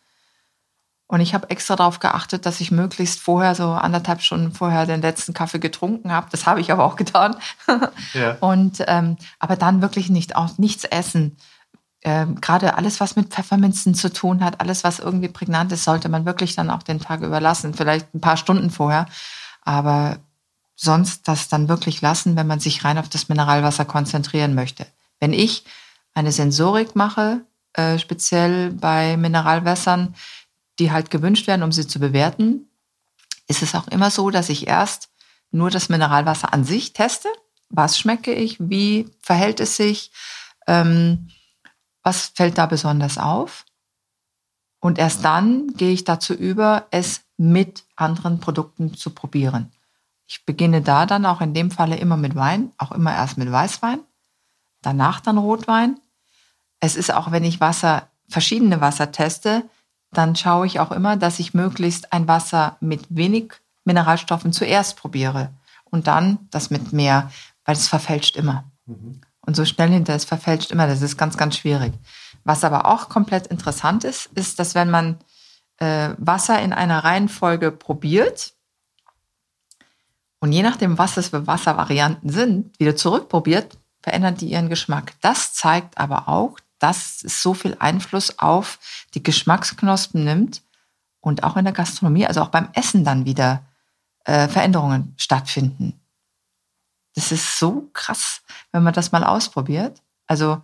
Und 1.09 1.21
ich 1.21 1.33
habe 1.33 1.49
extra 1.49 1.75
darauf 1.75 1.99
geachtet, 1.99 2.45
dass 2.45 2.61
ich 2.61 2.69
möglichst 2.69 3.19
vorher, 3.19 3.55
so 3.55 3.71
anderthalb 3.71 4.21
Stunden 4.21 4.53
vorher, 4.53 4.85
den 4.85 5.01
letzten 5.01 5.33
Kaffee 5.33 5.59
getrunken 5.59 6.11
habe. 6.11 6.27
Das 6.29 6.45
habe 6.45 6.61
ich 6.61 6.71
aber 6.71 6.85
auch 6.85 6.95
getan. 6.95 7.35
Ja. 8.13 8.37
Und 8.39 8.83
ähm, 8.87 9.17
aber 9.39 9.55
dann 9.55 9.81
wirklich 9.81 10.09
nicht 10.09 10.35
auch 10.35 10.57
nichts 10.57 10.83
essen 10.83 11.37
äh, 12.01 12.25
gerade 12.39 12.77
alles, 12.77 12.99
was 12.99 13.15
mit 13.15 13.29
Pfefferminzen 13.29 13.93
zu 13.93 14.11
tun 14.11 14.43
hat, 14.43 14.61
alles, 14.61 14.83
was 14.83 14.99
irgendwie 14.99 15.27
prägnant 15.27 15.71
ist, 15.71 15.83
sollte 15.83 16.09
man 16.09 16.25
wirklich 16.25 16.55
dann 16.55 16.69
auch 16.69 16.83
den 16.83 16.99
Tag 16.99 17.21
überlassen, 17.21 17.73
vielleicht 17.73 18.13
ein 18.13 18.21
paar 18.21 18.37
Stunden 18.37 18.69
vorher. 18.69 19.05
Aber 19.63 20.17
sonst 20.75 21.27
das 21.27 21.49
dann 21.49 21.67
wirklich 21.67 22.01
lassen, 22.01 22.35
wenn 22.37 22.47
man 22.47 22.59
sich 22.59 22.85
rein 22.85 22.97
auf 22.97 23.09
das 23.09 23.27
Mineralwasser 23.27 23.85
konzentrieren 23.85 24.55
möchte. 24.55 24.87
Wenn 25.19 25.33
ich 25.33 25.65
eine 26.13 26.31
Sensorik 26.31 26.95
mache, 26.95 27.41
äh, 27.73 27.99
speziell 27.99 28.71
bei 28.71 29.17
Mineralwässern, 29.17 30.15
die 30.79 30.91
halt 30.91 31.11
gewünscht 31.11 31.47
werden, 31.47 31.63
um 31.63 31.71
sie 31.71 31.85
zu 31.85 31.99
bewerten, 31.99 32.69
ist 33.47 33.61
es 33.61 33.75
auch 33.75 33.87
immer 33.87 34.09
so, 34.09 34.29
dass 34.29 34.49
ich 34.49 34.67
erst 34.67 35.09
nur 35.51 35.69
das 35.69 35.89
Mineralwasser 35.89 36.53
an 36.53 36.63
sich 36.63 36.93
teste. 36.93 37.27
Was 37.69 37.97
schmecke 37.97 38.33
ich? 38.33 38.57
Wie 38.59 39.09
verhält 39.21 39.59
es 39.59 39.75
sich? 39.75 40.11
Ähm, 40.67 41.29
was 42.03 42.27
fällt 42.35 42.57
da 42.57 42.65
besonders 42.65 43.17
auf? 43.17 43.65
Und 44.79 44.97
erst 44.97 45.25
dann 45.25 45.73
gehe 45.75 45.91
ich 45.91 46.05
dazu 46.05 46.33
über, 46.33 46.87
es 46.91 47.21
mit 47.37 47.83
anderen 47.95 48.39
Produkten 48.39 48.93
zu 48.93 49.09
probieren. 49.09 49.71
Ich 50.25 50.45
beginne 50.45 50.81
da 50.81 51.05
dann 51.05 51.25
auch 51.25 51.41
in 51.41 51.53
dem 51.53 51.71
Falle 51.71 51.97
immer 51.97 52.15
mit 52.15 52.35
Wein, 52.35 52.71
auch 52.77 52.91
immer 52.91 53.13
erst 53.13 53.37
mit 53.37 53.51
Weißwein, 53.51 53.99
danach 54.81 55.19
dann 55.19 55.37
Rotwein. 55.37 55.99
Es 56.79 56.95
ist 56.95 57.11
auch, 57.13 57.31
wenn 57.31 57.43
ich 57.43 57.59
Wasser, 57.59 58.09
verschiedene 58.29 58.79
Wasser 58.79 59.11
teste, 59.11 59.67
dann 60.11 60.35
schaue 60.35 60.65
ich 60.65 60.79
auch 60.79 60.91
immer, 60.91 61.17
dass 61.17 61.39
ich 61.39 61.53
möglichst 61.53 62.13
ein 62.13 62.27
Wasser 62.27 62.77
mit 62.79 63.05
wenig 63.09 63.53
Mineralstoffen 63.85 64.53
zuerst 64.53 64.97
probiere 64.97 65.51
und 65.85 66.07
dann 66.07 66.39
das 66.51 66.69
mit 66.69 66.93
mehr, 66.93 67.31
weil 67.65 67.75
es 67.75 67.87
verfälscht 67.87 68.35
immer. 68.35 68.65
Mhm 68.85 69.21
und 69.49 69.55
so 69.55 69.65
schnell 69.65 69.89
hinter 69.89 70.15
ist 70.15 70.25
verfälscht 70.25 70.69
immer. 70.69 70.85
Das 70.85 71.01
ist 71.01 71.17
ganz, 71.17 71.35
ganz 71.35 71.57
schwierig. 71.57 71.91
Was 72.43 72.63
aber 72.63 72.85
auch 72.85 73.09
komplett 73.09 73.47
interessant 73.47 74.03
ist, 74.03 74.27
ist, 74.35 74.59
dass 74.59 74.75
wenn 74.75 74.91
man 74.91 75.17
äh, 75.77 76.11
Wasser 76.19 76.61
in 76.61 76.71
einer 76.71 77.03
Reihenfolge 77.03 77.71
probiert 77.71 78.53
und 80.39 80.51
je 80.51 80.61
nachdem, 80.61 80.99
was 80.99 81.17
es 81.17 81.29
für 81.29 81.47
Wasservarianten 81.47 82.29
sind, 82.29 82.79
wieder 82.79 82.95
zurückprobiert, 82.95 83.75
verändern 84.03 84.35
die 84.35 84.51
ihren 84.51 84.69
Geschmack. 84.69 85.13
Das 85.21 85.53
zeigt 85.53 85.97
aber 85.97 86.29
auch, 86.29 86.59
dass 86.79 87.23
es 87.23 87.41
so 87.41 87.53
viel 87.53 87.75
Einfluss 87.79 88.39
auf 88.39 88.79
die 89.13 89.23
Geschmacksknospen 89.23 90.23
nimmt 90.23 90.63
und 91.19 91.43
auch 91.43 91.57
in 91.57 91.65
der 91.65 91.73
Gastronomie, 91.73 92.25
also 92.25 92.41
auch 92.41 92.49
beim 92.49 92.69
Essen 92.73 93.03
dann 93.03 93.25
wieder 93.25 93.65
äh, 94.25 94.47
Veränderungen 94.47 95.13
stattfinden. 95.17 95.99
Das 97.15 97.31
ist 97.31 97.59
so 97.59 97.89
krass, 97.93 98.41
wenn 98.71 98.83
man 98.83 98.93
das 98.93 99.11
mal 99.11 99.23
ausprobiert. 99.23 100.01
Also 100.27 100.63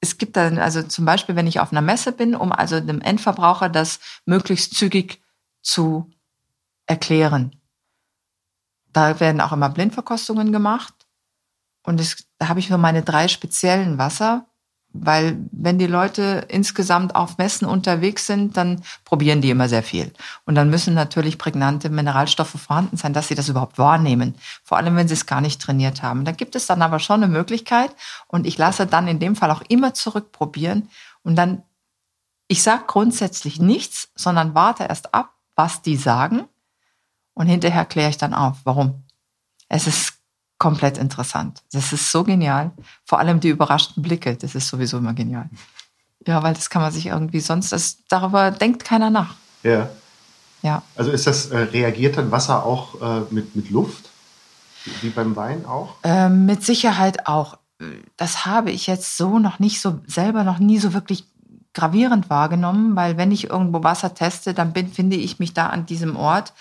es 0.00 0.18
gibt 0.18 0.36
dann, 0.36 0.58
also 0.58 0.82
zum 0.82 1.04
Beispiel, 1.04 1.36
wenn 1.36 1.46
ich 1.46 1.60
auf 1.60 1.72
einer 1.72 1.80
Messe 1.80 2.12
bin, 2.12 2.34
um 2.34 2.52
also 2.52 2.80
dem 2.80 3.00
Endverbraucher 3.00 3.68
das 3.68 3.98
möglichst 4.24 4.74
zügig 4.74 5.22
zu 5.62 6.10
erklären. 6.86 7.60
Da 8.92 9.18
werden 9.20 9.40
auch 9.40 9.52
immer 9.52 9.68
Blindverkostungen 9.68 10.52
gemacht. 10.52 10.94
Und 11.82 12.00
es, 12.00 12.28
da 12.38 12.48
habe 12.48 12.60
ich 12.60 12.68
nur 12.70 12.78
meine 12.78 13.02
drei 13.02 13.28
speziellen 13.28 13.98
Wasser, 13.98 14.46
weil 15.00 15.38
wenn 15.52 15.78
die 15.78 15.86
Leute 15.86 16.46
insgesamt 16.48 17.14
auf 17.14 17.38
Messen 17.38 17.66
unterwegs 17.66 18.26
sind, 18.26 18.56
dann 18.56 18.82
probieren 19.04 19.40
die 19.40 19.50
immer 19.50 19.68
sehr 19.68 19.82
viel. 19.82 20.12
Und 20.44 20.54
dann 20.54 20.70
müssen 20.70 20.94
natürlich 20.94 21.38
prägnante 21.38 21.90
Mineralstoffe 21.90 22.50
vorhanden 22.50 22.96
sein, 22.96 23.12
dass 23.12 23.28
sie 23.28 23.34
das 23.34 23.48
überhaupt 23.48 23.78
wahrnehmen. 23.78 24.34
Vor 24.64 24.76
allem, 24.76 24.96
wenn 24.96 25.08
sie 25.08 25.14
es 25.14 25.26
gar 25.26 25.40
nicht 25.40 25.60
trainiert 25.60 26.02
haben. 26.02 26.24
Da 26.24 26.32
gibt 26.32 26.56
es 26.56 26.66
dann 26.66 26.82
aber 26.82 26.98
schon 26.98 27.22
eine 27.22 27.32
Möglichkeit. 27.32 27.94
Und 28.26 28.46
ich 28.46 28.58
lasse 28.58 28.86
dann 28.86 29.08
in 29.08 29.18
dem 29.18 29.36
Fall 29.36 29.50
auch 29.50 29.62
immer 29.68 29.94
zurückprobieren. 29.94 30.88
Und 31.22 31.36
dann, 31.36 31.62
ich 32.48 32.62
sage 32.62 32.84
grundsätzlich 32.86 33.60
nichts, 33.60 34.10
sondern 34.14 34.54
warte 34.54 34.84
erst 34.84 35.14
ab, 35.14 35.34
was 35.54 35.82
die 35.82 35.96
sagen. 35.96 36.44
Und 37.34 37.46
hinterher 37.46 37.84
kläre 37.84 38.10
ich 38.10 38.18
dann 38.18 38.34
auf, 38.34 38.58
warum. 38.64 39.04
Es 39.68 39.86
ist 39.86 40.15
komplett 40.58 40.98
interessant. 40.98 41.62
Das 41.72 41.92
ist 41.92 42.10
so 42.10 42.24
genial. 42.24 42.70
Vor 43.04 43.18
allem 43.18 43.40
die 43.40 43.48
überraschten 43.48 44.02
Blicke, 44.02 44.36
das 44.36 44.54
ist 44.54 44.68
sowieso 44.68 44.98
immer 44.98 45.14
genial. 45.14 45.48
Ja, 46.26 46.42
weil 46.42 46.54
das 46.54 46.70
kann 46.70 46.82
man 46.82 46.92
sich 46.92 47.06
irgendwie 47.06 47.40
sonst, 47.40 47.72
das, 47.72 47.98
darüber 48.08 48.50
denkt 48.50 48.84
keiner 48.84 49.10
nach. 49.10 49.34
Ja. 49.62 49.90
Ja. 50.62 50.82
Also 50.96 51.10
ist 51.10 51.26
das, 51.26 51.46
äh, 51.46 51.58
reagiert 51.58 52.16
dann 52.16 52.30
Wasser 52.30 52.64
auch 52.64 53.00
äh, 53.00 53.20
mit, 53.30 53.54
mit 53.54 53.70
Luft? 53.70 54.10
Wie 55.02 55.10
beim 55.10 55.36
Wein 55.36 55.64
auch? 55.64 55.96
Ähm, 56.02 56.46
mit 56.46 56.64
Sicherheit 56.64 57.26
auch. 57.26 57.58
Das 58.16 58.46
habe 58.46 58.70
ich 58.70 58.86
jetzt 58.86 59.16
so 59.16 59.38
noch 59.38 59.58
nicht 59.58 59.80
so, 59.80 60.00
selber 60.06 60.44
noch 60.44 60.58
nie 60.58 60.78
so 60.78 60.94
wirklich 60.94 61.26
gravierend 61.74 62.30
wahrgenommen, 62.30 62.96
weil 62.96 63.18
wenn 63.18 63.30
ich 63.30 63.50
irgendwo 63.50 63.84
Wasser 63.84 64.14
teste, 64.14 64.54
dann 64.54 64.72
bin, 64.72 64.88
finde 64.88 65.16
ich 65.16 65.38
mich 65.38 65.52
da 65.52 65.68
an 65.68 65.86
diesem 65.86 66.16
Ort 66.16 66.54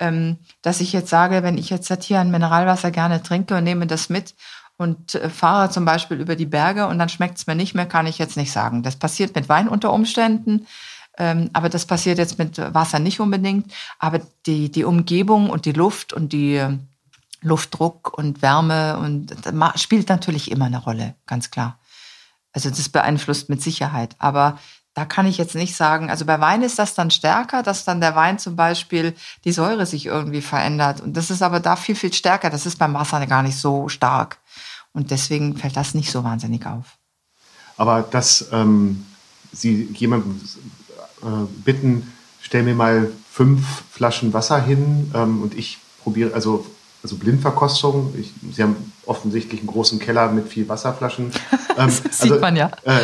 ähm, 0.00 0.38
dass 0.62 0.80
ich 0.80 0.92
jetzt 0.92 1.10
sage, 1.10 1.42
wenn 1.42 1.58
ich 1.58 1.70
jetzt 1.70 2.04
hier 2.04 2.20
ein 2.20 2.30
Mineralwasser 2.30 2.90
gerne 2.90 3.22
trinke 3.22 3.56
und 3.56 3.64
nehme 3.64 3.86
das 3.86 4.08
mit 4.08 4.34
und 4.76 5.14
äh, 5.14 5.30
fahre 5.30 5.70
zum 5.70 5.84
Beispiel 5.84 6.20
über 6.20 6.36
die 6.36 6.46
Berge 6.46 6.86
und 6.86 6.98
dann 6.98 7.08
schmeckt 7.08 7.38
es 7.38 7.46
mir 7.46 7.54
nicht 7.54 7.74
mehr, 7.74 7.86
kann 7.86 8.06
ich 8.06 8.18
jetzt 8.18 8.36
nicht 8.36 8.52
sagen. 8.52 8.82
Das 8.82 8.96
passiert 8.96 9.34
mit 9.34 9.48
Wein 9.48 9.68
unter 9.68 9.92
Umständen, 9.92 10.66
ähm, 11.18 11.50
aber 11.52 11.68
das 11.68 11.86
passiert 11.86 12.18
jetzt 12.18 12.38
mit 12.38 12.58
Wasser 12.58 12.98
nicht 12.98 13.20
unbedingt. 13.20 13.72
Aber 13.98 14.20
die, 14.46 14.70
die 14.70 14.84
Umgebung 14.84 15.50
und 15.50 15.64
die 15.64 15.72
Luft 15.72 16.12
und 16.12 16.32
die 16.32 16.56
äh, 16.56 16.76
Luftdruck 17.42 18.16
und 18.16 18.42
Wärme 18.42 18.98
und 18.98 19.34
spielt 19.76 20.08
natürlich 20.08 20.50
immer 20.50 20.66
eine 20.66 20.78
Rolle, 20.82 21.14
ganz 21.26 21.50
klar. 21.50 21.78
Also 22.52 22.70
das 22.70 22.88
beeinflusst 22.88 23.50
mit 23.50 23.62
Sicherheit. 23.62 24.16
Aber 24.18 24.58
da 24.96 25.04
kann 25.04 25.26
ich 25.26 25.36
jetzt 25.36 25.54
nicht 25.54 25.76
sagen, 25.76 26.08
also 26.08 26.24
bei 26.24 26.40
Wein 26.40 26.62
ist 26.62 26.78
das 26.78 26.94
dann 26.94 27.10
stärker, 27.10 27.62
dass 27.62 27.84
dann 27.84 28.00
der 28.00 28.16
Wein 28.16 28.38
zum 28.38 28.56
Beispiel 28.56 29.14
die 29.44 29.52
Säure 29.52 29.84
sich 29.84 30.06
irgendwie 30.06 30.40
verändert. 30.40 31.02
Und 31.02 31.18
das 31.18 31.30
ist 31.30 31.42
aber 31.42 31.60
da 31.60 31.76
viel, 31.76 31.94
viel 31.94 32.14
stärker. 32.14 32.48
Das 32.48 32.64
ist 32.64 32.78
beim 32.78 32.94
Wasser 32.94 33.24
gar 33.26 33.42
nicht 33.42 33.58
so 33.58 33.90
stark. 33.90 34.38
Und 34.94 35.10
deswegen 35.10 35.58
fällt 35.58 35.76
das 35.76 35.92
nicht 35.92 36.10
so 36.10 36.24
wahnsinnig 36.24 36.64
auf. 36.64 36.96
Aber 37.76 38.00
dass 38.00 38.48
ähm, 38.52 39.04
Sie 39.52 39.82
jemanden 39.92 40.40
äh, 41.22 41.26
bitten, 41.62 42.10
stell 42.40 42.62
mir 42.62 42.74
mal 42.74 43.12
fünf 43.30 43.66
Flaschen 43.90 44.32
Wasser 44.32 44.62
hin 44.62 45.12
ähm, 45.14 45.42
und 45.42 45.52
ich 45.52 45.76
probiere, 46.04 46.32
also, 46.32 46.64
also 47.02 47.16
Blindverkostung. 47.16 48.14
Ich, 48.18 48.32
Sie 48.54 48.62
haben 48.62 48.94
offensichtlich 49.04 49.60
einen 49.60 49.68
großen 49.68 49.98
Keller 49.98 50.32
mit 50.32 50.48
viel 50.48 50.66
Wasserflaschen. 50.70 51.32
Ähm, 51.78 51.88
das 51.88 51.96
sieht 52.20 52.32
also, 52.32 52.40
man 52.40 52.56
ja. 52.56 52.70
Äh, 52.84 53.00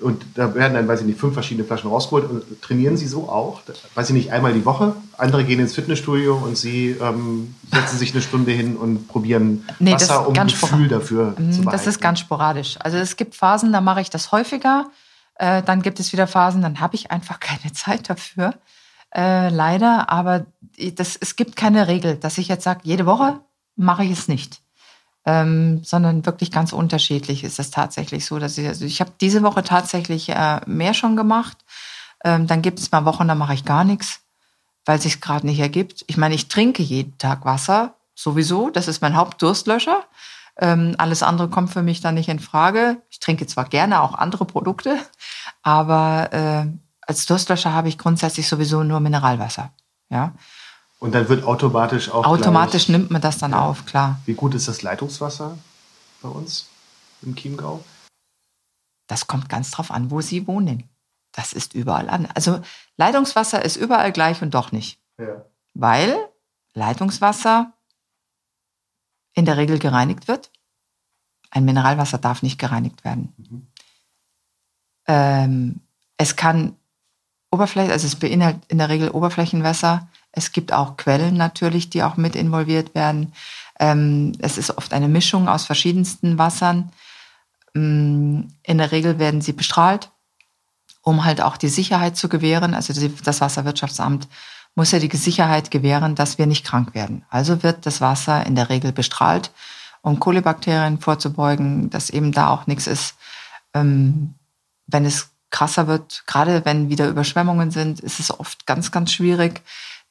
und 0.00 0.24
da 0.34 0.54
werden 0.54 0.74
dann, 0.74 0.88
weiß 0.88 1.00
ich 1.00 1.06
nicht, 1.06 1.20
fünf 1.20 1.34
verschiedene 1.34 1.66
Flaschen 1.66 1.88
rausgeholt. 1.88 2.28
Und 2.28 2.60
trainieren 2.60 2.96
Sie 2.96 3.06
so 3.06 3.28
auch? 3.28 3.62
Weiß 3.94 4.08
ich 4.08 4.14
nicht, 4.14 4.32
einmal 4.32 4.52
die 4.52 4.64
Woche? 4.64 4.96
Andere 5.16 5.44
gehen 5.44 5.60
ins 5.60 5.74
Fitnessstudio 5.74 6.36
und 6.36 6.56
Sie 6.56 6.90
ähm, 7.00 7.54
setzen 7.72 7.98
sich 7.98 8.12
eine 8.12 8.20
Stunde 8.20 8.50
hin 8.50 8.76
und 8.76 9.06
probieren 9.06 9.64
nee, 9.78 9.92
Wasser, 9.92 10.26
um 10.26 10.36
ein 10.36 10.48
Gefühl 10.48 10.88
dafür 10.88 11.34
mhm, 11.38 11.52
zu 11.52 11.60
behalten. 11.60 11.70
Das 11.70 11.86
ist 11.86 12.00
ganz 12.00 12.18
sporadisch. 12.18 12.76
Also 12.80 12.96
es 12.98 13.16
gibt 13.16 13.36
Phasen, 13.36 13.72
da 13.72 13.80
mache 13.80 14.00
ich 14.00 14.10
das 14.10 14.32
häufiger. 14.32 14.90
Äh, 15.36 15.62
dann 15.62 15.80
gibt 15.80 16.00
es 16.00 16.12
wieder 16.12 16.26
Phasen, 16.26 16.60
dann 16.60 16.80
habe 16.80 16.96
ich 16.96 17.12
einfach 17.12 17.38
keine 17.38 17.72
Zeit 17.72 18.10
dafür. 18.10 18.54
Äh, 19.14 19.48
leider, 19.48 20.10
aber 20.10 20.46
das, 20.96 21.16
es 21.16 21.36
gibt 21.36 21.54
keine 21.54 21.86
Regel, 21.86 22.16
dass 22.16 22.36
ich 22.38 22.48
jetzt 22.48 22.64
sage, 22.64 22.80
jede 22.82 23.06
Woche 23.06 23.40
mache 23.76 24.04
ich 24.04 24.10
es 24.10 24.26
nicht 24.26 24.63
ähm, 25.26 25.82
sondern 25.84 26.26
wirklich 26.26 26.50
ganz 26.50 26.72
unterschiedlich 26.72 27.44
ist 27.44 27.58
es 27.58 27.70
tatsächlich 27.70 28.26
so, 28.26 28.38
dass 28.38 28.58
ich, 28.58 28.66
also 28.66 28.84
ich 28.84 29.00
habe 29.00 29.12
diese 29.20 29.42
Woche 29.42 29.62
tatsächlich 29.62 30.28
äh, 30.28 30.60
mehr 30.66 30.94
schon 30.94 31.16
gemacht. 31.16 31.56
Ähm, 32.24 32.46
dann 32.46 32.62
gibt 32.62 32.78
es 32.78 32.92
mal 32.92 33.04
Wochen, 33.04 33.28
da 33.28 33.34
mache 33.34 33.54
ich 33.54 33.64
gar 33.64 33.84
nichts, 33.84 34.20
weil 34.84 35.00
sich 35.00 35.20
gerade 35.20 35.46
nicht 35.46 35.60
ergibt. 35.60 36.04
Ich 36.08 36.16
meine, 36.16 36.34
ich 36.34 36.48
trinke 36.48 36.82
jeden 36.82 37.16
Tag 37.18 37.44
Wasser, 37.44 37.94
sowieso, 38.14 38.70
das 38.70 38.88
ist 38.88 39.02
mein 39.02 39.16
Hauptdurstlöscher. 39.16 40.04
Ähm, 40.56 40.94
alles 40.98 41.22
andere 41.22 41.48
kommt 41.48 41.72
für 41.72 41.82
mich 41.82 42.00
dann 42.00 42.14
nicht 42.14 42.28
in 42.28 42.38
Frage. 42.38 42.98
Ich 43.10 43.18
trinke 43.18 43.46
zwar 43.46 43.64
gerne 43.64 44.00
auch 44.02 44.14
andere 44.14 44.44
Produkte, 44.44 44.98
aber 45.62 46.32
äh, 46.32 46.66
als 47.00 47.26
Durstlöscher 47.26 47.72
habe 47.72 47.88
ich 47.88 47.98
grundsätzlich 47.98 48.46
sowieso 48.46 48.84
nur 48.84 49.00
Mineralwasser. 49.00 49.72
Ja. 50.10 50.34
Und 51.04 51.12
dann 51.12 51.28
wird 51.28 51.44
automatisch 51.44 52.08
auch. 52.08 52.24
Automatisch 52.24 52.86
gleich, 52.86 52.96
nimmt 52.96 53.10
man 53.10 53.20
das 53.20 53.36
dann 53.36 53.50
ja. 53.50 53.60
auf, 53.60 53.84
klar. 53.84 54.22
Wie 54.24 54.32
gut 54.32 54.54
ist 54.54 54.68
das 54.68 54.80
Leitungswasser 54.80 55.58
bei 56.22 56.30
uns 56.30 56.70
im 57.20 57.36
Chiemgau? 57.36 57.84
Das 59.06 59.26
kommt 59.26 59.50
ganz 59.50 59.70
drauf 59.70 59.90
an, 59.90 60.10
wo 60.10 60.22
Sie 60.22 60.46
wohnen. 60.46 60.88
Das 61.32 61.52
ist 61.52 61.74
überall 61.74 62.08
an. 62.08 62.26
Also 62.34 62.62
Leitungswasser 62.96 63.62
ist 63.62 63.76
überall 63.76 64.12
gleich 64.12 64.40
und 64.40 64.54
doch 64.54 64.72
nicht. 64.72 64.98
Ja. 65.18 65.44
Weil 65.74 66.16
Leitungswasser 66.72 67.74
in 69.34 69.44
der 69.44 69.58
Regel 69.58 69.78
gereinigt 69.78 70.26
wird. 70.26 70.50
Ein 71.50 71.66
Mineralwasser 71.66 72.16
darf 72.16 72.42
nicht 72.42 72.58
gereinigt 72.58 73.04
werden. 73.04 73.34
Mhm. 73.36 73.66
Ähm, 75.06 75.80
es 76.16 76.34
kann 76.34 76.78
Oberfläche, 77.50 77.92
also 77.92 78.06
es 78.06 78.16
beinhaltet 78.16 78.64
in 78.68 78.78
der 78.78 78.88
Regel 78.88 79.10
Oberflächenwasser. 79.10 80.08
Es 80.36 80.52
gibt 80.52 80.72
auch 80.72 80.96
Quellen 80.96 81.36
natürlich, 81.36 81.90
die 81.90 82.02
auch 82.02 82.16
mit 82.16 82.34
involviert 82.34 82.94
werden. 82.94 83.32
Ähm, 83.78 84.32
es 84.40 84.58
ist 84.58 84.76
oft 84.76 84.92
eine 84.92 85.08
Mischung 85.08 85.48
aus 85.48 85.64
verschiedensten 85.64 86.38
Wassern. 86.38 86.90
Ähm, 87.74 88.48
in 88.64 88.78
der 88.78 88.90
Regel 88.90 89.18
werden 89.18 89.40
sie 89.40 89.52
bestrahlt, 89.52 90.10
um 91.02 91.24
halt 91.24 91.40
auch 91.40 91.56
die 91.56 91.68
Sicherheit 91.68 92.16
zu 92.16 92.28
gewähren. 92.28 92.74
Also 92.74 92.92
das 93.24 93.40
Wasserwirtschaftsamt 93.40 94.28
muss 94.74 94.90
ja 94.90 94.98
die 94.98 95.16
Sicherheit 95.16 95.70
gewähren, 95.70 96.16
dass 96.16 96.36
wir 96.36 96.46
nicht 96.46 96.66
krank 96.66 96.94
werden. 96.94 97.24
Also 97.30 97.62
wird 97.62 97.86
das 97.86 98.00
Wasser 98.00 98.44
in 98.44 98.56
der 98.56 98.70
Regel 98.70 98.92
bestrahlt, 98.92 99.52
um 100.02 100.18
Kolibakterien 100.18 100.98
vorzubeugen, 100.98 101.90
dass 101.90 102.10
eben 102.10 102.32
da 102.32 102.48
auch 102.48 102.66
nichts 102.66 102.88
ist. 102.88 103.14
Ähm, 103.72 104.34
wenn 104.88 105.04
es 105.04 105.30
krasser 105.50 105.86
wird, 105.86 106.24
gerade 106.26 106.64
wenn 106.64 106.88
wieder 106.90 107.08
Überschwemmungen 107.08 107.70
sind, 107.70 108.00
ist 108.00 108.18
es 108.18 108.36
oft 108.36 108.66
ganz, 108.66 108.90
ganz 108.90 109.12
schwierig 109.12 109.62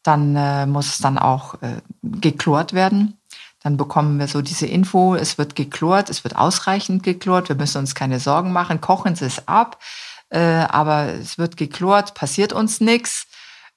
dann 0.04 0.36
äh, 0.36 0.66
muss 0.66 0.88
es 0.88 0.98
dann 1.00 1.18
auch 1.18 1.56
äh, 1.62 1.82
geklort 2.02 2.74
werden. 2.74 3.18
Dann 3.62 3.78
bekommen 3.78 4.20
wir 4.20 4.28
so 4.28 4.42
diese 4.42 4.68
Info, 4.68 5.16
es 5.16 5.38
wird 5.38 5.56
geklort, 5.56 6.10
es 6.10 6.26
wird 6.26 6.36
ausreichend 6.36 7.02
geklort, 7.02 7.48
wir 7.48 7.56
müssen 7.56 7.78
uns 7.78 7.96
keine 7.96 8.20
Sorgen 8.20 8.52
machen, 8.52 8.82
kochen 8.82 9.16
Sie 9.16 9.26
es 9.26 9.48
ab, 9.48 9.80
äh, 10.30 10.40
aber 10.40 11.06
es 11.14 11.38
wird 11.38 11.56
geklort, 11.56 12.14
passiert 12.14 12.52
uns 12.52 12.82
nichts. 12.82 13.28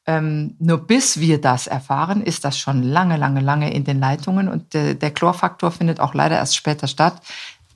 Ähm, 0.09 0.55
nur 0.61 0.79
bis 0.87 1.19
wir 1.19 1.41
das 1.41 1.67
erfahren, 1.67 2.23
ist 2.23 2.45
das 2.45 2.59
schon 2.59 2.83
lange, 2.83 3.17
lange, 3.17 3.41
lange 3.41 3.73
in 3.73 3.83
den 3.83 3.99
Leitungen 3.99 4.49
und 4.49 4.73
der, 4.73 4.95
der 4.95 5.11
Chlorfaktor 5.11 5.73
findet 5.73 5.99
auch 5.99 6.15
leider 6.15 6.37
erst 6.37 6.55
später 6.55 6.87
statt, 6.87 7.21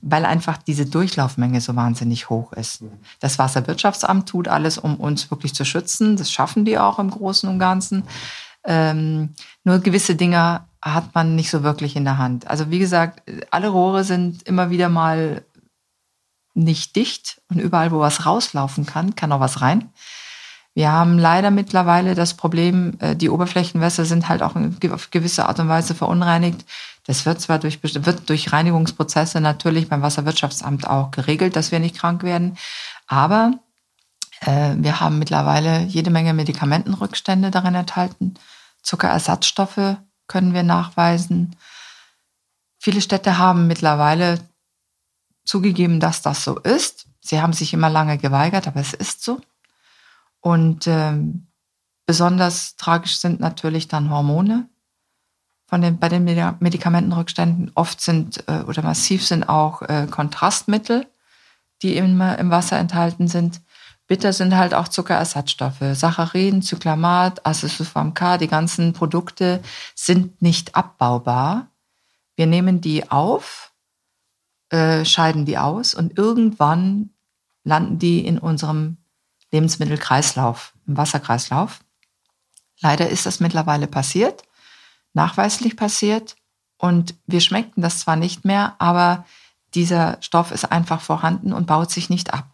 weil 0.01 0.25
einfach 0.25 0.57
diese 0.57 0.85
Durchlaufmenge 0.85 1.61
so 1.61 1.75
wahnsinnig 1.75 2.29
hoch 2.29 2.53
ist. 2.53 2.81
Mhm. 2.81 2.91
Das 3.19 3.39
Wasserwirtschaftsamt 3.39 4.27
tut 4.27 4.47
alles, 4.47 4.77
um 4.77 4.95
uns 4.95 5.29
wirklich 5.31 5.53
zu 5.53 5.65
schützen. 5.65 6.17
Das 6.17 6.31
schaffen 6.31 6.65
die 6.65 6.77
auch 6.77 6.99
im 6.99 7.11
Großen 7.11 7.47
und 7.47 7.59
Ganzen. 7.59 8.03
Ähm, 8.63 9.29
nur 9.63 9.79
gewisse 9.79 10.15
Dinge 10.15 10.61
hat 10.81 11.13
man 11.13 11.35
nicht 11.35 11.51
so 11.51 11.63
wirklich 11.63 11.95
in 11.95 12.05
der 12.05 12.17
Hand. 12.17 12.47
Also 12.47 12.71
wie 12.71 12.79
gesagt, 12.79 13.21
alle 13.51 13.69
Rohre 13.69 14.03
sind 14.03 14.43
immer 14.43 14.69
wieder 14.69 14.89
mal 14.89 15.43
nicht 16.53 16.95
dicht 16.95 17.41
und 17.49 17.59
überall, 17.59 17.91
wo 17.91 17.99
was 17.99 18.25
rauslaufen 18.25 18.85
kann, 18.85 19.15
kann 19.15 19.31
auch 19.31 19.39
was 19.39 19.61
rein. 19.61 19.89
Wir 20.73 20.91
haben 20.91 21.19
leider 21.19 21.51
mittlerweile 21.51 22.15
das 22.15 22.33
Problem, 22.33 22.93
äh, 22.99 23.15
die 23.15 23.29
Oberflächenwässer 23.29 24.05
sind 24.05 24.29
halt 24.29 24.41
auch 24.41 24.55
auf 24.91 25.11
gewisse 25.11 25.45
Art 25.45 25.59
und 25.59 25.67
Weise 25.67 25.95
verunreinigt 25.95 26.65
Das 27.05 27.25
wird 27.25 27.41
zwar 27.41 27.59
durch, 27.59 27.79
wird 27.83 28.29
durch 28.29 28.53
Reinigungsprozesse 28.53 29.41
natürlich 29.41 29.89
beim 29.89 30.01
Wasserwirtschaftsamt 30.01 30.87
auch 30.87 31.11
geregelt, 31.11 31.55
dass 31.55 31.71
wir 31.71 31.79
nicht 31.79 31.97
krank 31.97 32.23
werden, 32.23 32.57
aber 33.07 33.53
äh, 34.41 34.75
wir 34.77 34.99
haben 34.99 35.19
mittlerweile 35.19 35.81
jede 35.83 36.11
Menge 36.11 36.33
Medikamentenrückstände 36.33 37.51
darin 37.51 37.75
enthalten. 37.75 38.35
Zuckerersatzstoffe 38.81 39.97
können 40.27 40.53
wir 40.53 40.63
nachweisen. 40.63 41.55
Viele 42.79 43.01
Städte 43.01 43.37
haben 43.37 43.67
mittlerweile 43.67 44.39
zugegeben, 45.45 45.99
dass 45.99 46.21
das 46.21 46.43
so 46.43 46.59
ist. 46.59 47.07
Sie 47.19 47.41
haben 47.41 47.53
sich 47.53 47.73
immer 47.73 47.89
lange 47.89 48.17
geweigert, 48.17 48.67
aber 48.67 48.79
es 48.79 48.93
ist 48.93 49.23
so. 49.23 49.39
Und 50.39 50.87
ähm, 50.87 51.47
besonders 52.07 52.75
tragisch 52.75 53.17
sind 53.17 53.39
natürlich 53.39 53.87
dann 53.87 54.09
Hormone. 54.09 54.67
Von 55.71 55.81
den, 55.81 55.99
bei 55.99 56.09
den 56.09 56.25
Medikamentenrückständen 56.25 57.71
oft 57.75 58.01
sind 58.01 58.43
äh, 58.49 58.63
oder 58.63 58.81
massiv 58.81 59.25
sind 59.25 59.47
auch 59.47 59.81
äh, 59.83 60.05
Kontrastmittel, 60.11 61.07
die 61.81 61.95
immer 61.95 62.37
im 62.39 62.49
Wasser 62.49 62.77
enthalten 62.77 63.29
sind. 63.29 63.61
Bitter 64.05 64.33
sind 64.33 64.53
halt 64.53 64.73
auch 64.73 64.89
Zuckerersatzstoffe. 64.89 65.79
Saccharin, 65.93 66.61
Zyklamat, 66.61 67.45
Acesulfam 67.45 68.13
K, 68.13 68.37
die 68.37 68.49
ganzen 68.49 68.91
Produkte 68.91 69.61
sind 69.95 70.41
nicht 70.41 70.75
abbaubar. 70.75 71.67
Wir 72.35 72.47
nehmen 72.47 72.81
die 72.81 73.09
auf, 73.09 73.71
äh, 74.71 75.05
scheiden 75.05 75.45
die 75.45 75.57
aus 75.57 75.93
und 75.93 76.17
irgendwann 76.17 77.11
landen 77.63 77.97
die 77.97 78.25
in 78.25 78.39
unserem 78.39 78.97
Lebensmittelkreislauf, 79.53 80.73
im 80.85 80.97
Wasserkreislauf. 80.97 81.79
Leider 82.81 83.09
ist 83.09 83.25
das 83.25 83.39
mittlerweile 83.39 83.87
passiert, 83.87 84.43
nachweislich 85.13 85.75
passiert 85.75 86.35
und 86.77 87.15
wir 87.27 87.41
schmeckten 87.41 87.83
das 87.83 87.99
zwar 87.99 88.15
nicht 88.15 88.45
mehr, 88.45 88.75
aber 88.79 89.25
dieser 89.73 90.17
Stoff 90.21 90.51
ist 90.51 90.71
einfach 90.71 91.01
vorhanden 91.01 91.53
und 91.53 91.67
baut 91.67 91.91
sich 91.91 92.09
nicht 92.09 92.33
ab. 92.33 92.45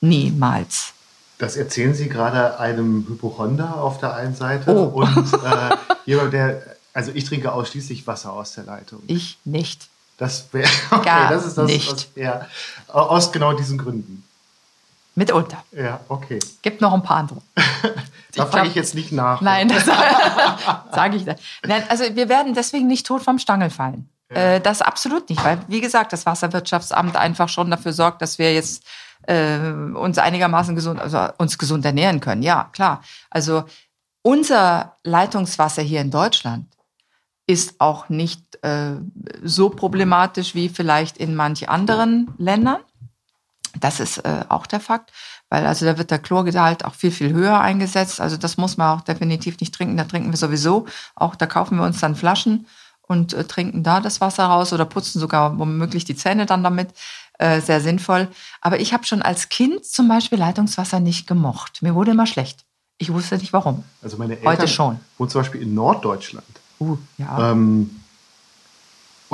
Niemals. 0.00 0.92
Das 1.38 1.56
erzählen 1.56 1.94
Sie 1.94 2.08
gerade 2.08 2.60
einem 2.60 3.06
Hypochonder 3.08 3.82
auf 3.82 3.98
der 3.98 4.14
einen 4.14 4.36
Seite 4.36 4.70
oh. 4.70 5.02
und 5.02 5.32
äh, 5.32 5.76
jemand, 6.04 6.32
der, 6.32 6.62
also 6.92 7.10
ich 7.12 7.24
trinke 7.24 7.52
ausschließlich 7.52 8.06
Wasser 8.06 8.32
aus 8.32 8.52
der 8.52 8.64
Leitung. 8.64 9.02
Ich 9.06 9.38
nicht. 9.44 9.88
Das 10.16 10.46
wäre, 10.52 10.68
okay, 10.90 11.04
Gar 11.04 11.30
das 11.30 11.46
ist 11.46 11.58
das, 11.58 11.66
nicht. 11.66 11.90
Was, 11.90 12.08
ja, 12.14 12.46
aus 12.88 13.32
genau 13.32 13.52
diesen 13.54 13.78
Gründen. 13.78 14.23
Mitunter. 15.14 15.62
Ja, 15.72 16.00
okay. 16.08 16.40
Gibt 16.62 16.80
noch 16.80 16.92
ein 16.92 17.02
paar 17.02 17.18
andere. 17.18 17.40
da 18.34 18.46
frage 18.46 18.68
ich 18.68 18.74
jetzt 18.74 18.94
nicht 18.94 19.12
nach. 19.12 19.40
Nein, 19.40 19.68
das 19.68 19.84
sage 20.92 21.16
ich 21.16 21.24
nicht. 21.24 21.40
Nein, 21.64 21.84
also 21.88 22.04
wir 22.14 22.28
werden 22.28 22.54
deswegen 22.54 22.86
nicht 22.86 23.06
tot 23.06 23.22
vom 23.22 23.38
Stangel 23.38 23.70
fallen. 23.70 24.08
Ja. 24.30 24.36
Äh, 24.36 24.60
das 24.60 24.82
absolut 24.82 25.28
nicht, 25.30 25.44
weil, 25.44 25.60
wie 25.68 25.80
gesagt, 25.80 26.12
das 26.12 26.26
Wasserwirtschaftsamt 26.26 27.16
einfach 27.16 27.48
schon 27.48 27.70
dafür 27.70 27.92
sorgt, 27.92 28.22
dass 28.22 28.38
wir 28.38 28.52
jetzt 28.52 28.84
äh, 29.26 29.58
uns 29.58 30.18
einigermaßen 30.18 30.74
gesund, 30.74 31.00
also 31.00 31.28
uns 31.38 31.58
gesund 31.58 31.84
ernähren 31.84 32.20
können. 32.20 32.42
Ja, 32.42 32.70
klar. 32.72 33.02
Also 33.30 33.64
unser 34.22 34.96
Leitungswasser 35.04 35.82
hier 35.82 36.00
in 36.00 36.10
Deutschland 36.10 36.66
ist 37.46 37.80
auch 37.80 38.08
nicht 38.08 38.42
äh, 38.64 38.94
so 39.42 39.68
problematisch 39.68 40.54
wie 40.54 40.68
vielleicht 40.68 41.18
in 41.18 41.34
manch 41.34 41.68
anderen 41.68 42.32
Ländern. 42.38 42.78
Das 43.80 44.00
ist 44.00 44.18
äh, 44.18 44.44
auch 44.48 44.66
der 44.66 44.80
Fakt, 44.80 45.12
weil 45.48 45.66
also 45.66 45.84
da 45.84 45.98
wird 45.98 46.10
der 46.10 46.18
Chlorgehalt 46.18 46.84
auch 46.84 46.94
viel, 46.94 47.10
viel 47.10 47.32
höher 47.32 47.60
eingesetzt. 47.60 48.20
Also 48.20 48.36
das 48.36 48.56
muss 48.56 48.76
man 48.76 48.98
auch 48.98 49.02
definitiv 49.02 49.58
nicht 49.60 49.74
trinken. 49.74 49.96
Da 49.96 50.04
trinken 50.04 50.30
wir 50.30 50.36
sowieso. 50.36 50.86
Auch 51.14 51.34
da 51.34 51.46
kaufen 51.46 51.76
wir 51.78 51.84
uns 51.84 52.00
dann 52.00 52.16
Flaschen 52.16 52.66
und 53.02 53.32
äh, 53.32 53.44
trinken 53.44 53.82
da 53.82 54.00
das 54.00 54.20
Wasser 54.20 54.46
raus 54.46 54.72
oder 54.72 54.84
putzen 54.84 55.20
sogar 55.20 55.58
womöglich 55.58 56.04
die 56.04 56.16
Zähne 56.16 56.46
dann 56.46 56.62
damit. 56.62 56.90
Äh, 57.38 57.60
sehr 57.60 57.80
sinnvoll. 57.80 58.28
Aber 58.60 58.78
ich 58.78 58.92
habe 58.92 59.04
schon 59.04 59.20
als 59.20 59.48
Kind 59.48 59.84
zum 59.84 60.06
Beispiel 60.06 60.38
Leitungswasser 60.38 61.00
nicht 61.00 61.26
gemocht. 61.26 61.82
Mir 61.82 61.96
wurde 61.96 62.12
immer 62.12 62.26
schlecht. 62.26 62.64
Ich 62.98 63.12
wusste 63.12 63.36
nicht 63.38 63.52
warum. 63.52 63.82
Also 64.02 64.16
meine 64.18 64.36
Eltern 64.36 64.52
Heute 64.52 64.68
schon. 64.68 65.00
wohnen 65.18 65.30
zum 65.30 65.40
Beispiel 65.40 65.62
in 65.62 65.74
Norddeutschland. 65.74 66.46
Uh, 66.78 66.96
ja. 67.18 67.50
Ähm, 67.50 68.03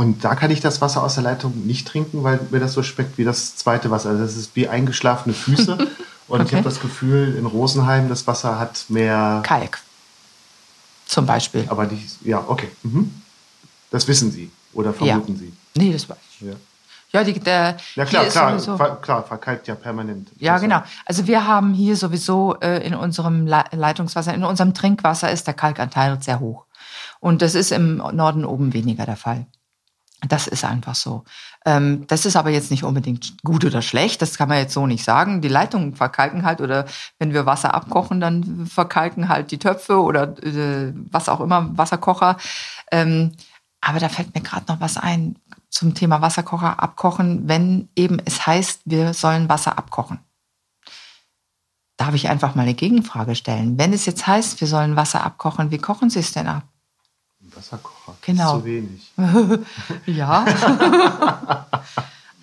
und 0.01 0.25
da 0.25 0.35
kann 0.35 0.51
ich 0.51 0.61
das 0.61 0.81
Wasser 0.81 1.03
aus 1.03 1.17
der 1.17 1.25
Leitung 1.25 1.67
nicht 1.67 1.87
trinken, 1.87 2.23
weil 2.23 2.41
mir 2.51 2.59
das 2.59 2.73
so 2.73 2.83
schmeckt 2.83 3.19
wie 3.19 3.25
das 3.25 3.57
zweite 3.57 3.91
Wasser. 3.91 4.09
Also 4.09 4.23
das 4.23 4.35
ist 4.35 4.57
wie 4.57 4.67
eingeschlafene 4.67 5.35
Füße. 5.35 5.77
Und 6.27 6.41
okay. 6.41 6.49
ich 6.49 6.55
habe 6.55 6.65
das 6.65 6.81
Gefühl, 6.81 7.37
in 7.37 7.45
Rosenheim, 7.45 8.09
das 8.09 8.27
Wasser 8.27 8.59
hat 8.59 8.87
mehr. 8.89 9.43
Kalk. 9.45 9.83
Zum 11.05 11.27
Beispiel. 11.27 11.67
Aber 11.69 11.85
die, 11.85 12.03
ja, 12.23 12.43
okay. 12.49 12.71
Mhm. 12.83 13.13
Das 13.91 14.09
wissen 14.09 14.33
Sie 14.33 14.51
oder 14.73 14.95
vermuten 14.95 15.35
ja. 15.35 15.39
Sie? 15.39 15.53
Nee, 15.77 15.93
das 15.93 16.09
weiß 16.09 16.17
ich. 16.31 16.47
Ja. 16.47 16.55
Ja, 17.13 17.23
die, 17.23 17.39
der, 17.39 17.77
ja 17.95 18.07
klar, 18.07 18.25
klar, 18.25 18.59
sowieso, 18.59 18.79
ver, 18.79 18.97
klar, 19.03 19.23
verkalkt 19.23 19.69
ja 19.69 19.75
permanent. 19.75 20.31
Ja, 20.39 20.57
genau. 20.57 20.83
Also 21.05 21.27
wir 21.27 21.47
haben 21.47 21.75
hier 21.75 21.97
sowieso 21.97 22.57
äh, 22.61 22.87
in 22.87 22.95
unserem 22.95 23.47
Leitungswasser, 23.47 24.33
in 24.33 24.45
unserem 24.45 24.73
Trinkwasser 24.73 25.31
ist 25.31 25.47
der 25.47 25.55
Kalkanteil 25.55 26.23
sehr 26.23 26.41
hoch. 26.41 26.65
Und 27.19 27.43
das 27.43 27.55
ist 27.55 27.71
im 27.71 27.99
Norden 27.99 28.47
oben 28.47 28.73
weniger 28.73 29.05
der 29.05 29.17
Fall. 29.17 29.45
Das 30.29 30.47
ist 30.47 30.65
einfach 30.65 30.95
so. 30.95 31.25
Ähm, 31.65 32.07
das 32.07 32.27
ist 32.27 32.37
aber 32.37 32.51
jetzt 32.51 32.71
nicht 32.71 32.85
unbedingt 32.85 33.43
gut 33.43 33.65
oder 33.65 33.83
schlecht, 33.83 34.21
das 34.23 34.37
kann 34.37 34.49
man 34.49 34.59
jetzt 34.59 34.75
so 34.75 34.87
nicht 34.87 35.05
sagen. 35.05 35.41
Die 35.41 35.49
Leitungen 35.49 35.95
verkalken 35.95 36.45
halt 36.45 36.61
oder 36.61 36.87
wenn 37.19 37.33
wir 37.33 37.47
Wasser 37.47 37.75
abkochen, 37.75 38.21
dann 38.21 38.67
verkalken 38.67 39.29
halt 39.29 39.51
die 39.51 39.59
Töpfe 39.59 40.01
oder 40.01 40.37
äh, 40.45 40.93
was 41.11 41.29
auch 41.29 41.41
immer, 41.41 41.77
Wasserkocher. 41.77 42.37
Ähm, 42.93 43.33
aber 43.81 43.99
da 43.99 44.09
fällt 44.09 44.35
mir 44.35 44.43
gerade 44.43 44.71
noch 44.71 44.81
was 44.81 44.97
ein 44.97 45.37
zum 45.71 45.95
Thema 45.95 46.21
Wasserkocher 46.21 46.83
abkochen, 46.83 47.49
wenn 47.49 47.89
eben 47.97 48.21
es 48.25 48.47
heißt, 48.47 48.83
wir 48.85 49.15
sollen 49.15 49.49
Wasser 49.49 49.79
abkochen. 49.79 50.19
Darf 51.97 52.15
ich 52.15 52.29
einfach 52.29 52.55
mal 52.55 52.63
eine 52.63 52.75
Gegenfrage 52.75 53.35
stellen? 53.35 53.79
Wenn 53.79 53.93
es 53.93 54.07
jetzt 54.07 54.27
heißt, 54.27 54.61
wir 54.61 54.69
sollen 54.69 54.97
Wasser 54.97 55.23
abkochen, 55.23 55.71
wie 55.71 55.79
kochen 55.79 56.11
Sie 56.11 56.19
es 56.19 56.33
denn 56.33 56.49
ab? 56.49 56.65
Wasserkocher. 57.41 58.00
Genau. 58.23 58.59
Zu 58.59 58.65
wenig. 58.65 59.13
ja. 60.07 60.45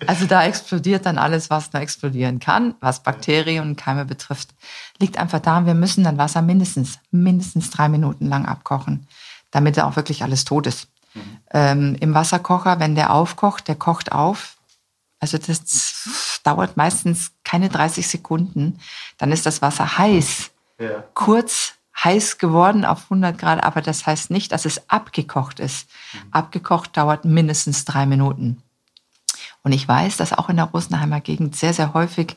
also 0.06 0.26
da 0.26 0.44
explodiert 0.44 1.06
dann 1.06 1.18
alles, 1.18 1.50
was 1.50 1.72
nur 1.72 1.82
explodieren 1.82 2.40
kann, 2.40 2.74
was 2.80 3.02
Bakterien 3.02 3.64
und 3.64 3.76
Keime 3.76 4.04
betrifft. 4.04 4.54
Liegt 4.98 5.18
einfach 5.18 5.40
daran, 5.40 5.66
wir 5.66 5.74
müssen 5.74 6.04
dann 6.04 6.18
Wasser 6.18 6.42
mindestens, 6.42 6.98
mindestens 7.10 7.70
drei 7.70 7.88
Minuten 7.88 8.26
lang 8.26 8.46
abkochen, 8.46 9.06
damit 9.50 9.76
da 9.76 9.86
auch 9.86 9.96
wirklich 9.96 10.22
alles 10.22 10.44
tot 10.44 10.66
ist. 10.66 10.88
Mhm. 11.14 11.20
Ähm, 11.52 11.96
Im 12.00 12.14
Wasserkocher, 12.14 12.80
wenn 12.80 12.94
der 12.94 13.12
aufkocht, 13.12 13.68
der 13.68 13.76
kocht 13.76 14.12
auf. 14.12 14.56
Also 15.20 15.38
das 15.38 16.40
dauert 16.44 16.76
meistens 16.76 17.32
keine 17.44 17.68
30 17.68 18.06
Sekunden. 18.06 18.78
Dann 19.16 19.32
ist 19.32 19.46
das 19.46 19.62
Wasser 19.62 19.98
heiß. 19.98 20.50
Ja. 20.78 21.04
Kurz 21.14 21.74
heiß 22.04 22.38
geworden 22.38 22.84
auf 22.84 23.04
100 23.04 23.38
Grad, 23.38 23.64
aber 23.64 23.82
das 23.82 24.06
heißt 24.06 24.30
nicht, 24.30 24.52
dass 24.52 24.64
es 24.64 24.88
abgekocht 24.88 25.60
ist. 25.60 25.88
Mhm. 26.12 26.18
Abgekocht 26.32 26.96
dauert 26.96 27.24
mindestens 27.24 27.84
drei 27.84 28.06
Minuten. 28.06 28.62
Und 29.62 29.72
ich 29.72 29.86
weiß, 29.86 30.16
dass 30.16 30.32
auch 30.32 30.48
in 30.48 30.56
der 30.56 30.66
Rosenheimer 30.66 31.20
Gegend 31.20 31.56
sehr, 31.56 31.74
sehr 31.74 31.94
häufig 31.94 32.36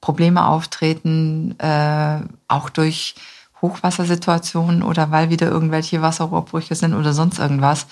Probleme 0.00 0.46
auftreten, 0.46 1.58
äh, 1.58 2.20
auch 2.48 2.70
durch 2.70 3.14
Hochwassersituationen 3.60 4.82
oder 4.82 5.10
weil 5.10 5.28
wieder 5.28 5.48
irgendwelche 5.48 6.00
Wasserrohrbrüche 6.00 6.74
sind 6.74 6.94
oder 6.94 7.12
sonst 7.12 7.38
irgendwas, 7.38 7.86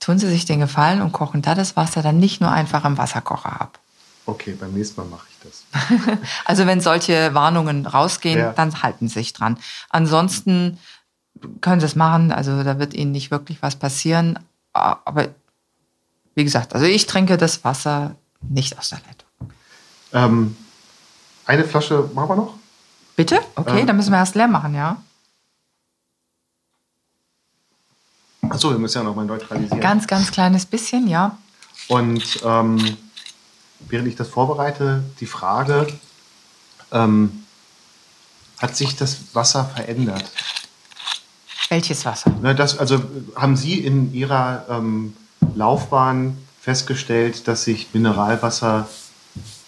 tun 0.00 0.18
Sie 0.18 0.28
sich 0.28 0.46
den 0.46 0.60
Gefallen 0.60 1.02
und 1.02 1.12
kochen 1.12 1.42
da 1.42 1.54
das 1.54 1.76
Wasser 1.76 2.02
dann 2.02 2.18
nicht 2.18 2.40
nur 2.40 2.50
einfach 2.50 2.84
im 2.84 2.96
Wasserkocher 2.96 3.60
ab. 3.60 3.78
Okay, 4.26 4.56
beim 4.58 4.72
nächsten 4.72 5.00
Mal 5.00 5.08
mache 5.08 5.26
ich 5.30 5.33
das. 5.44 6.18
also 6.44 6.66
wenn 6.66 6.80
solche 6.80 7.34
Warnungen 7.34 7.86
rausgehen, 7.86 8.38
ja. 8.38 8.52
dann 8.52 8.82
halten 8.82 9.08
Sie 9.08 9.14
sich 9.14 9.32
dran. 9.32 9.58
Ansonsten 9.90 10.78
können 11.60 11.80
Sie 11.80 11.86
es 11.86 11.96
machen, 11.96 12.32
also 12.32 12.62
da 12.62 12.78
wird 12.78 12.94
Ihnen 12.94 13.12
nicht 13.12 13.30
wirklich 13.30 13.62
was 13.62 13.76
passieren. 13.76 14.38
Aber 14.72 15.28
wie 16.34 16.44
gesagt, 16.44 16.74
also 16.74 16.86
ich 16.86 17.06
trinke 17.06 17.36
das 17.36 17.64
Wasser 17.64 18.16
nicht 18.40 18.78
aus 18.78 18.90
der 18.90 18.98
Leitung. 18.98 19.52
Ähm, 20.12 20.56
eine 21.46 21.64
Flasche 21.64 22.10
machen 22.14 22.28
wir 22.28 22.36
noch? 22.36 22.54
Bitte? 23.16 23.40
Okay, 23.54 23.80
ähm, 23.80 23.86
dann 23.86 23.96
müssen 23.96 24.10
wir 24.10 24.18
erst 24.18 24.34
leer 24.34 24.48
machen, 24.48 24.74
ja. 24.74 24.96
Achso, 28.48 28.70
wir 28.70 28.78
müssen 28.78 28.98
ja 28.98 29.04
noch 29.04 29.14
mal 29.14 29.24
neutralisieren. 29.24 29.80
Ganz, 29.80 30.06
ganz 30.06 30.30
kleines 30.30 30.66
bisschen, 30.66 31.06
ja. 31.06 31.36
Und 31.88 32.40
ähm, 32.44 32.96
während 33.80 34.08
ich 34.08 34.16
das 34.16 34.28
vorbereite, 34.28 35.02
die 35.20 35.26
Frage, 35.26 35.86
ähm, 36.92 37.44
hat 38.58 38.76
sich 38.76 38.96
das 38.96 39.18
Wasser 39.34 39.64
verändert? 39.64 40.30
Welches 41.68 42.04
Wasser? 42.04 42.30
Ne, 42.42 42.54
das, 42.54 42.78
also 42.78 43.02
haben 43.36 43.56
Sie 43.56 43.78
in 43.78 44.14
Ihrer 44.14 44.66
ähm, 44.70 45.16
Laufbahn 45.54 46.38
festgestellt, 46.60 47.48
dass 47.48 47.64
sich 47.64 47.88
Mineralwasser 47.92 48.88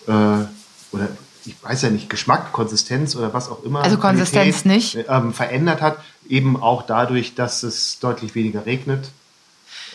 äh, 0.06 0.10
oder 0.10 1.08
ich 1.44 1.62
weiß 1.62 1.82
ja 1.82 1.90
nicht, 1.90 2.10
Geschmack, 2.10 2.52
Konsistenz 2.52 3.14
oder 3.14 3.32
was 3.32 3.48
auch 3.48 3.62
immer. 3.62 3.82
Also 3.82 3.98
Konsistenz 3.98 4.62
Qualität, 4.62 4.66
nicht. 4.66 5.06
Ähm, 5.08 5.32
verändert 5.32 5.80
hat, 5.80 5.98
eben 6.28 6.60
auch 6.60 6.82
dadurch, 6.82 7.34
dass 7.34 7.62
es 7.62 8.00
deutlich 8.00 8.34
weniger 8.34 8.66
regnet. 8.66 9.10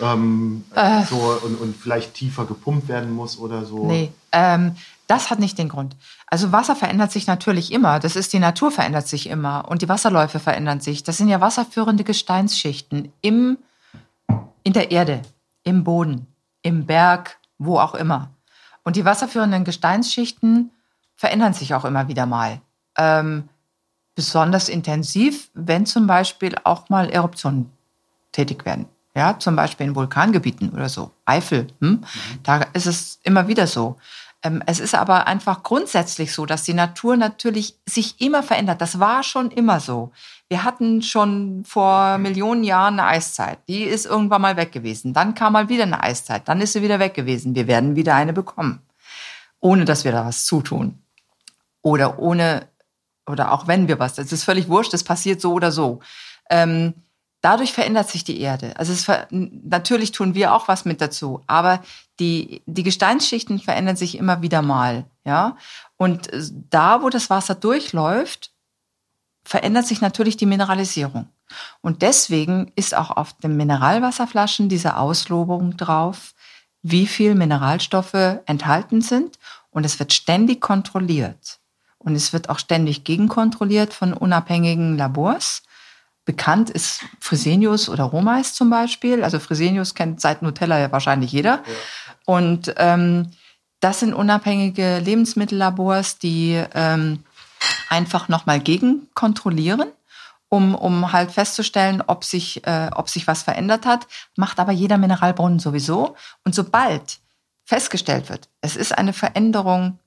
Ähm, 0.01 0.63
äh, 0.75 1.03
so 1.05 1.39
und, 1.43 1.55
und 1.59 1.75
vielleicht 1.75 2.13
tiefer 2.13 2.45
gepumpt 2.45 2.87
werden 2.87 3.11
muss 3.11 3.37
oder 3.37 3.65
so? 3.65 3.85
Nee, 3.85 4.11
ähm, 4.31 4.75
das 5.07 5.29
hat 5.29 5.39
nicht 5.39 5.57
den 5.57 5.69
Grund. 5.69 5.95
Also 6.27 6.51
Wasser 6.51 6.75
verändert 6.75 7.11
sich 7.11 7.27
natürlich 7.27 7.71
immer. 7.71 7.99
Das 7.99 8.15
ist 8.15 8.33
die 8.33 8.39
Natur 8.39 8.71
verändert 8.71 9.07
sich 9.07 9.27
immer 9.27 9.69
und 9.69 9.81
die 9.81 9.89
Wasserläufe 9.89 10.39
verändern 10.39 10.79
sich. 10.79 11.03
Das 11.03 11.17
sind 11.17 11.27
ja 11.27 11.41
wasserführende 11.41 12.03
Gesteinsschichten 12.03 13.11
im, 13.21 13.57
in 14.63 14.73
der 14.73 14.91
Erde, 14.91 15.21
im 15.63 15.83
Boden, 15.83 16.27
im 16.61 16.85
Berg, 16.85 17.37
wo 17.57 17.77
auch 17.77 17.93
immer. 17.93 18.31
Und 18.83 18.95
die 18.95 19.05
wasserführenden 19.05 19.63
Gesteinsschichten 19.63 20.71
verändern 21.15 21.53
sich 21.53 21.73
auch 21.75 21.85
immer 21.85 22.07
wieder 22.07 22.25
mal. 22.25 22.61
Ähm, 22.97 23.49
besonders 24.15 24.69
intensiv, 24.69 25.49
wenn 25.53 25.85
zum 25.85 26.07
Beispiel 26.07 26.55
auch 26.63 26.89
mal 26.89 27.09
Eruptionen 27.09 27.71
tätig 28.31 28.65
werden. 28.65 28.85
Ja, 29.15 29.37
zum 29.37 29.55
Beispiel 29.55 29.87
in 29.87 29.95
Vulkangebieten 29.95 30.69
oder 30.69 30.87
so. 30.87 31.11
Eifel, 31.25 31.67
hm? 31.79 31.89
Mhm. 31.89 32.03
da 32.43 32.61
ist 32.73 32.85
es 32.85 33.19
immer 33.23 33.47
wieder 33.47 33.67
so. 33.67 33.97
Ähm, 34.43 34.63
es 34.65 34.79
ist 34.79 34.95
aber 34.95 35.27
einfach 35.27 35.63
grundsätzlich 35.63 36.33
so, 36.33 36.45
dass 36.45 36.63
die 36.63 36.73
Natur 36.73 37.15
natürlich 37.15 37.75
sich 37.85 38.19
immer 38.21 38.41
verändert. 38.41 38.81
Das 38.81 38.99
war 38.99 39.23
schon 39.23 39.51
immer 39.51 39.79
so. 39.79 40.11
Wir 40.49 40.63
hatten 40.63 41.01
schon 41.01 41.63
vor 41.65 42.17
Millionen 42.17 42.63
Jahren 42.63 42.99
eine 42.99 43.07
Eiszeit. 43.07 43.59
Die 43.67 43.83
ist 43.83 44.05
irgendwann 44.05 44.41
mal 44.41 44.57
weg 44.57 44.71
gewesen. 44.71 45.13
Dann 45.13 45.35
kam 45.35 45.53
mal 45.53 45.69
wieder 45.69 45.83
eine 45.83 46.01
Eiszeit. 46.01 46.47
Dann 46.47 46.61
ist 46.61 46.73
sie 46.73 46.81
wieder 46.81 46.99
weg 46.99 47.13
gewesen. 47.13 47.53
Wir 47.53 47.67
werden 47.67 47.95
wieder 47.95 48.15
eine 48.15 48.33
bekommen. 48.33 48.81
Ohne 49.59 49.85
dass 49.85 50.05
wir 50.05 50.11
da 50.11 50.25
was 50.25 50.45
zutun. 50.45 51.03
Oder 51.83 52.17
ohne, 52.17 52.67
oder 53.27 53.51
auch 53.51 53.67
wenn 53.67 53.87
wir 53.87 53.99
was. 53.99 54.15
Das 54.15 54.31
ist 54.31 54.43
völlig 54.43 54.69
wurscht. 54.69 54.93
Das 54.93 55.03
passiert 55.03 55.39
so 55.39 55.53
oder 55.53 55.71
so. 55.71 55.99
Ähm, 56.49 56.95
dadurch 57.41 57.73
verändert 57.73 58.09
sich 58.09 58.23
die 58.23 58.39
Erde. 58.39 58.73
Also 58.77 58.93
es, 58.93 59.07
natürlich 59.31 60.11
tun 60.11 60.35
wir 60.35 60.53
auch 60.53 60.67
was 60.67 60.85
mit 60.85 61.01
dazu, 61.01 61.41
aber 61.47 61.83
die, 62.19 62.61
die 62.65 62.83
Gesteinsschichten 62.83 63.59
verändern 63.59 63.95
sich 63.95 64.17
immer 64.17 64.41
wieder 64.41 64.61
mal, 64.61 65.05
ja. 65.25 65.57
Und 65.97 66.29
da, 66.69 67.01
wo 67.01 67.09
das 67.09 67.29
Wasser 67.29 67.55
durchläuft, 67.55 68.51
verändert 69.43 69.85
sich 69.85 70.01
natürlich 70.01 70.37
die 70.37 70.45
Mineralisierung. 70.45 71.27
Und 71.81 72.01
deswegen 72.01 72.71
ist 72.75 72.95
auch 72.95 73.11
auf 73.11 73.33
den 73.33 73.57
Mineralwasserflaschen 73.57 74.69
diese 74.69 74.97
Auslobung 74.97 75.77
drauf, 75.77 76.33
wie 76.81 77.05
viel 77.05 77.35
Mineralstoffe 77.35 78.39
enthalten 78.45 79.01
sind. 79.01 79.37
Und 79.69 79.85
es 79.85 79.99
wird 79.99 80.13
ständig 80.13 80.61
kontrolliert. 80.61 81.59
Und 81.97 82.15
es 82.15 82.33
wird 82.33 82.49
auch 82.49 82.59
ständig 82.59 83.03
gegenkontrolliert 83.03 83.93
von 83.93 84.13
unabhängigen 84.13 84.97
Labors. 84.97 85.63
Bekannt 86.25 86.69
ist 86.69 87.01
Fresenius 87.19 87.89
oder 87.89 88.03
Romais 88.03 88.53
zum 88.53 88.69
Beispiel. 88.69 89.23
Also 89.23 89.39
Fresenius 89.39 89.95
kennt 89.95 90.21
seit 90.21 90.41
Nutella 90.41 90.79
ja 90.79 90.91
wahrscheinlich 90.91 91.31
jeder. 91.31 91.55
Ja. 91.55 91.63
Und 92.25 92.73
ähm, 92.77 93.31
das 93.79 93.99
sind 93.99 94.13
unabhängige 94.13 94.99
Lebensmittellabors, 94.99 96.19
die 96.19 96.63
ähm, 96.75 97.23
einfach 97.89 98.29
nochmal 98.29 98.59
gegen 98.59 99.07
kontrollieren, 99.15 99.89
um, 100.49 100.75
um 100.75 101.11
halt 101.11 101.31
festzustellen, 101.31 102.03
ob 102.05 102.23
sich, 102.23 102.65
äh, 102.67 102.91
ob 102.93 103.09
sich 103.09 103.25
was 103.25 103.41
verändert 103.41 103.85
hat. 103.85 104.07
Macht 104.35 104.59
aber 104.59 104.71
jeder 104.71 104.97
Mineralbrunnen 104.97 105.59
sowieso. 105.59 106.15
Und 106.43 106.53
sobald 106.53 107.19
festgestellt 107.65 108.29
wird, 108.29 108.49
es 108.61 108.75
ist 108.75 108.95
eine 108.95 109.13
Veränderung 109.13 109.97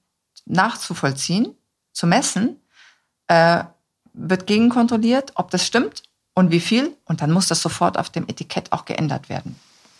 nachzuvollziehen, 0.47 1.57
zu 1.93 2.07
messen, 2.07 2.61
äh, 3.29 3.65
wird 4.15 4.47
gegenkontrolliert, 4.47 5.33
ob 5.35 5.51
das 5.51 5.67
stimmt 5.67 6.03
und 6.35 6.51
wie 6.51 6.61
viel. 6.61 6.97
Und 7.05 7.21
dann 7.21 7.31
muss 7.31 7.49
das 7.49 7.61
sofort 7.61 7.99
auf 7.99 8.11
dem 8.11 8.25
Etikett 8.29 8.73
auch 8.73 8.85
geändert 8.85 9.29
werden. 9.29 9.57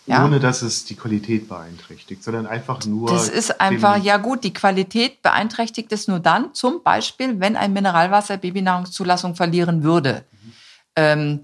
Ja? 0.07 0.23
Ohne 0.23 0.39
dass 0.39 0.61
es 0.61 0.85
die 0.85 0.95
Qualität 0.95 1.49
beeinträchtigt, 1.49 2.23
sondern 2.23 2.45
einfach 2.45 2.85
nur. 2.85 3.09
Das 3.09 3.27
ist 3.27 3.59
einfach, 3.59 4.01
ja 4.03 4.17
gut, 4.17 4.43
die 4.43 4.53
Qualität 4.53 5.21
beeinträchtigt 5.23 5.91
es 5.91 6.07
nur 6.07 6.19
dann, 6.19 6.53
zum 6.53 6.83
Beispiel, 6.83 7.39
wenn 7.39 7.55
ein 7.55 7.73
Mineralwasser 7.73 8.37
Babynahrungszulassung 8.37 9.35
verlieren 9.35 9.83
würde. 9.83 10.23
Mhm. 10.31 10.53
Ähm, 10.95 11.41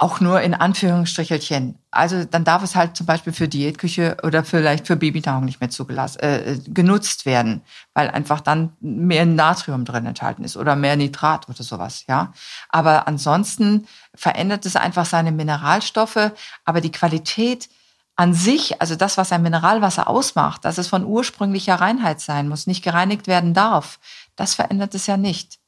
auch 0.00 0.18
nur 0.18 0.40
in 0.40 0.54
Anführungsstrichelchen. 0.54 1.78
Also 1.90 2.24
dann 2.24 2.42
darf 2.42 2.62
es 2.62 2.74
halt 2.74 2.96
zum 2.96 3.04
Beispiel 3.04 3.34
für 3.34 3.48
Diätküche 3.48 4.16
oder 4.22 4.44
vielleicht 4.44 4.86
für 4.86 4.96
Babynahrung 4.96 5.44
nicht 5.44 5.60
mehr 5.60 5.68
zugelassen, 5.68 6.20
äh, 6.20 6.58
genutzt 6.68 7.26
werden, 7.26 7.60
weil 7.92 8.08
einfach 8.08 8.40
dann 8.40 8.72
mehr 8.80 9.26
Natrium 9.26 9.84
drin 9.84 10.06
enthalten 10.06 10.42
ist 10.42 10.56
oder 10.56 10.74
mehr 10.74 10.96
Nitrat 10.96 11.50
oder 11.50 11.62
sowas, 11.62 12.04
ja. 12.08 12.32
Aber 12.70 13.08
ansonsten 13.08 13.86
verändert 14.14 14.64
es 14.64 14.74
einfach 14.74 15.04
seine 15.04 15.32
Mineralstoffe, 15.32 16.32
aber 16.64 16.80
die 16.80 16.92
Qualität 16.92 17.68
an 18.16 18.32
sich, 18.32 18.80
also 18.80 18.96
das, 18.96 19.18
was 19.18 19.32
ein 19.32 19.42
Mineralwasser 19.42 20.08
ausmacht, 20.08 20.64
dass 20.64 20.78
es 20.78 20.88
von 20.88 21.04
ursprünglicher 21.04 21.74
Reinheit 21.74 22.22
sein 22.22 22.48
muss, 22.48 22.66
nicht 22.66 22.82
gereinigt 22.82 23.26
werden 23.26 23.52
darf, 23.52 23.98
das 24.34 24.54
verändert 24.54 24.94
es 24.94 25.06
ja 25.06 25.18
nicht. 25.18 25.59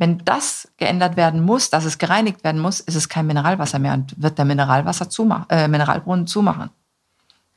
Wenn 0.00 0.16
das 0.24 0.66
geändert 0.78 1.18
werden 1.18 1.42
muss, 1.42 1.68
dass 1.68 1.84
es 1.84 1.98
gereinigt 1.98 2.42
werden 2.42 2.58
muss, 2.58 2.80
ist 2.80 2.94
es 2.94 3.10
kein 3.10 3.26
Mineralwasser 3.26 3.78
mehr 3.78 3.92
und 3.92 4.14
wird 4.20 4.38
der 4.38 4.46
Mineralwasser 4.46 5.10
zumachen, 5.10 5.44
äh, 5.50 5.68
Mineralbrunnen 5.68 6.26
zumachen. 6.26 6.70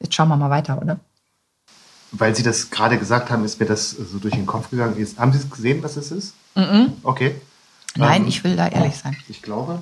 Jetzt 0.01 0.13
schauen 0.13 0.27
wir 0.27 0.35
mal 0.35 0.49
weiter, 0.49 0.81
oder? 0.81 0.99
Weil 2.11 2.35
Sie 2.35 2.43
das 2.43 2.69
gerade 2.69 2.99
gesagt 2.99 3.31
haben, 3.31 3.45
ist 3.45 3.61
mir 3.61 3.65
das 3.65 3.91
so 3.91 4.19
durch 4.19 4.33
den 4.33 4.45
Kopf 4.45 4.69
gegangen. 4.69 4.93
haben 5.17 5.31
Sie 5.31 5.39
es 5.39 5.49
gesehen, 5.49 5.81
was 5.83 5.95
es 5.95 6.11
ist? 6.11 6.33
Mm 6.55 6.59
-mm. 6.59 6.91
Okay. 7.03 7.39
Nein, 7.95 8.23
ähm, 8.23 8.27
ich 8.27 8.43
will 8.43 8.57
da 8.57 8.67
ehrlich 8.67 8.97
sein. 8.97 9.15
Ich 9.29 9.41
glaube, 9.41 9.81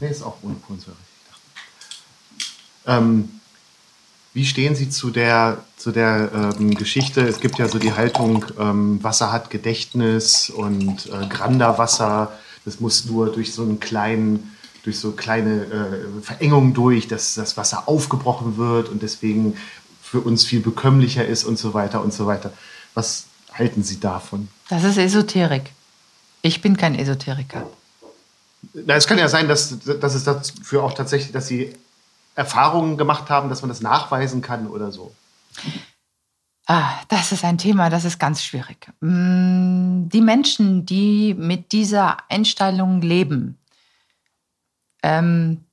nee, 0.00 0.08
ist 0.08 0.24
auch 0.24 0.38
ohne 0.42 0.56
Kohlensäure. 0.56 0.96
Ähm, 2.84 3.40
wie 4.34 4.46
stehen 4.46 4.74
Sie 4.74 4.88
zu 4.88 5.10
der, 5.10 5.58
zu 5.76 5.92
der 5.92 6.54
ähm, 6.58 6.74
Geschichte? 6.74 7.20
Es 7.20 7.40
gibt 7.40 7.58
ja 7.58 7.68
so 7.68 7.78
die 7.78 7.92
Haltung, 7.92 8.46
ähm, 8.58 9.02
Wasser 9.02 9.30
hat 9.30 9.50
Gedächtnis 9.50 10.48
und 10.50 11.06
äh, 11.06 11.26
Granderwasser, 11.26 12.32
das 12.64 12.80
muss 12.80 13.04
nur 13.04 13.30
durch 13.30 13.52
so 13.52 13.62
einen 13.62 13.78
kleinen, 13.78 14.56
durch 14.84 14.98
so 14.98 15.12
kleine 15.12 15.64
äh, 15.64 16.22
Verengungen 16.22 16.72
durch, 16.72 17.08
dass 17.08 17.34
das 17.34 17.56
Wasser 17.56 17.88
aufgebrochen 17.88 18.56
wird 18.56 18.88
und 18.88 19.02
deswegen 19.02 19.56
für 20.02 20.20
uns 20.20 20.44
viel 20.44 20.60
bekömmlicher 20.60 21.26
ist 21.26 21.44
und 21.44 21.58
so 21.58 21.74
weiter 21.74 22.02
und 22.02 22.14
so 22.14 22.26
weiter. 22.26 22.52
Was 22.94 23.24
halten 23.52 23.82
Sie 23.82 24.00
davon? 24.00 24.48
Das 24.68 24.84
ist 24.84 24.96
Esoterik. 24.96 25.72
Ich 26.40 26.62
bin 26.62 26.76
kein 26.76 26.94
Esoteriker. 26.98 27.66
Na, 28.72 28.94
es 28.94 29.06
kann 29.06 29.18
ja 29.18 29.28
sein, 29.28 29.48
dass, 29.48 29.78
dass 30.00 30.14
es 30.14 30.24
dafür 30.24 30.84
auch 30.84 30.94
tatsächlich, 30.94 31.32
dass 31.32 31.48
Sie 31.48 31.74
Erfahrungen 32.34 32.96
gemacht 32.96 33.30
haben, 33.30 33.48
dass 33.48 33.62
man 33.62 33.68
das 33.68 33.80
nachweisen 33.80 34.42
kann 34.42 34.66
oder 34.66 34.90
so? 34.90 35.14
Ah, 36.66 36.92
das 37.08 37.32
ist 37.32 37.44
ein 37.44 37.58
Thema, 37.58 37.90
das 37.90 38.04
ist 38.04 38.18
ganz 38.18 38.42
schwierig. 38.42 38.88
Mm, 39.00 40.08
die 40.08 40.20
Menschen, 40.20 40.86
die 40.86 41.34
mit 41.34 41.72
dieser 41.72 42.18
Einstellung 42.30 43.02
leben, 43.02 43.58
ähm, 45.02 45.64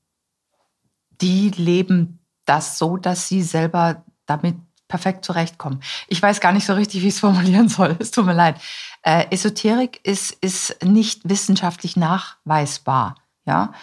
die 1.22 1.51
leben 1.51 2.20
das 2.45 2.78
so, 2.78 2.97
dass 2.97 3.28
sie 3.28 3.43
selber 3.43 4.03
damit 4.26 4.55
perfekt 4.88 5.24
zurechtkommen. 5.24 5.82
Ich 6.07 6.22
weiß 6.22 6.41
gar 6.41 6.51
nicht 6.51 6.66
so 6.66 6.74
richtig, 6.74 7.03
wie 7.03 7.07
ich 7.07 7.14
es 7.14 7.20
formulieren 7.20 7.70
soll. 7.70 7.95
Es 7.99 8.12
tut 8.12 8.26
mir 8.26 8.34
leid. 8.34 8.60
Äh, 9.03 9.28
Esoterik 9.30 9.99
ist, 10.03 10.32
ist 10.41 10.84
nicht 10.84 11.30
wissenschaftlich 11.30 11.95
nachweisbar. 11.95 13.16
Ja, 13.45 13.74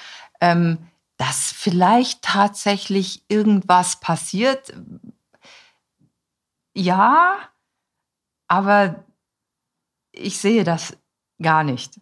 ähm, 0.41 0.79
dass 1.17 1.53
vielleicht 1.53 2.23
tatsächlich 2.23 3.25
irgendwas 3.29 4.01
passiert. 4.01 4.73
Ja, 6.75 7.39
aber 8.49 9.05
ich 10.12 10.39
sehe 10.39 10.64
das 10.64 10.97
gar 11.41 11.64
nicht. 11.64 12.01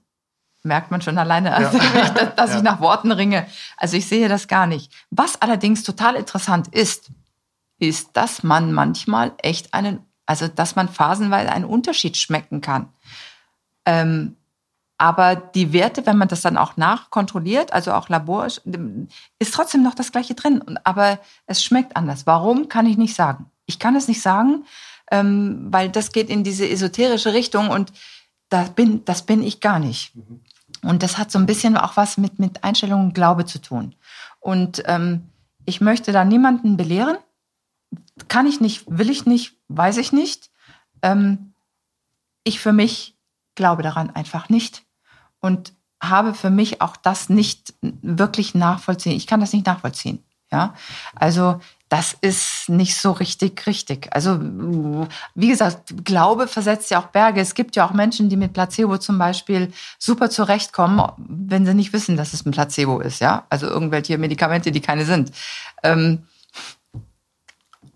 Merkt 0.62 0.90
man 0.90 1.02
schon 1.02 1.18
alleine, 1.18 1.54
also 1.54 1.76
ja. 1.78 2.10
dass, 2.10 2.34
dass 2.34 2.50
ja. 2.50 2.56
ich 2.56 2.62
nach 2.62 2.80
Worten 2.80 3.12
ringe. 3.12 3.46
Also 3.76 3.96
ich 3.96 4.06
sehe 4.06 4.28
das 4.28 4.48
gar 4.48 4.66
nicht. 4.66 4.92
Was 5.10 5.40
allerdings 5.42 5.82
total 5.82 6.16
interessant 6.16 6.68
ist, 6.68 7.10
ist, 7.78 8.16
dass 8.16 8.42
man 8.42 8.72
manchmal 8.72 9.32
echt 9.38 9.74
einen, 9.74 10.06
also 10.26 10.48
dass 10.48 10.74
man 10.74 10.88
phasenweise 10.88 11.52
einen 11.52 11.66
Unterschied 11.66 12.16
schmecken 12.16 12.60
kann. 12.62 12.88
Ähm, 13.84 14.36
aber 15.04 15.36
die 15.36 15.74
Werte, 15.74 16.06
wenn 16.06 16.16
man 16.16 16.28
das 16.28 16.40
dann 16.40 16.56
auch 16.56 16.78
nachkontrolliert, 16.78 17.74
also 17.74 17.92
auch 17.92 18.08
Labor, 18.08 18.46
ist 18.46 19.52
trotzdem 19.52 19.82
noch 19.82 19.94
das 19.94 20.12
Gleiche 20.12 20.32
drin. 20.32 20.78
Aber 20.82 21.18
es 21.44 21.62
schmeckt 21.62 21.94
anders. 21.94 22.26
Warum, 22.26 22.70
kann 22.70 22.86
ich 22.86 22.96
nicht 22.96 23.14
sagen. 23.14 23.50
Ich 23.66 23.78
kann 23.78 23.96
es 23.96 24.08
nicht 24.08 24.22
sagen, 24.22 24.64
ähm, 25.10 25.66
weil 25.68 25.90
das 25.90 26.10
geht 26.10 26.30
in 26.30 26.42
diese 26.42 26.66
esoterische 26.66 27.34
Richtung 27.34 27.68
und 27.68 27.92
das 28.48 28.70
bin, 28.70 29.04
das 29.04 29.26
bin 29.26 29.42
ich 29.42 29.60
gar 29.60 29.78
nicht. 29.78 30.16
Mhm. 30.16 30.40
Und 30.82 31.02
das 31.02 31.18
hat 31.18 31.30
so 31.30 31.38
ein 31.38 31.44
bisschen 31.44 31.76
auch 31.76 31.98
was 31.98 32.16
mit, 32.16 32.38
mit 32.38 32.64
Einstellung 32.64 33.02
und 33.02 33.14
Glaube 33.14 33.44
zu 33.44 33.60
tun. 33.60 33.94
Und 34.40 34.84
ähm, 34.86 35.28
ich 35.66 35.82
möchte 35.82 36.12
da 36.12 36.24
niemanden 36.24 36.78
belehren. 36.78 37.18
Kann 38.28 38.46
ich 38.46 38.62
nicht, 38.62 38.84
will 38.86 39.10
ich 39.10 39.26
nicht, 39.26 39.58
weiß 39.68 39.98
ich 39.98 40.12
nicht. 40.12 40.50
Ähm, 41.02 41.52
ich 42.42 42.58
für 42.58 42.72
mich 42.72 43.18
glaube 43.54 43.82
daran 43.82 44.08
einfach 44.08 44.48
nicht 44.48 44.83
und 45.44 45.74
habe 46.02 46.32
für 46.32 46.48
mich 46.48 46.80
auch 46.80 46.96
das 46.96 47.28
nicht 47.28 47.74
wirklich 47.82 48.54
nachvollziehen. 48.54 49.12
Ich 49.12 49.26
kann 49.26 49.40
das 49.40 49.52
nicht 49.52 49.66
nachvollziehen. 49.66 50.24
Ja, 50.50 50.74
also 51.14 51.60
das 51.88 52.16
ist 52.20 52.68
nicht 52.68 52.96
so 52.96 53.12
richtig 53.12 53.66
richtig. 53.66 54.08
Also 54.14 54.38
wie 54.40 55.48
gesagt, 55.48 56.04
Glaube 56.04 56.48
versetzt 56.48 56.90
ja 56.90 57.00
auch 57.00 57.08
Berge. 57.08 57.42
Es 57.42 57.54
gibt 57.54 57.76
ja 57.76 57.86
auch 57.86 57.92
Menschen, 57.92 58.30
die 58.30 58.36
mit 58.36 58.54
Placebo 58.54 58.96
zum 58.98 59.18
Beispiel 59.18 59.70
super 59.98 60.30
zurechtkommen, 60.30 61.02
wenn 61.18 61.66
sie 61.66 61.74
nicht 61.74 61.92
wissen, 61.92 62.16
dass 62.16 62.32
es 62.32 62.46
ein 62.46 62.52
Placebo 62.52 63.00
ist. 63.00 63.20
Ja, 63.20 63.44
also 63.50 63.66
irgendwelche 63.66 64.16
Medikamente, 64.16 64.72
die 64.72 64.80
keine 64.80 65.04
sind. 65.04 65.30
Ähm, 65.82 66.26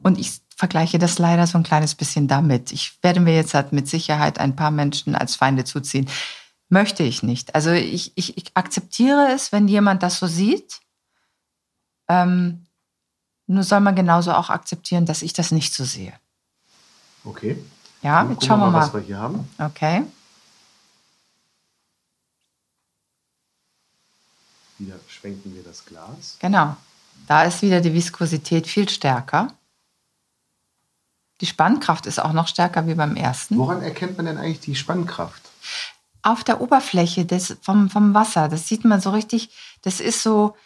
und 0.03 0.19
ich 0.19 0.41
vergleiche 0.55 0.99
das 0.99 1.19
leider 1.19 1.47
so 1.47 1.57
ein 1.57 1.65
kleines 1.65 1.95
bisschen 1.95 2.29
damit. 2.29 2.73
Ich 2.73 2.99
werde 3.03 3.21
mir 3.21 3.35
jetzt 3.35 3.55
halt 3.55 3.73
mit 3.73 3.89
Sicherheit 3.89 4.39
ein 4.39 4.55
paar 4.57 4.71
Menschen 4.71 5.15
als 5.15 5.37
Feinde 5.37 5.65
zuziehen. 5.65 6.09
Möchte 6.69 7.03
ich 7.03 7.23
nicht. 7.23 7.55
Also 7.55 7.71
ich, 7.71 8.13
ich, 8.17 8.37
ich 8.37 8.51
akzeptiere 8.55 9.33
es, 9.33 9.53
wenn 9.53 9.69
jemand 9.69 10.03
das 10.03 10.19
so 10.19 10.27
sieht. 10.27 10.81
Ähm, 12.09 12.67
nur 13.47 13.63
soll 13.63 13.81
man 13.81 13.97
genauso 13.97 14.33
auch 14.33 14.51
akzeptieren, 14.51 15.07
dass 15.07 15.23
ich 15.23 15.33
das 15.33 15.51
nicht 15.51 15.73
so 15.73 15.85
sehe. 15.85 16.13
Okay. 17.25 17.63
Ja, 18.03 18.29
jetzt 18.31 18.45
schauen 18.45 18.61
wir 18.61 18.71
mal, 18.71 18.83
was 18.83 18.93
wir 18.93 19.01
hier 19.01 19.19
haben. 19.19 19.49
Okay. 19.59 20.05
Wieder 24.79 24.97
schwenken 25.09 25.55
wir 25.55 25.63
das 25.65 25.85
Glas. 25.85 26.37
Genau. 26.39 26.77
Da 27.27 27.43
ist 27.45 27.63
wieder 27.63 27.81
die 27.81 27.93
Viskosität 27.93 28.67
viel 28.67 28.89
stärker. 28.89 29.49
Die 31.41 31.47
Spannkraft 31.47 32.07
ist 32.07 32.21
auch 32.21 32.33
noch 32.33 32.49
stärker 32.49 32.87
wie 32.87 32.95
beim 32.95 33.17
ersten. 33.17 33.57
Woran 33.59 33.83
erkennt 33.83 34.17
man 34.17 34.27
denn 34.27 34.39
eigentlich 34.39 34.61
die 34.61 34.77
Spannkraft? 34.77 35.43
Auf 36.23 36.45
der 36.45 36.61
Oberfläche 36.61 37.25
des, 37.25 37.57
vom, 37.63 37.91
vom 37.91 38.15
Wasser. 38.15 38.49
Das 38.49 38.69
sieht 38.69 38.85
man 38.85 39.01
so 39.01 39.11
richtig. 39.11 39.51
Das 39.83 40.01
ist 40.01 40.23
so, 40.23 40.57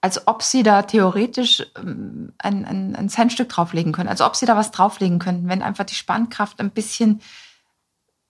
als 0.00 0.26
ob 0.26 0.42
sie 0.42 0.62
da 0.62 0.82
theoretisch 0.82 1.64
ähm, 1.76 2.32
ein, 2.38 2.64
ein, 2.64 2.96
ein 2.96 3.08
Centstück 3.08 3.48
drauflegen 3.48 3.92
können. 3.92 4.08
Als 4.08 4.20
ob 4.20 4.36
sie 4.36 4.46
da 4.46 4.56
was 4.56 4.70
drauflegen 4.70 5.18
könnten, 5.18 5.48
wenn 5.48 5.62
einfach 5.62 5.84
die 5.84 5.94
Spannkraft 5.94 6.60
ein 6.60 6.70
bisschen, 6.70 7.20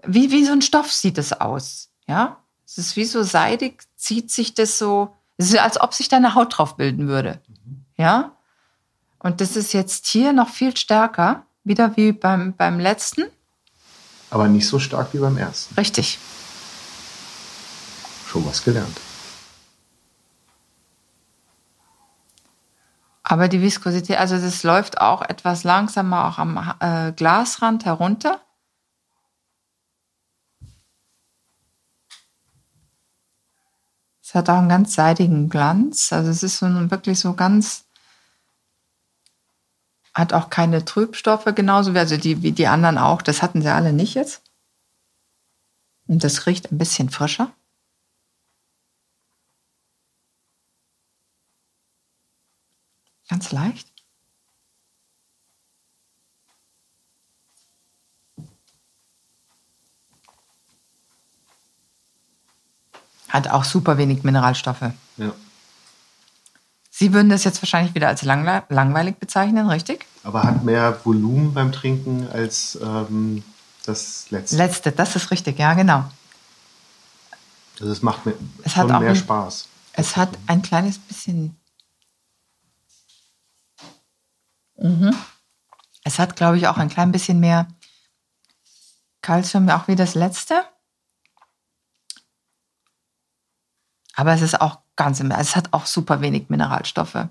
wie, 0.06 0.30
wie 0.30 0.44
so 0.44 0.52
ein 0.52 0.62
Stoff 0.62 0.92
sieht 0.92 1.18
es 1.18 1.32
aus. 1.32 1.90
Ja, 2.06 2.38
es 2.64 2.78
ist 2.78 2.96
wie 2.96 3.04
so 3.04 3.22
seidig, 3.22 3.82
zieht 3.96 4.30
sich 4.30 4.54
das 4.54 4.78
so, 4.78 5.16
es 5.36 5.50
ist 5.50 5.58
als 5.58 5.80
ob 5.80 5.94
sich 5.94 6.08
da 6.08 6.16
eine 6.16 6.34
Haut 6.34 6.56
drauf 6.56 6.76
bilden 6.76 7.08
würde. 7.08 7.40
Ja, 7.96 8.36
und 9.18 9.40
das 9.40 9.56
ist 9.56 9.72
jetzt 9.72 10.06
hier 10.06 10.32
noch 10.32 10.48
viel 10.48 10.76
stärker, 10.76 11.44
wieder 11.64 11.96
wie 11.96 12.12
beim, 12.12 12.54
beim 12.54 12.78
letzten. 12.78 13.24
Aber 14.30 14.48
nicht 14.48 14.66
so 14.66 14.78
stark 14.78 15.14
wie 15.14 15.18
beim 15.18 15.38
ersten. 15.38 15.74
Richtig. 15.74 16.18
Schon 18.26 18.44
was 18.46 18.62
gelernt. 18.62 18.98
Aber 23.22 23.48
die 23.48 23.60
Viskosität, 23.60 24.18
also 24.18 24.38
das 24.38 24.62
läuft 24.62 25.00
auch 25.02 25.20
etwas 25.20 25.62
langsamer 25.62 26.28
auch 26.28 26.38
am 26.38 26.74
äh, 26.80 27.12
Glasrand 27.12 27.84
herunter. 27.84 28.40
Es 34.22 34.34
hat 34.34 34.50
auch 34.50 34.58
einen 34.58 34.68
ganz 34.68 34.94
seidigen 34.94 35.48
Glanz. 35.48 36.12
Also 36.12 36.30
es 36.30 36.42
ist 36.42 36.58
so 36.58 36.66
wirklich 36.90 37.18
so 37.18 37.34
ganz 37.34 37.84
hat 40.18 40.32
auch 40.32 40.50
keine 40.50 40.84
Trübstoffe 40.84 41.46
genauso 41.54 41.94
wie, 41.94 41.98
also 41.98 42.16
die, 42.16 42.42
wie 42.42 42.52
die 42.52 42.66
anderen 42.66 42.98
auch. 42.98 43.22
Das 43.22 43.40
hatten 43.40 43.62
sie 43.62 43.72
alle 43.72 43.92
nicht 43.92 44.14
jetzt. 44.14 44.42
Und 46.08 46.24
das 46.24 46.46
riecht 46.46 46.72
ein 46.72 46.78
bisschen 46.78 47.08
frischer. 47.08 47.52
Ganz 53.28 53.52
leicht. 53.52 53.92
Hat 63.28 63.48
auch 63.48 63.64
super 63.64 63.98
wenig 63.98 64.24
Mineralstoffe. 64.24 64.90
Ja. 65.18 65.32
Sie 66.98 67.12
würden 67.12 67.28
das 67.28 67.44
jetzt 67.44 67.62
wahrscheinlich 67.62 67.94
wieder 67.94 68.08
als 68.08 68.22
langweilig 68.22 69.18
bezeichnen, 69.18 69.68
richtig? 69.68 70.04
Aber 70.24 70.42
hat 70.42 70.64
mehr 70.64 70.98
Volumen 71.04 71.54
beim 71.54 71.70
Trinken 71.70 72.26
als 72.28 72.76
ähm, 72.82 73.44
das 73.84 74.28
letzte. 74.32 74.56
Letzte, 74.56 74.90
das 74.90 75.14
ist 75.14 75.30
richtig, 75.30 75.60
ja, 75.60 75.74
genau. 75.74 76.10
Also 77.78 77.92
es 77.92 78.02
macht 78.02 78.26
mir 78.26 78.34
es 78.64 78.72
schon 78.72 78.88
mehr 78.88 79.10
ein, 79.10 79.14
Spaß. 79.14 79.68
Es 79.92 80.16
hat 80.16 80.30
ein 80.48 80.60
kleines 80.60 80.98
bisschen. 80.98 81.56
Mhm. 84.76 85.14
Es 86.02 86.18
hat, 86.18 86.34
glaube 86.34 86.58
ich, 86.58 86.66
auch 86.66 86.78
ein 86.78 86.88
klein 86.88 87.12
bisschen 87.12 87.38
mehr 87.38 87.68
Kalzium, 89.22 89.68
auch 89.68 89.86
wie 89.86 89.94
das 89.94 90.16
letzte. 90.16 90.64
Aber 94.16 94.32
es 94.32 94.42
ist 94.42 94.60
auch 94.60 94.80
ganz 94.98 95.20
im, 95.20 95.30
es 95.30 95.56
hat 95.56 95.72
auch 95.72 95.86
super 95.86 96.20
wenig 96.20 96.50
Mineralstoffe. 96.50 97.28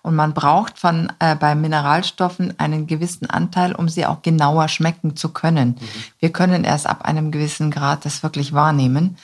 Und 0.00 0.16
man 0.16 0.32
braucht 0.32 0.78
von, 0.78 1.12
äh, 1.18 1.36
bei 1.36 1.54
Mineralstoffen 1.54 2.58
einen 2.58 2.86
gewissen 2.86 3.28
Anteil, 3.28 3.74
um 3.74 3.90
sie 3.90 4.06
auch 4.06 4.22
genauer 4.22 4.68
schmecken 4.68 5.16
zu 5.16 5.30
können. 5.30 5.76
Mhm. 5.78 5.88
Wir 6.20 6.32
können 6.32 6.64
erst 6.64 6.86
ab 6.86 7.04
einem 7.04 7.30
gewissen 7.30 7.70
Grad 7.70 8.06
das 8.06 8.22
wirklich 8.22 8.54
wahrnehmen. 8.54 9.18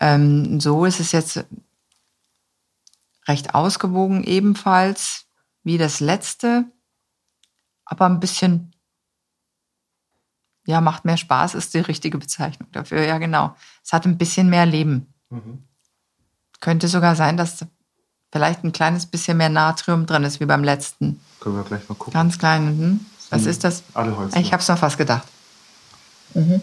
Ähm, 0.00 0.60
so 0.60 0.86
ist 0.86 1.00
es 1.00 1.12
jetzt 1.12 1.44
recht 3.28 3.54
ausgewogen 3.54 4.24
ebenfalls 4.24 5.26
wie 5.64 5.78
das 5.78 6.00
letzte, 6.00 6.64
aber 7.84 8.06
ein 8.06 8.20
bisschen, 8.20 8.72
ja, 10.64 10.80
macht 10.80 11.04
mehr 11.04 11.16
Spaß, 11.16 11.54
ist 11.54 11.74
die 11.74 11.80
richtige 11.80 12.18
Bezeichnung 12.18 12.70
dafür. 12.72 13.04
Ja, 13.04 13.18
genau. 13.18 13.54
Es 13.84 13.92
hat 13.92 14.06
ein 14.06 14.16
bisschen 14.16 14.48
mehr 14.48 14.64
Leben. 14.64 15.12
Mhm. 15.28 15.64
Könnte 16.62 16.86
sogar 16.86 17.16
sein, 17.16 17.36
dass 17.36 17.66
vielleicht 18.30 18.62
ein 18.62 18.70
kleines 18.70 19.06
bisschen 19.06 19.36
mehr 19.36 19.48
Natrium 19.48 20.06
drin 20.06 20.22
ist 20.22 20.38
wie 20.38 20.46
beim 20.46 20.62
letzten. 20.62 21.20
Können 21.40 21.56
wir 21.56 21.64
gleich 21.64 21.88
mal 21.88 21.96
gucken. 21.96 22.14
Ganz 22.14 22.38
klein. 22.38 22.78
Mhm. 22.78 23.00
Was 23.30 23.46
ist 23.46 23.64
das? 23.64 23.82
Adelholz. 23.94 24.36
Ich 24.36 24.52
habe 24.52 24.62
es 24.62 24.68
noch 24.68 24.78
fast 24.78 24.96
gedacht. 24.96 25.26
Mhm. 26.34 26.62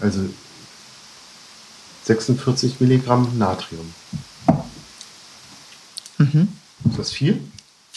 Also 0.00 0.20
46 2.04 2.80
Milligramm 2.80 3.36
Natrium. 3.36 3.92
Mhm. 6.16 6.48
Ist 6.88 6.98
das 6.98 7.12
viel? 7.12 7.42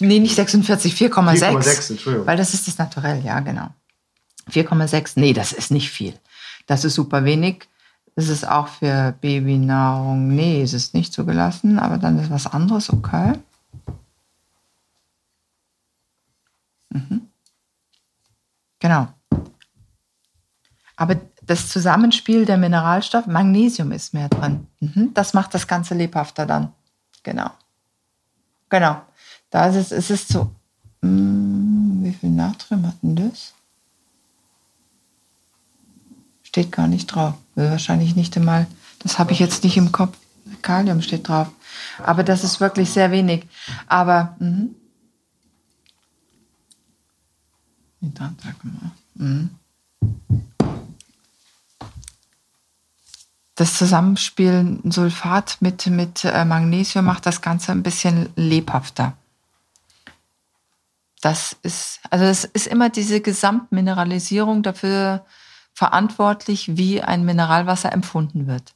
Nee, 0.01 0.19
nicht 0.19 0.35
46, 0.35 0.93
4,6. 0.93 1.39
4,6, 1.39 1.91
Entschuldigung. 1.91 2.27
Weil 2.27 2.37
das 2.37 2.53
ist 2.53 2.67
das 2.67 2.77
Naturell, 2.77 3.23
ja, 3.23 3.39
genau. 3.39 3.69
4,6, 4.51 5.13
nee, 5.15 5.31
das 5.31 5.53
ist 5.53 5.71
nicht 5.71 5.89
viel. 5.89 6.19
Das 6.67 6.83
ist 6.83 6.95
super 6.95 7.23
wenig. 7.23 7.67
Ist 8.15 8.29
es 8.29 8.43
auch 8.43 8.67
für 8.67 9.15
Babynahrung? 9.21 10.35
Nee, 10.35 10.61
ist 10.61 10.73
es 10.73 10.93
nicht 10.93 11.13
zugelassen, 11.13 11.79
aber 11.79 11.97
dann 11.97 12.19
ist 12.19 12.29
was 12.29 12.45
anderes, 12.47 12.91
okay. 12.91 13.33
Mhm. 16.89 17.27
Genau. 18.79 19.07
Aber 20.95 21.19
das 21.41 21.69
Zusammenspiel 21.69 22.45
der 22.45 22.57
Mineralstoffe, 22.57 23.25
Magnesium 23.25 23.91
ist 23.91 24.13
mehr 24.13 24.29
drin. 24.29 24.67
Mhm. 24.79 25.13
Das 25.13 25.33
macht 25.33 25.53
das 25.53 25.67
Ganze 25.67 25.95
lebhafter 25.95 26.45
dann. 26.45 26.71
Genau. 27.23 27.49
Genau. 28.69 29.01
Da 29.49 29.67
ist 29.67 29.75
es, 29.75 29.91
es 29.91 30.09
ist 30.09 30.27
so, 30.29 30.51
mh, 31.01 31.09
hm, 31.09 32.03
wie 32.03 32.13
viel 32.13 32.29
Natrium 32.29 32.85
hat 32.85 32.95
denn 33.01 33.15
das? 33.15 33.53
Steht 36.43 36.71
gar 36.71 36.87
nicht 36.87 37.07
drauf. 37.07 37.35
Wahrscheinlich 37.55 38.15
nicht 38.15 38.35
einmal. 38.37 38.67
Das 38.99 39.19
habe 39.19 39.31
ich 39.31 39.39
jetzt 39.39 39.63
nicht 39.63 39.77
im 39.77 39.91
Kopf. 39.91 40.17
Kalium 40.61 41.01
steht 41.01 41.27
drauf. 41.27 41.49
Aber 42.03 42.23
das 42.23 42.43
ist 42.43 42.59
wirklich 42.59 42.89
sehr 42.89 43.11
wenig. 43.11 43.47
Aber 43.87 44.35
mh. 44.39 44.67
Mhm. 49.15 49.49
Das 53.55 53.77
Zusammenspiel 53.77 54.79
Sulfat 54.85 55.57
mit, 55.61 55.85
mit 55.87 56.25
äh, 56.25 56.43
Magnesium 56.43 57.05
macht 57.05 57.25
das 57.25 57.41
Ganze 57.41 57.71
ein 57.71 57.83
bisschen 57.83 58.29
lebhafter. 58.35 59.13
Das 61.21 61.55
ist, 61.61 62.01
also 62.09 62.25
es 62.25 62.43
ist 62.43 62.67
immer 62.67 62.89
diese 62.89 63.21
Gesamtmineralisierung 63.21 64.63
dafür 64.63 65.25
verantwortlich, 65.73 66.77
wie 66.77 67.01
ein 67.01 67.25
Mineralwasser 67.25 67.91
empfunden 67.91 68.47
wird. 68.47 68.73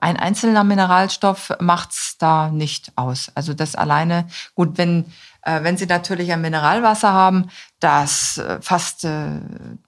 Ein 0.00 0.16
einzelner 0.16 0.64
Mineralstoff 0.64 1.52
macht's 1.60 2.16
da 2.16 2.50
nicht 2.50 2.92
aus. 2.96 3.30
Also 3.34 3.52
das 3.52 3.74
alleine, 3.74 4.26
gut, 4.54 4.78
wenn, 4.78 5.12
äh, 5.42 5.62
wenn 5.62 5.76
Sie 5.76 5.86
natürlich 5.86 6.32
ein 6.32 6.40
Mineralwasser 6.40 7.12
haben, 7.12 7.50
das 7.80 8.38
äh, 8.38 8.60
fast 8.62 9.04
äh, 9.04 9.40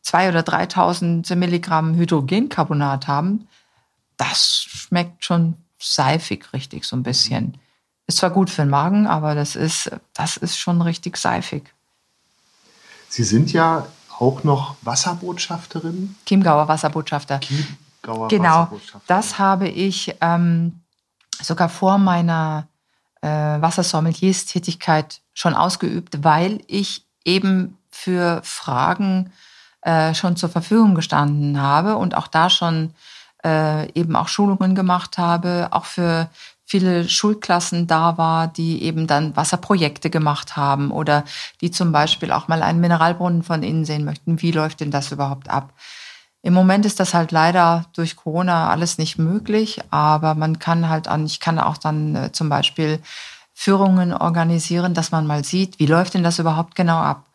zwei 0.03 0.29
oder 0.29 0.41
3.000 0.41 1.35
Milligramm 1.35 1.95
Hydrogencarbonat 1.95 3.07
haben, 3.07 3.49
das 4.19 4.63
schmeckt 4.69 5.25
schon 5.25 5.57
seifig 5.79 6.53
richtig 6.53 6.85
so 6.85 6.95
ein 6.95 7.03
bisschen. 7.03 7.59
Ist 8.07 8.19
zwar 8.19 8.31
gut 8.31 8.51
für 8.51 8.63
den 8.63 8.71
Magen, 8.71 9.07
aber 9.07 9.35
das 9.35 9.57
ist, 9.57 9.91
das 10.13 10.37
ist 10.37 10.59
schon 10.59 10.83
richtig 10.83 11.17
seifig. 11.17 11.73
Sie 13.09 13.25
sind 13.25 13.53
ja 13.53 13.87
auch 14.19 14.45
noch 14.45 14.77
Wasserbotschafterin? 14.83 16.17
Chiemgauer 16.27 16.69
Wasserbotschafter. 16.69 17.41
Chiemgauer 17.41 18.29
genau, 18.29 18.61
Wasserbotschafter. 18.63 19.01
das 19.07 19.39
habe 19.39 19.69
ich 19.69 20.15
ähm, 20.21 20.81
sogar 21.41 21.69
vor 21.69 21.99
meiner 21.99 22.69
äh, 23.21 23.29
Wassersommeliers-Tätigkeit 23.29 25.21
schon 25.35 25.55
ausgeübt, 25.55 26.23
weil 26.25 26.61
ich 26.67 27.05
eben 27.25 27.79
für 27.91 28.41
Fragen 28.43 29.33
äh, 29.83 30.15
schon 30.15 30.37
zur 30.37 30.49
Verfügung 30.49 30.95
gestanden 30.95 31.61
habe 31.61 31.97
und 31.97 32.15
auch 32.17 32.27
da 32.27 32.51
schon 32.51 32.95
äh, 33.45 33.91
eben 33.93 34.17
auch 34.17 34.29
Schulungen 34.29 34.75
gemacht 34.75 35.19
habe, 35.19 35.69
auch 35.71 35.85
für 35.85 36.29
viele 36.65 37.09
Schulklassen 37.09 37.87
da 37.87 38.17
war, 38.19 38.49
die 38.49 38.83
eben 38.83 39.07
dann 39.07 39.37
Wasserprojekte 39.37 40.11
gemacht 40.11 40.57
haben 40.57 40.91
oder 40.91 41.25
die 41.61 41.71
zum 41.71 41.93
Beispiel 41.93 42.33
auch 42.33 42.49
mal 42.49 42.63
einen 42.63 42.81
Mineralbrunnen 42.81 43.43
von 43.43 43.63
innen 43.63 43.85
sehen 43.85 44.05
möchten. 44.05 44.41
Wie 44.41 44.53
läuft 44.53 44.81
denn 44.81 44.91
das 44.91 45.13
überhaupt 45.13 45.51
ab? 45.51 45.75
Im 46.43 46.55
Moment 46.55 46.87
ist 46.87 46.99
das 46.99 47.15
halt 47.15 47.31
leider 47.31 47.87
durch 47.95 48.17
Corona 48.17 48.71
alles 48.71 48.99
nicht 48.99 49.17
möglich, 49.17 49.81
aber 49.91 50.35
man 50.35 50.59
kann 50.59 50.89
halt 50.89 51.07
an, 51.07 51.25
ich 51.25 51.39
kann 51.39 51.59
auch 51.59 51.77
dann 51.77 52.17
äh, 52.17 52.33
zum 52.33 52.49
Beispiel 52.49 53.01
Führungen 53.55 54.13
organisieren, 54.13 54.93
dass 54.93 55.13
man 55.13 55.27
mal 55.27 55.45
sieht, 55.45 55.79
wie 55.79 55.87
läuft 55.87 56.15
denn 56.15 56.25
das 56.25 56.41
überhaupt 56.41 56.75
genau 56.75 56.99
ab. 56.99 57.27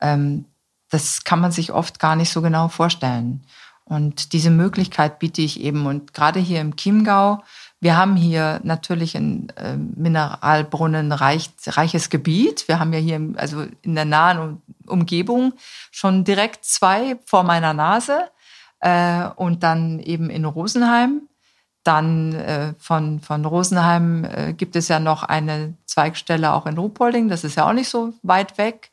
Ähm, 0.00 0.46
das 0.90 1.22
kann 1.22 1.40
man 1.40 1.52
sich 1.52 1.72
oft 1.72 2.00
gar 2.00 2.16
nicht 2.16 2.30
so 2.30 2.42
genau 2.42 2.68
vorstellen. 2.68 3.44
Und 3.84 4.32
diese 4.32 4.50
Möglichkeit 4.50 5.18
biete 5.18 5.42
ich 5.42 5.60
eben. 5.60 5.86
Und 5.86 6.14
gerade 6.14 6.40
hier 6.40 6.60
im 6.60 6.76
Chiemgau 6.76 7.42
wir 7.80 7.96
haben 7.96 8.14
hier 8.14 8.60
natürlich 8.62 9.14
ein 9.16 9.48
äh, 9.56 9.74
Mineralbrunnen 9.76 11.12
reiches 11.12 12.10
Gebiet. 12.10 12.68
Wir 12.68 12.78
haben 12.78 12.92
ja 12.92 12.98
hier 12.98 13.20
also 13.36 13.64
in 13.80 13.94
der 13.94 14.04
nahen 14.04 14.60
Umgebung 14.86 15.54
schon 15.90 16.24
direkt 16.24 16.66
zwei 16.66 17.16
vor 17.24 17.42
meiner 17.42 17.72
Nase 17.72 18.30
äh, 18.80 19.24
und 19.36 19.62
dann 19.62 19.98
eben 19.98 20.28
in 20.28 20.44
Rosenheim. 20.44 21.22
Dann 21.82 22.34
äh, 22.34 22.74
von, 22.78 23.20
von 23.20 23.46
Rosenheim 23.46 24.24
äh, 24.24 24.52
gibt 24.52 24.76
es 24.76 24.88
ja 24.88 25.00
noch 25.00 25.22
eine 25.22 25.72
Zweigstelle 25.86 26.52
auch 26.52 26.66
in 26.66 26.76
Ruhpolding. 26.76 27.28
Das 27.30 27.44
ist 27.44 27.56
ja 27.56 27.66
auch 27.66 27.72
nicht 27.72 27.88
so 27.88 28.12
weit 28.22 28.58
weg. 28.58 28.90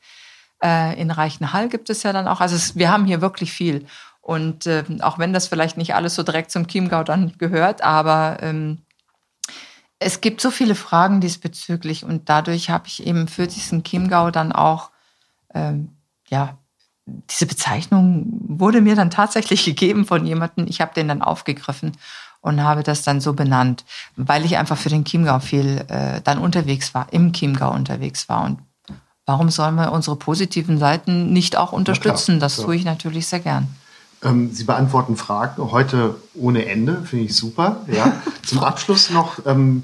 In 0.60 1.12
Reichenhall 1.12 1.70
gibt 1.70 1.92
es 1.92 2.02
ja 2.02 2.14
dann 2.14 2.28
auch. 2.28 2.42
Also 2.42 2.74
wir 2.74 2.90
haben 2.90 3.06
hier 3.06 3.22
wirklich 3.22 3.52
viel. 3.52 3.86
Und 4.28 4.66
äh, 4.66 4.84
auch 5.00 5.20
wenn 5.20 5.32
das 5.32 5.48
vielleicht 5.48 5.78
nicht 5.78 5.96
alles 5.96 6.16
so 6.16 6.22
direkt 6.22 6.52
zum 6.52 6.68
Chiemgau 6.68 7.06
dann 7.06 7.38
gehört, 7.38 7.82
aber 7.82 8.40
ähm, 8.42 8.80
es 10.00 10.20
gibt 10.20 10.42
so 10.42 10.52
viele 10.52 10.76
Fragen 10.76 11.22
diesbezüglich 11.22 12.04
und 12.04 12.28
dadurch 12.28 12.70
habe 12.70 12.88
ich 12.88 13.08
eben 13.08 13.30
für 13.30 13.48
diesen 13.48 13.86
Chiemgau 13.86 14.30
dann 14.30 14.52
auch, 14.52 14.90
ähm, 15.54 15.96
ja, 16.28 16.58
diese 17.06 17.46
Bezeichnung 17.46 18.26
wurde 18.50 18.82
mir 18.82 18.98
dann 18.98 19.12
tatsächlich 19.12 19.64
gegeben 19.66 20.06
von 20.06 20.26
jemandem. 20.26 20.68
Ich 20.68 20.82
habe 20.82 20.94
den 20.94 21.08
dann 21.08 21.22
aufgegriffen 21.22 21.94
und 22.42 22.62
habe 22.62 22.84
das 22.84 23.04
dann 23.04 23.22
so 23.22 23.32
benannt, 23.32 23.86
weil 24.18 24.44
ich 24.44 24.58
einfach 24.58 24.78
für 24.78 24.90
den 24.90 25.06
Chiemgau 25.06 25.40
viel 25.40 25.86
äh, 25.88 26.20
dann 26.22 26.40
unterwegs 26.40 26.94
war, 26.94 27.08
im 27.14 27.32
Chiemgau 27.32 27.72
unterwegs 27.72 28.28
war. 28.28 28.44
Und 28.44 28.60
warum 29.26 29.50
sollen 29.52 29.76
wir 29.76 29.94
unsere 29.94 30.18
positiven 30.18 30.80
Seiten 30.80 31.32
nicht 31.32 31.56
auch 31.56 31.72
unterstützen? 31.72 32.42
Das 32.42 32.58
tue 32.58 32.76
ich 32.76 32.84
natürlich 32.84 33.28
sehr 33.28 33.40
gern. 33.40 33.70
Ähm, 34.24 34.52
Sie 34.52 34.64
beantworten 34.64 35.16
Fragen 35.16 35.72
heute 35.72 36.16
ohne 36.34 36.66
Ende, 36.66 37.04
finde 37.04 37.26
ich 37.26 37.36
super. 37.36 37.86
Ja. 37.88 38.22
Zum 38.46 38.60
Abschluss 38.60 39.10
noch, 39.10 39.46
ähm, 39.46 39.84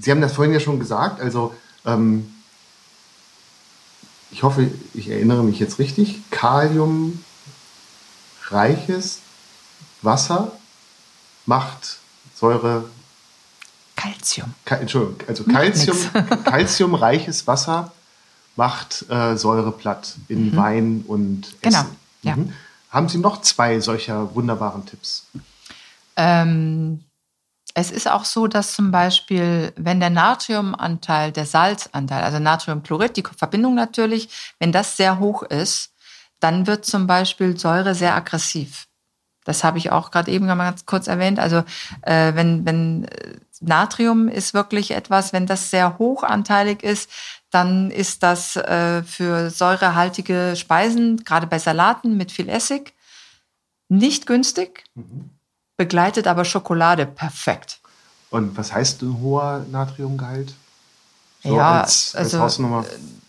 Sie 0.00 0.10
haben 0.10 0.20
das 0.20 0.34
vorhin 0.34 0.52
ja 0.52 0.60
schon 0.60 0.78
gesagt, 0.78 1.20
also 1.20 1.54
ähm, 1.84 2.32
ich 4.30 4.42
hoffe, 4.42 4.70
ich 4.94 5.08
erinnere 5.08 5.42
mich 5.42 5.58
jetzt 5.58 5.78
richtig, 5.78 6.20
kaliumreiches 6.30 7.20
Wasser 10.00 10.52
macht 11.46 11.98
Säure. 12.34 12.84
Calcium. 13.96 14.54
Ka 14.64 14.76
Entschuldigung, 14.76 15.28
also 15.28 15.44
Calcium, 15.44 15.96
Calciumreiches 16.44 17.46
Wasser 17.46 17.92
macht 18.56 19.06
äh, 19.08 19.36
Säure 19.36 19.72
platt 19.72 20.16
in 20.28 20.50
mhm. 20.50 20.56
Wein 20.56 21.04
und 21.06 21.54
genau, 21.60 21.80
Essen. 21.80 21.96
Genau, 22.22 22.36
mhm. 22.36 22.52
Haben 22.92 23.08
Sie 23.08 23.18
noch 23.18 23.40
zwei 23.40 23.80
solcher 23.80 24.34
wunderbaren 24.34 24.84
Tipps? 24.84 25.26
Ähm, 26.16 27.02
es 27.74 27.90
ist 27.90 28.10
auch 28.10 28.26
so, 28.26 28.46
dass 28.46 28.74
zum 28.74 28.90
Beispiel, 28.90 29.72
wenn 29.76 29.98
der 29.98 30.10
Natriumanteil, 30.10 31.32
der 31.32 31.46
Salzanteil, 31.46 32.22
also 32.22 32.38
Natriumchlorid, 32.38 33.16
die 33.16 33.24
Verbindung 33.36 33.74
natürlich, 33.74 34.28
wenn 34.58 34.72
das 34.72 34.98
sehr 34.98 35.18
hoch 35.18 35.42
ist, 35.42 35.92
dann 36.38 36.66
wird 36.66 36.84
zum 36.84 37.06
Beispiel 37.06 37.56
Säure 37.56 37.94
sehr 37.94 38.14
aggressiv. 38.14 38.88
Das 39.44 39.64
habe 39.64 39.78
ich 39.78 39.90
auch 39.90 40.10
gerade 40.10 40.30
eben 40.30 40.46
ganz 40.46 40.84
kurz 40.84 41.06
erwähnt. 41.06 41.38
Also 41.38 41.64
äh, 42.02 42.34
wenn, 42.34 42.66
wenn 42.66 43.04
äh, 43.04 43.36
Natrium 43.60 44.28
ist 44.28 44.52
wirklich 44.52 44.90
etwas, 44.90 45.32
wenn 45.32 45.46
das 45.46 45.70
sehr 45.70 45.98
hochanteilig 45.98 46.82
ist, 46.82 47.10
dann 47.52 47.90
ist 47.90 48.22
das 48.22 48.56
äh, 48.56 49.02
für 49.02 49.50
säurehaltige 49.50 50.54
Speisen, 50.56 51.22
gerade 51.22 51.46
bei 51.46 51.58
Salaten 51.58 52.16
mit 52.16 52.32
viel 52.32 52.48
Essig, 52.48 52.94
nicht 53.88 54.26
günstig, 54.26 54.84
mhm. 54.94 55.30
begleitet 55.76 56.26
aber 56.26 56.44
Schokolade 56.44 57.04
perfekt. 57.06 57.80
Und 58.30 58.56
was 58.56 58.72
heißt 58.72 59.02
ein 59.02 59.20
hoher 59.20 59.66
Natriumgehalt? 59.70 60.54
So 61.44 61.56
ja, 61.56 61.82
als, 61.82 62.14
als 62.14 62.34
also, 62.34 62.80
äh, 62.80 62.84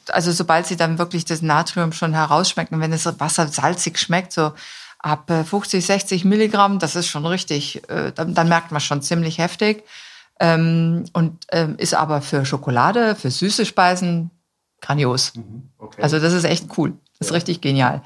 also 0.09 0.31
sobald 0.31 0.67
sie 0.67 0.77
dann 0.77 0.97
wirklich 0.97 1.25
das 1.25 1.41
Natrium 1.41 1.91
schon 1.91 2.13
herausschmecken, 2.13 2.79
wenn 2.79 2.91
das 2.91 3.05
Wasser 3.19 3.47
salzig 3.49 3.99
schmeckt, 3.99 4.31
so 4.31 4.53
ab 4.99 5.29
50, 5.29 5.79
äh, 5.79 5.85
60 5.85 6.23
Milligramm, 6.23 6.79
das 6.79 6.95
ist 6.95 7.07
schon 7.07 7.25
richtig, 7.25 7.87
äh, 7.89 8.13
dann, 8.13 8.33
dann 8.33 8.47
merkt 8.47 8.71
man 8.71 8.79
schon 8.79 9.01
ziemlich 9.01 9.37
heftig. 9.37 9.83
Ähm, 10.39 11.05
und 11.13 11.45
ähm, 11.51 11.75
ist 11.77 11.93
aber 11.93 12.21
für 12.21 12.45
Schokolade, 12.45 13.15
für 13.15 13.29
süße 13.29 13.65
Speisen 13.65 14.31
grandios. 14.81 15.35
Mhm, 15.35 15.69
okay. 15.77 16.01
Also 16.01 16.19
das 16.19 16.33
ist 16.33 16.43
echt 16.43 16.77
cool. 16.77 16.93
Das 17.19 17.27
ist 17.27 17.31
ja. 17.31 17.35
richtig 17.35 17.61
genial. 17.61 18.01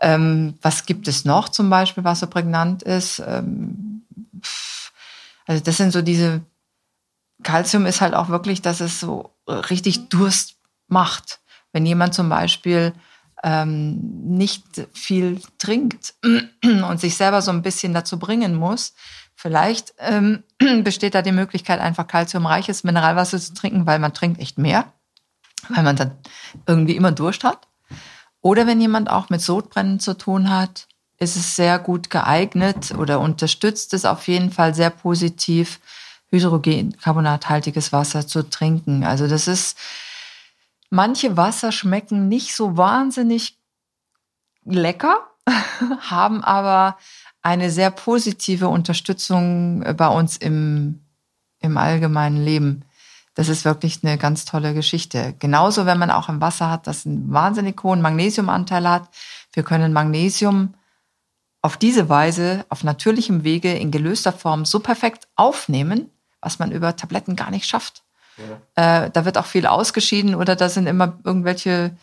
Ähm, 0.00 0.54
was 0.62 0.86
gibt 0.86 1.08
es 1.08 1.24
noch 1.24 1.48
zum 1.48 1.70
Beispiel, 1.70 2.04
was 2.04 2.20
so 2.20 2.26
prägnant 2.26 2.82
ist? 2.82 3.22
Ähm, 3.26 4.02
also 5.46 5.62
das 5.62 5.76
sind 5.76 5.92
so 5.92 6.02
diese, 6.02 6.42
Calcium 7.42 7.86
ist 7.86 8.00
halt 8.00 8.14
auch 8.14 8.28
wirklich, 8.28 8.60
dass 8.60 8.80
es 8.80 9.00
so 9.00 9.30
richtig 9.48 10.08
Durst 10.08 10.56
macht. 10.88 11.40
Wenn 11.72 11.86
jemand 11.86 12.14
zum 12.14 12.28
Beispiel 12.28 12.92
ähm, 13.42 13.98
nicht 14.24 14.64
viel 14.92 15.40
trinkt 15.58 16.14
und 16.64 17.00
sich 17.00 17.16
selber 17.16 17.40
so 17.40 17.50
ein 17.50 17.62
bisschen 17.62 17.94
dazu 17.94 18.18
bringen 18.18 18.54
muss, 18.54 18.92
Vielleicht 19.40 19.94
ähm, 19.96 20.42
besteht 20.84 21.14
da 21.14 21.22
die 21.22 21.32
Möglichkeit, 21.32 21.80
einfach 21.80 22.06
kalziumreiches 22.06 22.84
Mineralwasser 22.84 23.38
zu 23.38 23.54
trinken, 23.54 23.86
weil 23.86 23.98
man 23.98 24.14
trinkt 24.14 24.40
echt 24.40 24.58
mehr, 24.58 24.92
weil 25.68 25.82
man 25.82 25.96
dann 25.96 26.12
irgendwie 26.66 26.96
immer 26.96 27.12
Durst 27.12 27.44
hat. 27.44 27.66
Oder 28.42 28.66
wenn 28.66 28.80
jemand 28.80 29.10
auch 29.10 29.28
mit 29.28 29.40
Sodbrennen 29.40 30.00
zu 30.00 30.16
tun 30.16 30.50
hat, 30.50 30.86
ist 31.18 31.36
es 31.36 31.56
sehr 31.56 31.78
gut 31.78 32.08
geeignet 32.08 32.92
oder 32.96 33.20
unterstützt 33.20 33.92
es 33.92 34.06
auf 34.06 34.26
jeden 34.26 34.50
Fall 34.50 34.74
sehr 34.74 34.90
positiv, 34.90 35.80
hydrogencarbonathaltiges 36.30 37.92
Wasser 37.92 38.26
zu 38.26 38.48
trinken. 38.48 39.04
Also 39.04 39.26
das 39.26 39.46
ist, 39.46 39.76
manche 40.88 41.36
Wasser 41.36 41.72
schmecken 41.72 42.28
nicht 42.28 42.54
so 42.54 42.76
wahnsinnig 42.76 43.58
lecker, 44.64 45.18
haben 46.00 46.42
aber 46.42 46.96
eine 47.42 47.70
sehr 47.70 47.90
positive 47.90 48.68
Unterstützung 48.68 49.82
äh, 49.82 49.94
bei 49.94 50.08
uns 50.08 50.36
im, 50.36 51.00
im 51.60 51.76
allgemeinen 51.76 52.44
Leben. 52.44 52.84
Das 53.34 53.48
ist 53.48 53.64
wirklich 53.64 54.00
eine 54.02 54.18
ganz 54.18 54.44
tolle 54.44 54.74
Geschichte. 54.74 55.34
Genauso, 55.38 55.86
wenn 55.86 55.98
man 55.98 56.10
auch 56.10 56.28
im 56.28 56.40
Wasser 56.40 56.70
hat, 56.70 56.86
das 56.86 57.06
einen 57.06 57.32
wahnsinnig 57.32 57.82
hohen 57.82 58.02
Magnesiumanteil 58.02 58.88
hat. 58.88 59.08
Wir 59.52 59.62
können 59.62 59.92
Magnesium 59.92 60.74
auf 61.62 61.76
diese 61.76 62.08
Weise, 62.08 62.64
auf 62.68 62.84
natürlichem 62.84 63.44
Wege, 63.44 63.72
in 63.72 63.90
gelöster 63.90 64.32
Form 64.32 64.64
so 64.64 64.80
perfekt 64.80 65.28
aufnehmen, 65.36 66.10
was 66.40 66.58
man 66.58 66.72
über 66.72 66.96
Tabletten 66.96 67.36
gar 67.36 67.50
nicht 67.50 67.66
schafft. 67.66 68.02
Ja. 68.76 69.04
Äh, 69.04 69.10
da 69.10 69.24
wird 69.24 69.38
auch 69.38 69.46
viel 69.46 69.66
ausgeschieden 69.66 70.34
oder 70.34 70.56
da 70.56 70.68
sind 70.68 70.86
immer 70.86 71.18
irgendwelche 71.24 71.96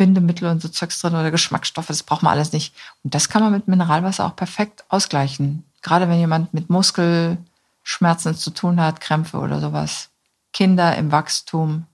Bindemittel 0.00 0.48
und 0.48 0.62
so 0.62 0.68
Zeugs 0.70 0.98
drin 0.98 1.12
oder 1.12 1.30
Geschmacksstoffe, 1.30 1.88
das 1.88 2.02
braucht 2.02 2.22
man 2.22 2.32
alles 2.32 2.54
nicht. 2.54 2.74
Und 3.04 3.14
das 3.14 3.28
kann 3.28 3.42
man 3.42 3.52
mit 3.52 3.68
Mineralwasser 3.68 4.24
auch 4.24 4.34
perfekt 4.34 4.82
ausgleichen. 4.88 5.62
Gerade 5.82 6.08
wenn 6.08 6.18
jemand 6.18 6.54
mit 6.54 6.70
Muskelschmerzen 6.70 8.34
zu 8.34 8.50
tun 8.50 8.80
hat, 8.80 9.02
Krämpfe 9.02 9.36
oder 9.36 9.60
sowas. 9.60 10.08
Kinder 10.54 10.96
im 10.96 11.12
Wachstum. 11.12 11.84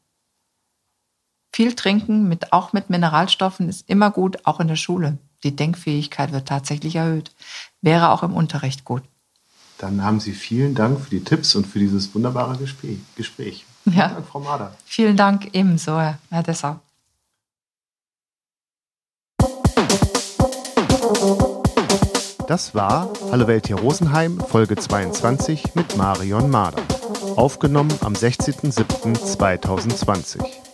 Viel 1.52 1.74
trinken, 1.74 2.28
mit, 2.28 2.52
auch 2.52 2.72
mit 2.72 2.90
Mineralstoffen, 2.90 3.68
ist 3.68 3.88
immer 3.88 4.12
gut, 4.12 4.46
auch 4.46 4.60
in 4.60 4.68
der 4.68 4.76
Schule. 4.76 5.18
Die 5.42 5.56
Denkfähigkeit 5.56 6.30
wird 6.30 6.46
tatsächlich 6.46 6.94
erhöht. 6.94 7.32
Wäre 7.82 8.10
auch 8.10 8.22
im 8.22 8.34
Unterricht 8.34 8.84
gut. 8.84 9.02
Dann 9.78 10.04
haben 10.04 10.20
Sie 10.20 10.32
vielen 10.32 10.76
Dank 10.76 11.00
für 11.00 11.10
die 11.10 11.24
Tipps 11.24 11.56
und 11.56 11.66
für 11.66 11.80
dieses 11.80 12.14
wunderbare 12.14 12.56
Gespräch. 12.56 13.66
Ja. 13.84 13.90
Vielen 13.90 14.14
Dank, 14.14 14.26
Frau 14.28 14.40
Mader. 14.40 14.76
Vielen 14.84 15.16
Dank 15.16 15.48
ebenso, 15.54 15.98
Herr 15.98 16.42
Dessau. 16.44 16.78
Das 22.46 22.76
war 22.76 23.10
Hallo 23.32 23.48
Welt 23.48 23.66
hier 23.66 23.74
Rosenheim, 23.76 24.38
Folge 24.38 24.76
22 24.76 25.74
mit 25.74 25.96
Marion 25.96 26.48
Mader. 26.48 26.80
Aufgenommen 27.34 27.92
am 28.02 28.12
16.07.2020. 28.12 30.65